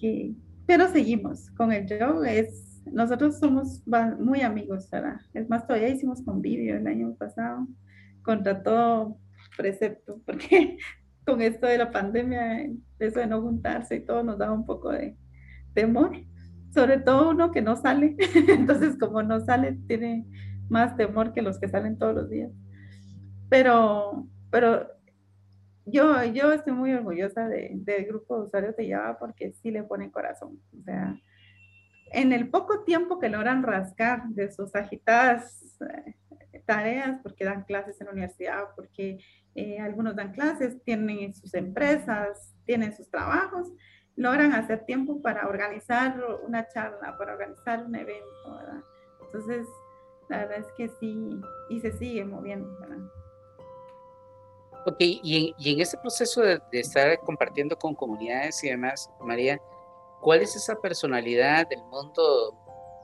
que 0.00 0.34
pero 0.66 0.88
seguimos 0.88 1.50
con 1.50 1.72
el 1.72 1.86
show. 1.86 2.22
Es, 2.24 2.82
nosotros 2.92 3.38
somos 3.38 3.82
muy 4.18 4.40
amigos, 4.40 4.88
¿verdad? 4.90 5.20
Es 5.34 5.48
más, 5.48 5.66
todavía 5.66 5.88
hicimos 5.88 6.22
convivio 6.22 6.76
el 6.76 6.86
año 6.86 7.14
pasado 7.14 7.66
contra 8.22 8.62
todo 8.62 9.18
precepto, 9.56 10.20
porque 10.26 10.78
con 11.24 11.42
esto 11.42 11.66
de 11.66 11.78
la 11.78 11.90
pandemia, 11.90 12.66
eso 12.98 13.20
de 13.20 13.26
no 13.26 13.42
juntarse 13.42 13.96
y 13.96 14.04
todo 14.04 14.22
nos 14.22 14.38
da 14.38 14.50
un 14.50 14.64
poco 14.64 14.90
de 14.90 15.16
temor 15.74 16.12
sobre 16.72 16.98
todo 16.98 17.30
uno 17.30 17.50
que 17.50 17.62
no 17.62 17.76
sale. 17.76 18.16
Entonces, 18.48 18.96
como 18.98 19.22
no 19.22 19.40
sale, 19.40 19.78
tiene 19.86 20.26
más 20.68 20.96
temor 20.96 21.32
que 21.32 21.42
los 21.42 21.58
que 21.58 21.68
salen 21.68 21.98
todos 21.98 22.14
los 22.14 22.30
días. 22.30 22.50
Pero, 23.48 24.26
pero 24.50 24.86
yo, 25.86 26.22
yo 26.24 26.52
estoy 26.52 26.74
muy 26.74 26.92
orgullosa 26.92 27.48
de, 27.48 27.70
del 27.74 28.06
grupo 28.06 28.38
de 28.38 28.46
usuarios 28.46 28.76
de 28.76 28.90
Java 28.90 29.18
porque 29.18 29.52
sí 29.52 29.70
le 29.70 29.82
ponen 29.82 30.10
corazón. 30.10 30.60
O 30.78 30.82
sea, 30.84 31.16
en 32.12 32.32
el 32.32 32.48
poco 32.48 32.84
tiempo 32.84 33.18
que 33.18 33.28
logran 33.28 33.62
rascar 33.62 34.28
de 34.28 34.52
sus 34.52 34.74
agitadas 34.74 35.78
eh, 35.80 36.14
tareas, 36.68 37.18
porque 37.22 37.46
dan 37.46 37.64
clases 37.64 37.98
en 38.00 38.08
la 38.08 38.12
universidad, 38.12 38.64
porque 38.76 39.18
eh, 39.54 39.80
algunos 39.80 40.14
dan 40.14 40.32
clases, 40.32 40.82
tienen 40.84 41.34
sus 41.34 41.54
empresas, 41.54 42.54
tienen 42.66 42.94
sus 42.94 43.10
trabajos, 43.10 43.72
logran 44.16 44.52
hacer 44.52 44.84
tiempo 44.84 45.22
para 45.22 45.48
organizar 45.48 46.22
una 46.46 46.68
charla, 46.68 47.16
para 47.16 47.32
organizar 47.32 47.86
un 47.86 47.94
evento, 47.94 48.54
¿verdad? 48.54 48.82
Entonces, 49.24 49.66
la 50.28 50.44
verdad 50.44 50.58
es 50.58 50.66
que 50.76 50.88
sí, 51.00 51.40
y 51.70 51.80
se 51.80 51.92
sigue 51.92 52.24
moviendo, 52.24 52.68
¿verdad? 52.80 52.98
Ok, 54.86 54.96
y 55.00 55.48
en, 55.48 55.54
y 55.58 55.74
en 55.74 55.80
ese 55.80 55.96
proceso 55.96 56.42
de, 56.42 56.60
estar 56.72 57.18
compartiendo 57.20 57.76
con 57.78 57.94
comunidades 57.94 58.62
y 58.62 58.68
demás, 58.68 59.10
María, 59.20 59.58
¿cuál 60.20 60.42
es 60.42 60.54
esa 60.54 60.76
personalidad 60.76 61.66
del 61.66 61.82
mundo 61.84 62.54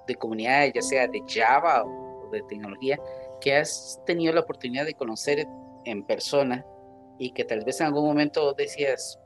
de 0.07 0.15
comunidades, 0.15 0.75
ya 0.75 0.83
sea 0.83 1.09
de 1.09 1.23
Java 1.27 1.85
o 1.85 2.29
de 2.31 2.43
tecnología, 2.43 2.99
que 3.45 3.55
has 3.55 4.01
tenido 4.07 4.33
la 4.33 4.41
oportunidad 4.41 4.87
de 4.87 4.95
conocer 4.95 5.47
en 5.85 6.07
persona 6.07 6.65
y 7.19 7.35
que 7.35 7.45
tal 7.45 7.63
vez 7.63 7.79
en 7.79 7.89
algún 7.89 8.07
momento 8.07 8.55
decías, 8.55 9.21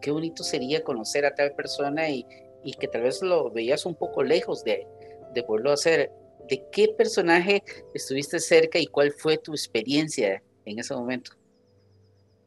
qué 0.00 0.12
bonito 0.12 0.44
sería 0.44 0.84
conocer 0.84 1.26
a 1.26 1.34
tal 1.34 1.52
persona 1.54 2.08
y, 2.08 2.24
y 2.62 2.74
que 2.74 2.86
tal 2.86 3.02
vez 3.02 3.20
lo 3.22 3.50
veías 3.50 3.86
un 3.86 3.96
poco 3.96 4.22
lejos 4.22 4.62
de, 4.62 4.86
de 5.34 5.42
poderlo 5.42 5.72
hacer. 5.72 6.12
¿De 6.48 6.64
qué 6.70 6.94
personaje 6.96 7.64
estuviste 7.92 8.38
cerca 8.38 8.78
y 8.78 8.86
cuál 8.86 9.10
fue 9.10 9.36
tu 9.36 9.50
experiencia 9.50 10.40
en 10.64 10.78
ese 10.78 10.94
momento? 10.94 11.32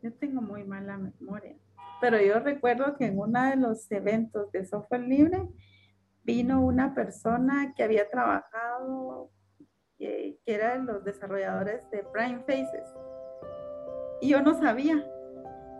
Yo 0.01 0.13
tengo 0.13 0.41
muy 0.41 0.63
mala 0.63 0.97
memoria, 0.97 1.57
pero 1.99 2.21
yo 2.21 2.39
recuerdo 2.39 2.95
que 2.95 3.07
en 3.07 3.19
uno 3.19 3.49
de 3.49 3.57
los 3.57 3.91
eventos 3.91 4.49
de 4.53 4.65
software 4.65 5.01
libre 5.01 5.49
vino 6.23 6.63
una 6.65 6.95
persona 6.95 7.73
que 7.75 7.83
había 7.83 8.09
trabajado, 8.09 9.31
que, 9.99 10.39
que 10.45 10.55
era 10.55 10.77
de 10.77 10.83
los 10.83 11.03
desarrolladores 11.03 11.81
de 11.91 12.03
Prime 12.11 12.39
Faces. 12.39 12.95
Y 14.21 14.29
yo 14.29 14.41
no 14.41 14.53
sabía, 14.55 15.05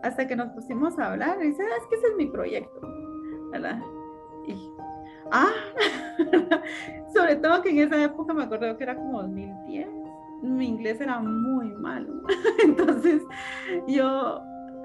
hasta 0.02 0.26
que 0.26 0.36
nos 0.36 0.50
pusimos 0.52 0.98
a 0.98 1.12
hablar 1.12 1.38
y 1.42 1.48
dice, 1.48 1.62
ah, 1.62 1.76
es 1.80 1.86
que 1.88 1.96
ese 1.96 2.06
es 2.08 2.16
mi 2.16 2.26
proyecto. 2.26 2.80
Y, 4.46 4.72
ah, 5.30 5.50
sobre 7.14 7.36
todo 7.36 7.62
que 7.62 7.70
en 7.70 7.78
esa 7.78 8.02
época 8.02 8.32
me 8.32 8.44
acuerdo 8.44 8.76
que 8.76 8.84
era 8.84 8.96
como 8.96 9.22
2010, 9.22 9.88
mi 10.42 10.68
inglés 10.68 11.00
era 11.00 11.18
muy 11.20 11.72
malo, 11.74 12.22
entonces 12.64 13.22
yo, 13.86 14.40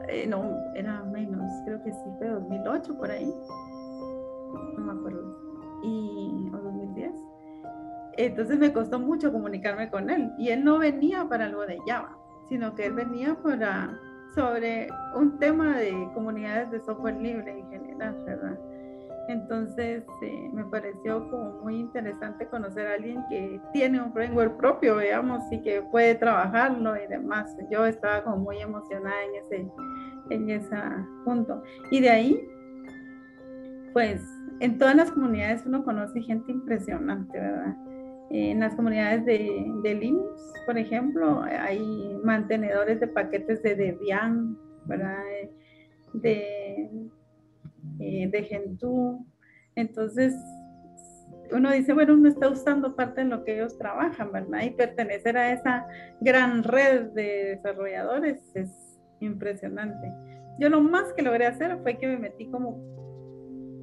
eh, 0.10 0.28
no, 0.28 0.58
era 0.76 1.04
menos, 1.04 1.44
creo 1.66 1.82
que 1.84 1.92
sí 1.92 2.10
fue 2.18 2.28
2008 2.28 2.98
por 2.98 3.10
ahí, 3.10 3.34
no 4.78 4.84
me 4.84 4.92
acuerdo, 4.92 5.80
y, 5.84 6.50
o 6.54 6.55
2010. 6.55 6.55
Entonces 8.18 8.58
me 8.60 8.72
costó 8.72 9.00
mucho 9.00 9.32
comunicarme 9.32 9.90
con 9.90 10.10
él 10.10 10.32
y 10.38 10.50
él 10.50 10.64
no 10.64 10.80
venía 10.80 11.28
para 11.28 11.46
algo 11.46 11.66
de 11.66 11.78
Java, 11.86 12.18
sino 12.48 12.74
que 12.76 12.86
él 12.86 12.94
venía 12.94 13.36
para 13.36 14.00
sobre 14.34 14.88
un 15.16 15.38
tema 15.40 15.78
de 15.78 15.92
comunidades 16.14 16.70
de 16.72 16.80
software 16.82 17.16
libre 17.16 17.52
en 17.52 17.70
general, 17.70 18.16
¿verdad? 18.26 18.60
Entonces 19.28 20.04
eh, 20.22 20.50
me 20.54 20.64
pareció 20.66 21.28
como 21.30 21.62
muy 21.64 21.78
interesante 21.80 22.48
conocer 22.48 22.86
a 22.88 22.94
alguien 22.94 23.24
que 23.30 23.60
tiene 23.74 24.02
un 24.02 24.14
framework 24.14 24.58
propio, 24.58 24.98
veamos, 24.98 25.42
y 25.52 25.62
que 25.62 25.82
puede 25.82 26.16
trabajarlo 26.16 26.96
y 26.96 27.08
demás. 27.08 27.56
Yo 27.72 27.86
estaba 27.86 28.24
como 28.24 28.38
muy 28.38 28.60
emocionada 28.60 29.16
en 29.24 29.36
ese, 29.36 29.72
en 30.30 30.50
ese 30.50 30.76
punto. 31.24 31.64
Y 31.90 32.02
de 32.02 32.10
ahí, 32.10 32.48
pues 33.94 34.22
en 34.60 34.78
todas 34.78 34.96
las 34.96 35.12
comunidades 35.12 35.66
uno 35.66 35.84
conoce 35.84 36.22
gente 36.22 36.52
impresionante, 36.52 37.40
¿verdad? 37.40 37.76
En 38.32 38.60
las 38.60 38.76
comunidades 38.76 39.26
de, 39.26 39.96
Linux, 40.00 40.54
por 40.66 40.78
ejemplo, 40.78 41.42
hay 41.42 42.18
mantenedores 42.24 43.00
de 43.00 43.08
paquetes 43.08 43.62
de 43.64 43.76
Debian. 43.76 44.58
De, 46.14 46.90
eh, 48.00 48.30
de 48.30 48.44
Gentoo. 48.44 49.26
Entonces, 49.76 50.34
uno 51.52 51.72
dice, 51.72 51.94
bueno, 51.94 52.14
uno 52.14 52.30
está 52.30 52.50
usando 52.50 52.96
parte 52.96 53.22
de 53.22 53.28
lo 53.28 53.44
que 53.44 53.56
ellos 53.56 53.78
trabajan, 53.78 54.32
¿verdad? 54.32 54.64
Y 54.64 54.72
pertenecer 54.72 55.38
a 55.38 55.52
esa 55.52 55.88
gran 56.22 56.64
red 56.64 57.12
de 57.12 57.56
desarrolladores 57.56 58.56
es 58.56 58.70
impresionante. 59.20 60.12
Yo 60.60 60.70
lo 60.70 60.82
más 60.82 61.14
que 61.14 61.22
logré 61.22 61.46
hacer 61.46 61.78
fue 61.84 61.98
que 61.98 62.08
me 62.08 62.18
metí 62.18 62.50
como 62.50 62.80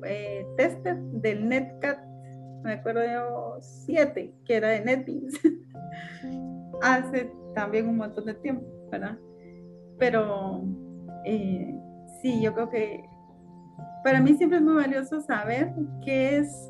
eh, 0.04 0.46
tester 0.56 0.96
del 0.96 1.48
Netcat 1.48 2.11
me 2.62 2.74
acuerdo 2.74 3.60
siete, 3.60 4.34
que 4.44 4.56
era 4.56 4.68
de 4.68 4.84
NetBeans, 4.84 5.40
hace 6.82 7.32
también 7.54 7.88
un 7.88 7.96
montón 7.96 8.26
de 8.26 8.34
tiempo, 8.34 8.66
¿verdad? 8.90 9.18
Pero 9.98 10.64
eh, 11.24 11.74
sí, 12.20 12.40
yo 12.42 12.54
creo 12.54 12.70
que 12.70 13.04
para 14.02 14.20
mí 14.20 14.34
siempre 14.34 14.58
es 14.58 14.64
muy 14.64 14.74
valioso 14.74 15.20
saber 15.20 15.72
qué 16.04 16.38
es, 16.38 16.68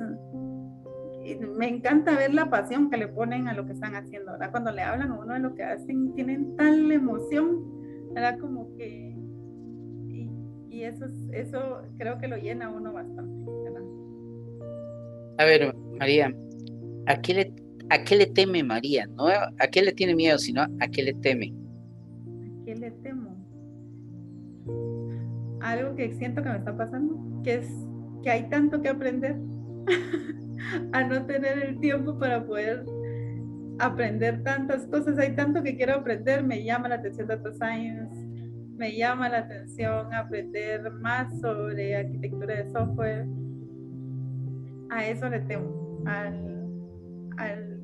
me 1.56 1.68
encanta 1.68 2.16
ver 2.16 2.34
la 2.34 2.50
pasión 2.50 2.90
que 2.90 2.96
le 2.96 3.08
ponen 3.08 3.48
a 3.48 3.54
lo 3.54 3.64
que 3.64 3.72
están 3.72 3.94
haciendo, 3.94 4.32
¿verdad? 4.32 4.50
Cuando 4.50 4.72
le 4.72 4.82
hablan 4.82 5.12
a 5.12 5.18
uno 5.18 5.32
de 5.32 5.40
lo 5.40 5.54
que 5.54 5.62
hacen, 5.62 6.14
tienen 6.14 6.56
tal 6.56 6.90
emoción, 6.90 8.12
¿verdad? 8.12 8.38
Como 8.38 8.74
que, 8.76 9.16
y, 10.08 10.30
y 10.68 10.84
eso, 10.84 11.06
eso 11.32 11.82
creo 11.96 12.18
que 12.18 12.28
lo 12.28 12.36
llena 12.36 12.66
a 12.66 12.70
uno 12.70 12.92
bastante. 12.92 13.31
A 15.38 15.44
ver, 15.44 15.74
María, 15.98 16.34
¿a 17.06 17.20
qué 17.20 17.34
le, 17.34 17.54
a 17.90 18.04
qué 18.04 18.16
le 18.16 18.26
teme 18.26 18.62
María? 18.62 19.06
No 19.06 19.26
a 19.26 19.66
qué 19.70 19.82
le 19.82 19.92
tiene 19.92 20.14
miedo, 20.14 20.38
sino 20.38 20.62
a 20.62 20.88
qué 20.88 21.02
le 21.02 21.14
teme. 21.14 21.52
¿A 22.26 22.64
qué 22.64 22.74
le 22.76 22.90
temo? 22.90 23.36
Algo 25.60 25.94
que 25.94 26.12
siento 26.14 26.42
que 26.42 26.48
me 26.48 26.58
está 26.58 26.76
pasando, 26.76 27.42
que 27.42 27.54
es 27.54 27.66
que 28.22 28.30
hay 28.30 28.48
tanto 28.48 28.80
que 28.80 28.88
aprender, 28.88 29.36
a 30.92 31.04
no 31.04 31.26
tener 31.26 31.58
el 31.58 31.80
tiempo 31.80 32.18
para 32.18 32.44
poder 32.44 32.84
aprender 33.78 34.42
tantas 34.42 34.86
cosas, 34.86 35.18
hay 35.18 35.34
tanto 35.34 35.62
que 35.62 35.76
quiero 35.76 35.94
aprender, 35.94 36.44
me 36.44 36.64
llama 36.64 36.88
la 36.88 36.96
atención 36.96 37.26
Data 37.26 37.52
Science, 37.52 38.14
me 38.76 38.96
llama 38.96 39.28
la 39.28 39.38
atención 39.38 40.12
aprender 40.14 40.90
más 40.92 41.40
sobre 41.40 41.96
arquitectura 41.96 42.62
de 42.62 42.70
software, 42.70 43.26
a 44.92 45.08
eso 45.08 45.28
le 45.28 45.40
temo, 45.40 46.02
al, 46.06 47.80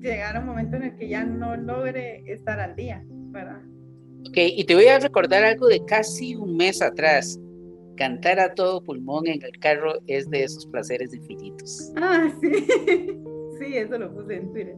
llegar 0.00 0.36
a 0.36 0.40
un 0.40 0.46
momento 0.46 0.76
en 0.76 0.84
el 0.84 0.96
que 0.96 1.08
ya 1.08 1.24
no 1.24 1.56
logre 1.56 2.24
estar 2.26 2.58
al 2.58 2.74
día, 2.74 3.04
¿verdad? 3.06 3.60
Ok, 4.28 4.36
y 4.36 4.64
te 4.64 4.74
voy 4.74 4.86
a 4.86 4.98
recordar 4.98 5.44
algo 5.44 5.68
de 5.68 5.84
casi 5.84 6.34
un 6.34 6.56
mes 6.56 6.80
atrás. 6.80 7.38
Cantar 7.96 8.40
a 8.40 8.54
todo 8.54 8.82
pulmón 8.82 9.26
en 9.26 9.42
el 9.42 9.58
carro 9.58 9.94
es 10.06 10.28
de 10.30 10.44
esos 10.44 10.66
placeres 10.66 11.12
infinitos. 11.14 11.92
Ah, 11.96 12.32
sí. 12.40 13.18
Sí, 13.58 13.76
eso 13.76 13.96
lo 13.96 14.12
puse 14.12 14.38
en 14.38 14.50
Twitter. 14.50 14.74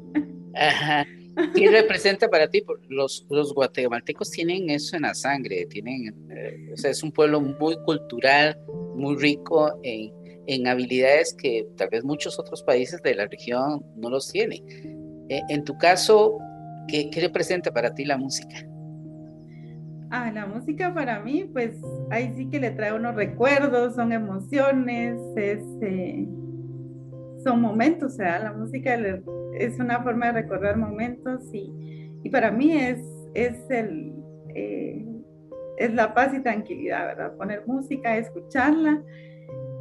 Ajá. 0.55 1.07
¿Qué 1.55 1.71
representa 1.71 2.29
para 2.29 2.51
ti? 2.51 2.63
Los, 2.89 3.25
los 3.31 3.55
guatemaltecos 3.55 4.31
tienen 4.31 4.69
eso 4.69 4.97
en 4.97 5.03
la 5.03 5.15
sangre, 5.15 5.65
tienen, 5.71 6.15
eh, 6.31 6.71
o 6.75 6.77
sea, 6.77 6.91
es 6.91 7.03
un 7.03 7.11
pueblo 7.11 7.41
muy 7.41 7.77
cultural, 7.87 8.59
muy 8.95 9.17
rico 9.17 9.79
en, 9.83 10.13
en 10.47 10.67
habilidades 10.67 11.35
que 11.35 11.67
tal 11.77 11.89
vez 11.91 12.05
muchos 12.05 12.39
otros 12.39 12.63
países 12.63 13.01
de 13.03 13.15
la 13.15 13.27
región 13.27 13.85
no 13.97 14.11
los 14.11 14.31
tienen. 14.31 14.63
Eh, 15.29 15.41
en 15.49 15.65
tu 15.65 15.77
caso, 15.79 16.39
¿qué, 16.89 17.11
representa 17.21 17.73
para 17.73 17.95
ti 17.95 18.05
la 18.05 18.19
música? 18.19 18.57
Ah, 20.11 20.31
la 20.33 20.47
música 20.47 20.93
para 20.95 21.21
mí, 21.21 21.49
pues 21.53 21.77
ahí 22.11 22.33
sí 22.37 22.49
que 22.49 22.61
le 22.61 22.71
trae 22.71 22.93
unos 22.93 23.15
recuerdos, 23.15 23.95
son 23.95 24.13
emociones, 24.13 25.19
eh, 25.37 26.29
son 27.43 27.61
momentos, 27.61 28.13
o 28.13 28.17
sea, 28.17 28.39
la 28.39 28.53
música 28.53 28.95
es 29.59 29.79
una 29.79 30.03
forma 30.03 30.27
de 30.27 30.43
recordar 30.43 30.77
momentos 30.77 31.43
y, 31.53 32.31
para 32.31 32.51
mí 32.51 32.73
es, 32.73 33.01
es, 33.35 33.59
el, 33.71 34.15
eh, 34.55 35.05
es 35.79 35.93
la 35.95 36.15
paz 36.15 36.33
y 36.35 36.41
tranquilidad, 36.41 37.07
¿verdad? 37.07 37.37
Poner 37.37 37.67
música, 37.67 38.17
escucharla, 38.17 39.03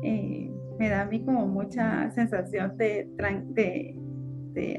eh, 0.04 0.51
me 0.80 0.89
da 0.89 1.01
a 1.01 1.06
mí 1.06 1.24
como 1.24 1.47
mucha 1.47 2.10
sensación 2.12 2.78
de, 2.78 3.95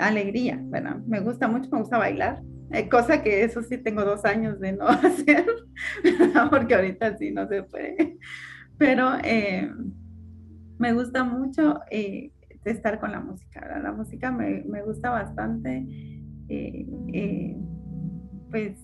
alegría, 0.00 0.60
¿verdad? 0.66 0.98
Me 1.06 1.20
gusta 1.20 1.48
mucho, 1.48 1.68
me 1.70 1.80
gusta 1.80 1.98
bailar 1.98 2.42
eh, 2.70 2.88
cosa 2.88 3.22
que 3.22 3.44
eso 3.44 3.62
sí 3.62 3.78
tengo 3.78 4.04
dos 4.04 4.24
años 4.24 4.58
de 4.60 4.72
no 4.72 4.86
hacer, 4.88 5.46
porque 6.50 6.74
ahorita 6.74 7.16
sí 7.18 7.30
no 7.30 7.46
se 7.48 7.62
puede. 7.64 8.18
Pero 8.78 9.10
eh, 9.22 9.70
me 10.78 10.92
gusta 10.92 11.24
mucho 11.24 11.80
estar 12.64 12.98
con 12.98 13.12
la 13.12 13.20
música, 13.20 13.78
la 13.80 13.92
música 13.92 14.32
me, 14.32 14.62
me 14.64 14.82
gusta 14.82 15.10
bastante. 15.10 15.86
pues 18.50 18.83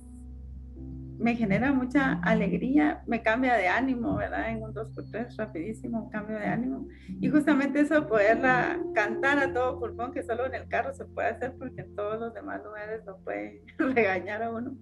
me 1.20 1.36
genera 1.36 1.72
mucha 1.72 2.14
alegría, 2.22 3.02
me 3.06 3.22
cambia 3.22 3.54
de 3.54 3.68
ánimo, 3.68 4.16
¿verdad? 4.16 4.50
En 4.50 4.62
un 4.62 4.72
2x3 4.72 5.36
rapidísimo, 5.36 6.10
cambio 6.10 6.38
de 6.38 6.46
ánimo. 6.46 6.88
Y 7.20 7.28
justamente 7.28 7.80
eso, 7.80 8.06
poderla 8.08 8.80
cantar 8.94 9.38
a 9.38 9.52
todo 9.52 9.78
pulmón, 9.78 10.12
que 10.12 10.22
solo 10.22 10.46
en 10.46 10.54
el 10.54 10.66
carro 10.68 10.94
se 10.94 11.04
puede 11.04 11.28
hacer 11.28 11.54
porque 11.58 11.82
en 11.82 11.94
todos 11.94 12.18
los 12.18 12.32
demás 12.32 12.62
lugares 12.64 13.04
no 13.04 13.18
pueden 13.18 13.60
regañar 13.78 14.42
a 14.42 14.50
uno. 14.50 14.76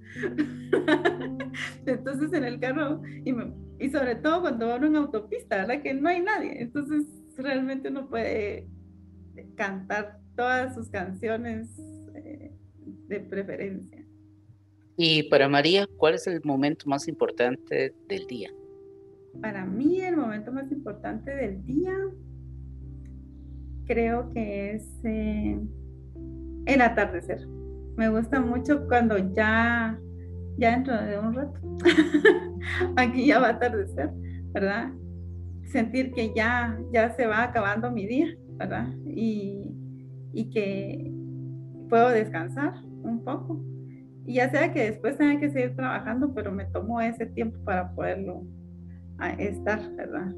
Entonces 1.86 2.32
en 2.32 2.44
el 2.44 2.60
carro, 2.60 3.02
y, 3.24 3.34
y 3.80 3.90
sobre 3.90 4.14
todo 4.14 4.42
cuando 4.42 4.68
va 4.68 4.76
uno 4.76 4.86
en 4.86 4.96
autopista, 4.96 5.56
¿verdad? 5.56 5.82
Que 5.82 5.92
no 5.92 6.08
hay 6.08 6.22
nadie. 6.22 6.62
Entonces 6.62 7.04
realmente 7.36 7.88
uno 7.88 8.08
puede 8.08 8.68
cantar 9.56 10.18
todas 10.36 10.74
sus 10.74 10.88
canciones 10.88 11.68
eh, 12.14 12.52
de 13.08 13.20
preferencia. 13.20 13.97
Y 15.00 15.22
para 15.22 15.48
María, 15.48 15.86
¿cuál 15.96 16.14
es 16.14 16.26
el 16.26 16.40
momento 16.42 16.88
más 16.88 17.06
importante 17.06 17.94
del 18.08 18.26
día? 18.26 18.50
Para 19.40 19.64
mí 19.64 20.00
el 20.00 20.16
momento 20.16 20.50
más 20.50 20.72
importante 20.72 21.30
del 21.36 21.64
día 21.64 21.96
creo 23.86 24.28
que 24.32 24.72
es 24.72 24.84
eh, 25.04 25.56
el 26.66 26.80
atardecer. 26.80 27.46
Me 27.96 28.08
gusta 28.08 28.40
mucho 28.40 28.88
cuando 28.88 29.18
ya, 29.34 29.96
ya 30.56 30.70
dentro 30.72 31.00
de 31.00 31.16
un 31.16 31.32
rato, 31.32 31.60
aquí 32.96 33.24
ya 33.24 33.38
va 33.38 33.46
a 33.46 33.50
atardecer, 33.50 34.10
¿verdad? 34.52 34.90
Sentir 35.62 36.10
que 36.10 36.34
ya, 36.34 36.76
ya 36.92 37.14
se 37.14 37.24
va 37.28 37.44
acabando 37.44 37.92
mi 37.92 38.04
día, 38.04 38.36
¿verdad? 38.56 38.88
Y, 39.06 39.62
y 40.32 40.50
que 40.50 41.12
puedo 41.88 42.08
descansar 42.08 42.74
un 43.04 43.22
poco 43.22 43.77
y 44.28 44.34
ya 44.34 44.50
sea 44.50 44.70
que 44.74 44.90
después 44.90 45.16
tenga 45.16 45.40
que 45.40 45.48
seguir 45.48 45.74
trabajando, 45.74 46.34
pero 46.34 46.52
me 46.52 46.66
tomo 46.66 47.00
ese 47.00 47.24
tiempo 47.24 47.58
para 47.64 47.90
poderlo 47.94 48.42
estar, 49.38 49.80
¿verdad? 49.96 50.34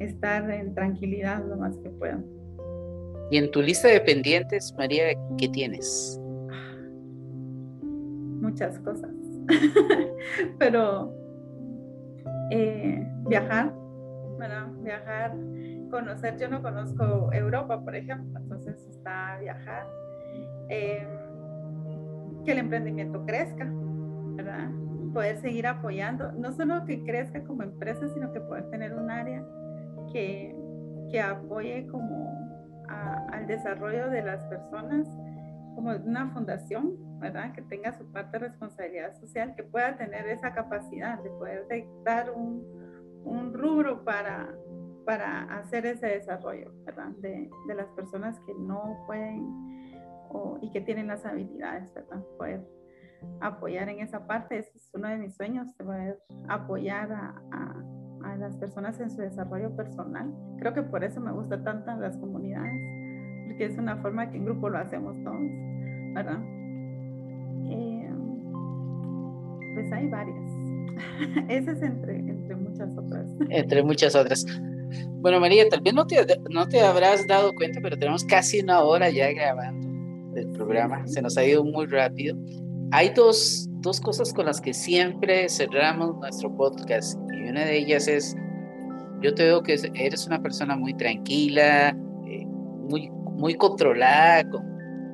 Estar 0.00 0.50
en 0.50 0.74
tranquilidad 0.74 1.46
lo 1.46 1.56
más 1.58 1.78
que 1.78 1.90
pueda. 1.90 2.20
Y 3.30 3.36
en 3.36 3.52
tu 3.52 3.62
lista 3.62 3.86
de 3.86 4.00
pendientes, 4.00 4.74
María, 4.76 5.16
¿qué 5.38 5.48
tienes? 5.48 6.20
Muchas 8.40 8.80
cosas. 8.80 9.12
pero 10.58 11.14
eh, 12.50 13.06
viajar, 13.28 13.72
¿verdad? 14.40 14.66
Viajar, 14.82 15.36
conocer, 15.88 16.36
yo 16.36 16.48
no 16.48 16.60
conozco 16.62 17.32
Europa, 17.32 17.80
por 17.80 17.94
ejemplo, 17.94 18.40
entonces 18.40 18.74
está 18.88 19.38
viajar. 19.38 19.86
Eh, 20.68 21.06
que 22.48 22.52
el 22.52 22.60
emprendimiento 22.60 23.26
crezca, 23.26 23.70
¿verdad? 24.36 24.70
Poder 25.12 25.36
seguir 25.36 25.66
apoyando, 25.66 26.32
no 26.32 26.50
solo 26.52 26.82
que 26.86 27.04
crezca 27.04 27.44
como 27.44 27.62
empresa, 27.62 28.08
sino 28.14 28.32
que 28.32 28.40
poder 28.40 28.70
tener 28.70 28.94
un 28.94 29.10
área 29.10 29.44
que, 30.10 30.56
que 31.10 31.20
apoye 31.20 31.86
como 31.88 32.48
al 32.88 33.46
desarrollo 33.46 34.08
de 34.08 34.22
las 34.22 34.42
personas, 34.44 35.06
como 35.74 35.90
una 35.90 36.30
fundación, 36.30 37.20
¿verdad? 37.20 37.52
Que 37.52 37.60
tenga 37.60 37.92
su 37.92 38.10
parte 38.12 38.38
de 38.38 38.48
responsabilidad 38.48 39.14
social, 39.20 39.54
que 39.54 39.64
pueda 39.64 39.98
tener 39.98 40.26
esa 40.28 40.54
capacidad 40.54 41.22
de 41.22 41.28
poder 41.28 41.66
dar 42.02 42.30
un, 42.30 42.64
un 43.26 43.52
rubro 43.52 44.06
para, 44.06 44.48
para 45.04 45.42
hacer 45.58 45.84
ese 45.84 46.06
desarrollo, 46.06 46.72
¿verdad? 46.86 47.08
De, 47.18 47.50
de 47.66 47.74
las 47.74 47.88
personas 47.88 48.40
que 48.46 48.54
no 48.54 49.04
pueden 49.06 49.77
y 50.60 50.70
que 50.70 50.80
tienen 50.80 51.06
las 51.06 51.24
habilidades, 51.24 51.92
¿verdad? 51.94 52.22
Poder 52.36 52.60
apoyar 53.40 53.88
en 53.88 54.00
esa 54.00 54.26
parte, 54.26 54.58
ese 54.58 54.70
es 54.76 54.90
uno 54.94 55.08
de 55.08 55.16
mis 55.16 55.34
sueños, 55.34 55.72
poder 55.74 56.18
apoyar 56.48 57.12
a, 57.12 57.84
las 58.38 58.56
personas 58.56 59.00
en 59.00 59.10
su 59.10 59.20
desarrollo 59.20 59.74
personal. 59.74 60.32
Creo 60.58 60.72
que 60.74 60.82
por 60.82 61.02
eso 61.02 61.20
me 61.20 61.32
gusta 61.32 61.64
tanto 61.64 61.90
las 61.96 62.16
comunidades, 62.18 62.72
porque 63.46 63.64
es 63.64 63.78
una 63.78 63.96
forma 63.96 64.30
que 64.30 64.36
en 64.36 64.44
grupo 64.44 64.68
lo 64.68 64.78
hacemos 64.78 65.16
todos, 65.24 65.40
¿verdad? 66.14 66.38
Eh, 67.70 68.10
pues 69.74 69.92
hay 69.92 70.06
varias. 70.08 70.52
Esa 71.48 71.72
es 71.72 71.82
entre, 71.82 72.18
entre 72.18 72.54
muchas 72.54 72.96
otras. 72.96 73.28
Entre 73.48 73.82
muchas 73.82 74.14
otras. 74.14 74.44
Bueno, 75.20 75.40
María, 75.40 75.68
tal 75.68 75.80
vez 75.80 75.94
no 75.94 76.06
te, 76.06 76.16
no 76.50 76.68
te 76.68 76.80
habrás 76.82 77.26
dado 77.26 77.54
cuenta, 77.54 77.80
pero 77.82 77.98
tenemos 77.98 78.24
casi 78.24 78.60
una 78.60 78.82
hora 78.82 79.10
ya 79.10 79.32
grabando 79.32 79.87
del 80.32 80.48
programa. 80.50 81.06
Se 81.06 81.22
nos 81.22 81.36
ha 81.36 81.44
ido 81.44 81.64
muy 81.64 81.86
rápido. 81.86 82.36
Hay 82.90 83.10
dos, 83.10 83.68
dos 83.80 84.00
cosas 84.00 84.32
con 84.32 84.46
las 84.46 84.60
que 84.60 84.72
siempre 84.72 85.48
cerramos 85.48 86.16
nuestro 86.16 86.54
podcast 86.56 87.18
y 87.32 87.48
una 87.48 87.64
de 87.64 87.78
ellas 87.78 88.08
es, 88.08 88.34
yo 89.20 89.34
te 89.34 89.44
veo 89.44 89.62
que 89.62 89.76
eres 89.94 90.26
una 90.26 90.40
persona 90.40 90.76
muy 90.76 90.94
tranquila, 90.94 91.90
eh, 92.26 92.46
muy, 92.46 93.10
muy 93.10 93.54
controlada 93.54 94.48
con, 94.48 94.64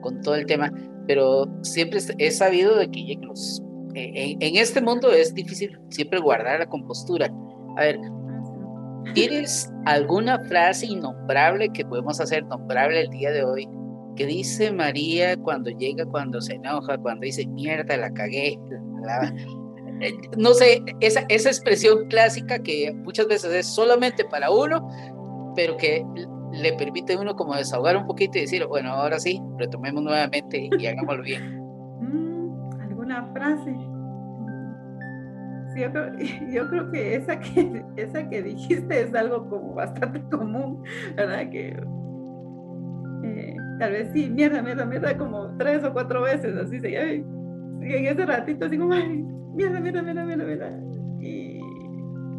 con, 0.02 0.20
todo 0.20 0.36
el 0.36 0.46
tema, 0.46 0.72
pero 1.06 1.46
siempre 1.62 2.00
he 2.18 2.30
sabido 2.30 2.76
de 2.76 2.90
que 2.90 3.18
los, 3.22 3.60
en, 3.94 4.40
en 4.40 4.56
este 4.56 4.80
mundo 4.80 5.12
es 5.12 5.34
difícil 5.34 5.78
siempre 5.90 6.20
guardar 6.20 6.60
la 6.60 6.66
compostura. 6.66 7.28
A 7.76 7.80
ver, 7.80 7.98
¿Tienes 9.12 9.70
alguna 9.84 10.40
frase 10.44 10.86
innombrable 10.86 11.68
que 11.68 11.84
podemos 11.84 12.20
hacer 12.20 12.44
nombrable 12.46 13.02
el 13.02 13.10
día 13.10 13.30
de 13.30 13.44
hoy 13.44 13.68
¿Qué 14.16 14.26
dice 14.26 14.72
María 14.72 15.36
cuando 15.36 15.70
llega, 15.70 16.04
cuando 16.06 16.40
se 16.40 16.54
enoja, 16.54 16.98
cuando 16.98 17.22
dice 17.22 17.46
mierda, 17.46 17.96
la 17.96 18.12
cagué? 18.12 18.58
Eh, 20.00 20.12
no 20.36 20.54
sé, 20.54 20.82
esa, 21.00 21.24
esa 21.28 21.48
expresión 21.48 22.08
clásica 22.08 22.58
que 22.58 22.92
muchas 22.94 23.26
veces 23.26 23.52
es 23.52 23.66
solamente 23.66 24.24
para 24.24 24.50
uno, 24.50 24.88
pero 25.56 25.76
que 25.76 26.04
le 26.52 26.72
permite 26.74 27.14
a 27.14 27.20
uno 27.20 27.34
como 27.34 27.54
desahogar 27.54 27.96
un 27.96 28.06
poquito 28.06 28.38
y 28.38 28.42
decir, 28.42 28.66
bueno, 28.66 28.90
ahora 28.90 29.18
sí, 29.18 29.40
retomemos 29.58 30.02
nuevamente 30.02 30.68
y 30.78 30.86
hagámoslo 30.86 31.22
bien. 31.22 31.60
Mm, 32.00 32.80
¿Alguna 32.80 33.26
frase? 33.32 33.74
yo, 35.76 35.90
creo, 35.90 36.12
yo 36.52 36.68
creo 36.68 36.90
que 36.92 37.16
esa 37.16 37.40
que 37.40 37.84
esa 37.96 38.28
que 38.28 38.42
dijiste 38.42 39.02
es 39.02 39.14
algo 39.14 39.48
como 39.48 39.74
bastante 39.74 40.22
común, 40.30 40.82
¿verdad? 41.16 41.50
Que 41.50 41.76
tal 43.78 43.92
vez 43.92 44.10
sí, 44.12 44.30
mierda, 44.30 44.62
mierda, 44.62 44.84
mierda, 44.84 45.16
como 45.16 45.56
tres 45.58 45.84
o 45.84 45.92
cuatro 45.92 46.22
veces, 46.22 46.56
así 46.56 46.80
se 46.80 46.90
y 47.84 47.92
en 47.92 48.06
ese 48.06 48.24
ratito 48.24 48.66
así 48.66 48.78
como, 48.78 48.94
mierda, 48.94 49.80
mierda, 49.80 50.02
mierda, 50.02 50.24
mierda. 50.24 50.70
Y, 51.20 51.60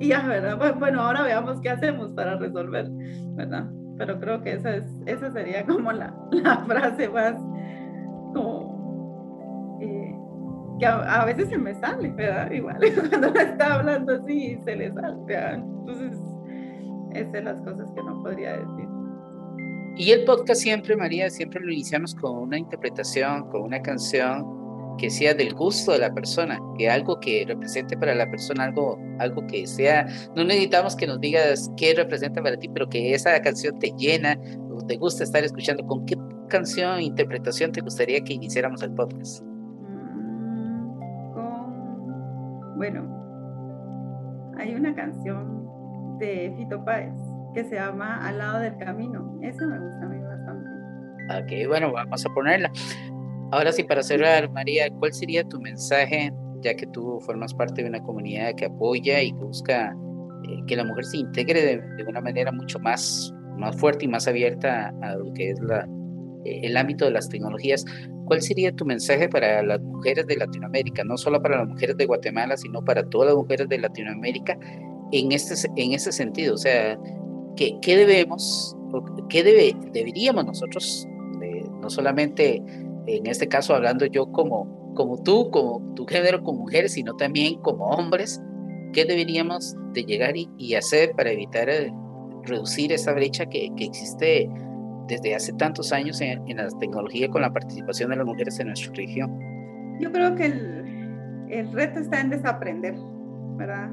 ya, 0.08 0.28
¿verdad? 0.28 0.76
Bueno, 0.80 1.02
ahora 1.02 1.24
veamos 1.24 1.62
qué 1.62 1.70
hacemos 1.70 2.12
para 2.12 2.38
resolver, 2.38 2.88
¿verdad? 3.36 3.70
Pero 3.98 4.20
creo 4.20 4.42
que 4.42 4.54
esa, 4.54 4.76
es, 4.76 4.86
esa 5.06 5.32
sería 5.32 5.66
como 5.66 5.92
la, 5.92 6.14
la 6.32 6.58
frase 6.66 7.10
más, 7.10 7.36
como, 8.34 9.78
eh, 9.82 10.16
que 10.80 10.86
a, 10.86 11.26
veces 11.26 11.50
se 11.50 11.58
me 11.58 11.74
sale, 11.76 12.10
¿verdad? 12.12 12.52
Igual, 12.52 12.80
cuando 13.10 13.28
está 13.40 13.76
hablando 13.76 14.14
así, 14.16 14.60
se 14.66 14.76
le 14.76 14.92
sale, 14.92 15.16
¿verdad? 15.26 15.54
Entonces, 15.56 16.18
esas 17.14 17.32
son 17.32 17.46
las 17.46 17.62
cosas 17.62 17.92
que 17.92 18.04
no 18.04 18.24
podría 18.24 18.58
decir. 18.58 18.95
Y 19.98 20.12
el 20.12 20.26
podcast 20.26 20.62
siempre, 20.62 20.98
María, 20.98 21.30
siempre 21.30 21.62
lo 21.62 21.72
iniciamos 21.72 22.14
con 22.16 22.36
una 22.38 22.58
interpretación, 22.60 23.50
con 23.50 23.62
una 23.62 23.82
canción 23.82 24.98
que 24.98 25.10
sea 25.10 25.34
del 25.34 25.54
gusto 25.54 25.94
de 25.94 26.00
la 26.00 26.14
persona, 26.14 26.60
que 26.78 26.90
algo 26.90 27.18
que 27.20 27.46
represente 27.48 27.96
para 27.98 28.14
la 28.14 28.30
persona, 28.30 28.66
algo, 28.66 29.00
algo 29.20 29.48
que 29.48 29.66
sea, 29.66 30.06
no 30.36 30.44
necesitamos 30.44 30.98
que 30.98 31.08
nos 31.08 31.22
digas 31.22 31.72
qué 31.78 31.94
representa 31.96 32.42
para 32.42 32.58
ti, 32.58 32.68
pero 32.70 32.90
que 32.90 33.14
esa 33.14 33.42
canción 33.42 33.80
te 33.80 33.94
llena 33.98 34.38
o 34.70 34.86
te 34.86 34.98
gusta 34.98 35.24
estar 35.24 35.44
escuchando. 35.46 35.86
¿Con 35.86 36.06
qué 36.06 36.18
canción, 36.50 37.02
interpretación 37.02 37.72
te 37.72 37.80
gustaría 37.82 38.20
que 38.22 38.34
iniciáramos 38.34 38.82
el 38.84 38.92
podcast? 38.92 39.44
Mm, 41.36 41.38
bueno, 42.78 44.54
hay 44.58 44.76
una 44.76 44.94
canción 44.94 46.18
de 46.20 46.54
Fito 46.58 46.84
Páez 46.84 47.14
que 47.56 47.64
se 47.64 47.76
llama 47.76 48.28
Al 48.28 48.38
lado 48.38 48.60
del 48.60 48.78
camino. 48.78 49.40
Esa 49.42 49.66
me 49.66 49.80
gusta 49.80 50.06
a 50.06 50.10
mí 50.10 50.22
bastante. 50.22 50.70
Ok, 51.40 51.68
bueno, 51.70 51.92
vamos 51.92 52.26
a 52.26 52.30
ponerla. 52.34 52.72
Ahora 53.52 53.72
sí, 53.72 53.84
para 53.84 54.04
cerrar, 54.04 54.52
María, 54.52 54.90
¿cuál 55.00 55.14
sería 55.14 55.44
tu 55.46 55.60
mensaje, 55.62 56.32
ya 56.62 56.76
que 56.76 56.86
tú 56.88 57.20
formas 57.22 57.54
parte 57.54 57.82
de 57.82 57.90
una 57.90 58.04
comunidad 58.04 58.54
que 58.56 58.66
apoya 58.66 59.22
y 59.22 59.32
que 59.32 59.44
busca 59.44 59.96
eh, 60.44 60.60
que 60.68 60.76
la 60.76 60.84
mujer 60.84 61.06
se 61.06 61.18
integre 61.18 61.62
de, 61.98 62.04
una 62.04 62.22
manera 62.22 62.52
mucho 62.52 62.78
más, 62.80 63.34
más 63.58 63.76
fuerte 63.78 64.06
y 64.06 64.08
más 64.10 64.28
abierta 64.28 64.94
a 65.02 65.16
lo 65.16 65.32
que 65.34 65.52
es 65.52 65.60
la, 65.62 65.88
eh, 66.44 66.60
el 66.64 66.76
ámbito 66.76 67.06
de 67.06 67.12
las 67.12 67.30
tecnologías? 67.30 67.86
¿Cuál 68.26 68.42
sería 68.42 68.72
tu 68.72 68.86
mensaje 68.86 69.30
para 69.30 69.64
las 69.64 69.80
mujeres 69.80 70.28
de 70.28 70.36
Latinoamérica? 70.36 71.04
No 71.06 71.16
solo 71.16 71.42
para 71.42 71.60
las 71.60 71.68
mujeres 71.68 71.96
de 71.96 72.06
Guatemala, 72.06 72.58
sino 72.58 72.84
para 72.84 73.04
todas 73.10 73.30
las 73.30 73.38
mujeres 73.38 73.70
de 73.70 73.78
Latinoamérica 73.78 74.58
en, 75.12 75.32
este, 75.32 75.54
en 75.76 75.94
ese 75.94 76.12
sentido. 76.12 76.56
O 76.56 76.58
sea, 76.58 76.98
¿qué, 77.56 77.78
qué 77.82 77.98
debemos, 77.98 78.76
qué 79.30 79.44
debe, 79.44 79.76
deberíamos 79.92 80.46
nosotros, 80.46 81.08
no 81.82 81.90
solamente 81.90 82.64
en 83.08 83.28
este 83.28 83.48
caso 83.48 83.76
hablando 83.76 84.06
yo 84.06 84.32
como, 84.32 84.94
como 84.96 85.22
tú, 85.22 85.50
como 85.52 85.94
tu 85.96 86.06
género, 86.06 86.44
como 86.44 86.62
mujeres, 86.62 86.94
sino 86.94 87.16
también 87.16 87.56
como 87.62 87.86
hombres, 87.86 88.42
qué 88.94 89.06
deberíamos 89.06 89.76
de 89.94 90.04
llegar 90.04 90.36
y, 90.36 90.76
hacer 90.76 91.12
para 91.16 91.32
evitar 91.32 91.70
eh, 91.70 91.94
reducir 92.44 92.92
esa 92.92 93.14
brecha 93.14 93.46
que, 93.46 93.70
que 93.76 93.86
existe 93.86 94.50
desde 95.08 95.36
hace 95.36 95.54
tantos 95.54 95.92
años 95.92 96.20
en, 96.22 96.42
en, 96.48 96.58
la 96.58 96.68
tecnología 96.80 97.30
con 97.30 97.42
la 97.42 97.52
participación 97.54 98.10
de 98.10 98.16
las 98.18 98.26
mujeres 98.26 98.60
en 98.60 98.68
nuestra 98.68 98.92
región? 98.94 99.38
Yo 100.00 100.12
creo 100.12 100.36
que 100.36 100.46
el, 100.46 101.48
el 101.50 101.72
reto 101.72 102.00
está 102.00 102.22
en 102.22 102.30
desaprender, 102.30 102.96
¿verdad? 103.58 103.92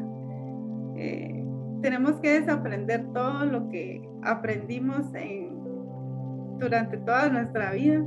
Eh, 0.96 1.41
tenemos 1.82 2.20
que 2.20 2.40
desaprender 2.40 3.04
todo 3.12 3.44
lo 3.44 3.68
que 3.68 4.02
aprendimos 4.22 5.12
en, 5.14 5.58
durante 6.58 6.96
toda 6.98 7.28
nuestra 7.28 7.72
vida, 7.72 8.04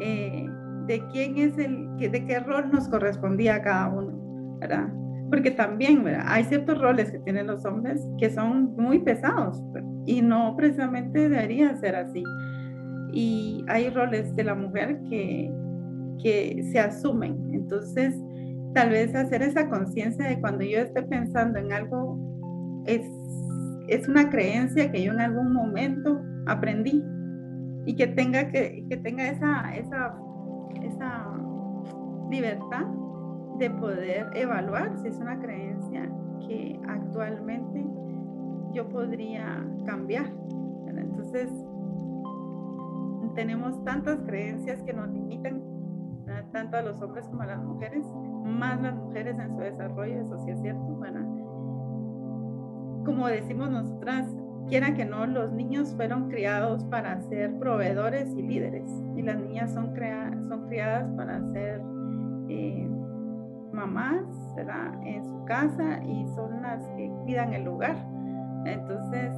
eh, 0.00 0.46
de 0.86 1.06
quién 1.12 1.36
es 1.36 1.58
el, 1.58 1.96
de 1.98 2.24
qué 2.24 2.40
rol 2.40 2.70
nos 2.72 2.88
correspondía 2.88 3.56
a 3.56 3.62
cada 3.62 3.88
uno, 3.88 4.58
¿verdad? 4.58 4.88
Porque 5.30 5.50
también, 5.50 6.02
¿verdad? 6.02 6.24
Hay 6.26 6.44
ciertos 6.44 6.80
roles 6.80 7.10
que 7.10 7.18
tienen 7.18 7.46
los 7.46 7.64
hombres 7.66 8.00
que 8.18 8.30
son 8.30 8.74
muy 8.76 9.00
pesados, 9.00 9.62
¿verdad? 9.72 9.88
y 10.08 10.22
no 10.22 10.56
precisamente 10.56 11.28
debería 11.28 11.76
ser 11.76 11.94
así. 11.94 12.24
Y 13.12 13.62
hay 13.68 13.90
roles 13.90 14.34
de 14.34 14.44
la 14.44 14.54
mujer 14.54 14.98
que, 15.10 15.52
que 16.22 16.66
se 16.72 16.80
asumen. 16.80 17.50
Entonces, 17.52 18.14
tal 18.72 18.88
vez 18.88 19.14
hacer 19.14 19.42
esa 19.42 19.68
conciencia 19.68 20.26
de 20.26 20.40
cuando 20.40 20.64
yo 20.64 20.78
esté 20.78 21.02
pensando 21.02 21.58
en 21.58 21.72
algo, 21.74 22.18
es, 22.88 23.06
es 23.88 24.08
una 24.08 24.28
creencia 24.30 24.90
que 24.90 25.02
yo 25.02 25.12
en 25.12 25.20
algún 25.20 25.52
momento 25.52 26.20
aprendí 26.46 27.04
y 27.86 27.94
que 27.94 28.06
tenga, 28.08 28.50
que, 28.50 28.84
que 28.88 28.96
tenga 28.96 29.28
esa, 29.28 29.74
esa, 29.76 30.14
esa 30.82 31.26
libertad 32.30 32.86
de 33.58 33.70
poder 33.70 34.30
evaluar 34.34 34.96
si 34.98 35.08
es 35.08 35.16
una 35.18 35.38
creencia 35.38 36.10
que 36.46 36.80
actualmente 36.88 37.84
yo 38.72 38.88
podría 38.88 39.64
cambiar. 39.86 40.30
Entonces, 40.86 41.50
tenemos 43.34 43.84
tantas 43.84 44.20
creencias 44.22 44.82
que 44.82 44.92
nos 44.92 45.08
limitan, 45.10 45.62
tanto 46.52 46.76
a 46.76 46.82
los 46.82 47.00
hombres 47.02 47.26
como 47.28 47.42
a 47.42 47.46
las 47.46 47.62
mujeres, 47.62 48.04
más 48.44 48.80
las 48.80 48.94
mujeres 48.94 49.38
en 49.38 49.50
su 49.54 49.58
desarrollo, 49.58 50.20
eso 50.20 50.38
sí 50.44 50.50
es 50.50 50.60
cierto. 50.60 50.80
Bueno, 50.80 51.37
como 53.08 53.26
decimos 53.26 53.70
nosotras, 53.70 54.26
quiera 54.68 54.92
que 54.92 55.06
no, 55.06 55.24
los 55.26 55.50
niños 55.50 55.94
fueron 55.96 56.28
criados 56.28 56.84
para 56.84 57.18
ser 57.22 57.58
proveedores 57.58 58.28
y 58.36 58.42
líderes, 58.42 58.90
y 59.16 59.22
las 59.22 59.38
niñas 59.38 59.72
son, 59.72 59.94
criadas 59.94 61.10
para 61.16 61.40
ser 61.48 61.80
eh, 62.50 62.86
mamás 63.72 64.26
en 65.06 65.24
su 65.24 65.42
casa 65.46 66.04
y 66.04 66.26
son 66.34 66.60
las 66.60 66.86
que 66.88 67.10
cuidan 67.24 67.54
el 67.54 67.64
lugar. 67.64 67.96
Entonces, 68.66 69.32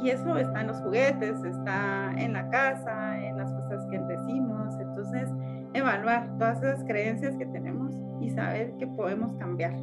y 0.00 0.10
eso 0.10 0.36
está 0.36 0.60
en 0.60 0.68
los 0.68 0.80
juguetes, 0.80 1.42
está 1.42 2.12
en 2.16 2.34
la 2.34 2.48
casa, 2.50 3.18
en 3.18 3.36
las 3.36 3.52
cosas 3.52 3.84
que 3.90 3.98
decimos. 3.98 4.78
Entonces, 4.78 5.28
evaluar 5.74 6.28
todas 6.38 6.62
esas 6.62 6.84
creencias 6.84 7.34
que 7.36 7.46
tenemos 7.46 7.98
y 8.20 8.30
saber 8.30 8.76
que 8.76 8.86
podemos 8.86 9.32
cambiar 9.38 9.74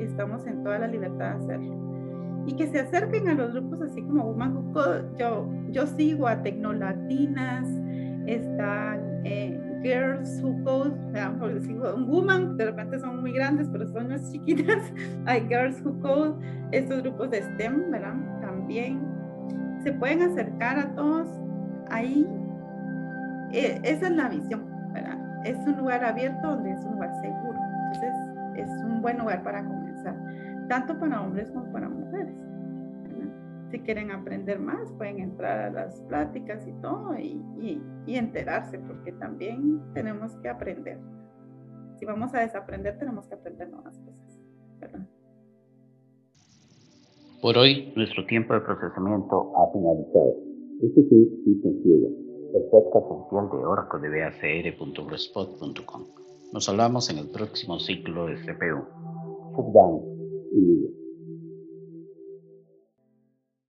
estamos 0.00 0.46
en 0.46 0.62
toda 0.62 0.78
la 0.78 0.86
libertad 0.86 1.36
de 1.36 1.44
hacerlo. 1.44 1.90
Y 2.46 2.54
que 2.54 2.66
se 2.68 2.80
acerquen 2.80 3.28
a 3.28 3.34
los 3.34 3.52
grupos 3.52 3.82
así 3.82 4.02
como 4.02 4.24
Woman 4.24 4.72
Yo, 5.18 5.48
yo 5.70 5.86
sigo 5.86 6.26
a 6.26 6.42
Tecnolatinas, 6.42 7.68
están 8.26 9.20
eh, 9.24 9.60
Girls 9.82 10.40
Who 10.42 10.62
Code, 10.64 10.92
por 11.38 11.54
decir 11.54 11.76
un 11.78 12.06
woman, 12.06 12.56
de 12.56 12.66
repente 12.66 12.98
son 12.98 13.20
muy 13.20 13.32
grandes, 13.32 13.68
pero 13.72 13.86
son 13.88 14.08
más 14.08 14.30
chiquitas. 14.30 14.92
Hay 15.26 15.46
Girls 15.48 15.82
Who 15.84 16.00
Code, 16.00 16.34
estos 16.72 17.02
grupos 17.02 17.30
de 17.30 17.42
STEM, 17.42 17.90
¿verdad? 17.90 18.14
También 18.40 19.00
se 19.82 19.92
pueden 19.92 20.22
acercar 20.22 20.78
a 20.78 20.94
todos 20.94 21.28
ahí. 21.90 22.26
E, 23.52 23.80
esa 23.82 24.08
es 24.08 24.16
la 24.16 24.28
visión. 24.28 24.68
Es 25.44 25.56
un 25.66 25.78
lugar 25.78 26.04
abierto 26.04 26.48
donde 26.48 26.72
es 26.72 26.84
un 26.84 26.92
lugar 26.92 27.10
seguro. 27.22 27.58
Entonces, 27.86 28.14
es 28.60 28.70
un 28.84 29.02
buen 29.02 29.18
lugar 29.18 29.42
para 29.42 29.64
comenzar, 29.64 30.16
tanto 30.68 30.96
para 30.98 31.22
hombres 31.22 31.50
como 31.50 31.72
para 31.72 31.88
mujeres. 31.88 32.36
Si 33.70 33.78
quieren 33.78 34.10
aprender 34.10 34.58
más, 34.58 34.92
pueden 34.94 35.20
entrar 35.20 35.60
a 35.60 35.70
las 35.70 36.00
pláticas 36.02 36.66
y 36.66 36.72
todo 36.82 37.16
y, 37.16 37.40
y, 38.06 38.16
enterarse, 38.16 38.80
porque 38.80 39.12
también 39.12 39.80
tenemos 39.94 40.36
que 40.38 40.48
aprender. 40.48 40.98
Si 41.96 42.04
vamos 42.04 42.34
a 42.34 42.40
desaprender, 42.40 42.98
tenemos 42.98 43.28
que 43.28 43.34
aprender 43.34 43.70
nuevas 43.70 43.96
cosas. 44.00 44.40
Por 47.40 47.56
hoy, 47.56 47.92
nuestro 47.94 48.26
tiempo 48.26 48.54
de 48.54 48.60
procesamiento 48.60 49.52
ha 49.56 49.70
finalizado. 49.72 50.34
Este 50.82 51.04
fue 51.04 51.28
Cita 51.44 51.68
Ciega, 51.82 52.08
el 52.54 52.64
podcast 52.70 53.06
oficial 53.06 53.48
de. 53.50 56.19
Nos 56.52 56.68
hablamos 56.68 57.10
en 57.10 57.18
el 57.18 57.28
próximo 57.28 57.78
ciclo 57.78 58.26
de 58.26 58.34
CPU. 58.36 58.84
Y 60.52 60.99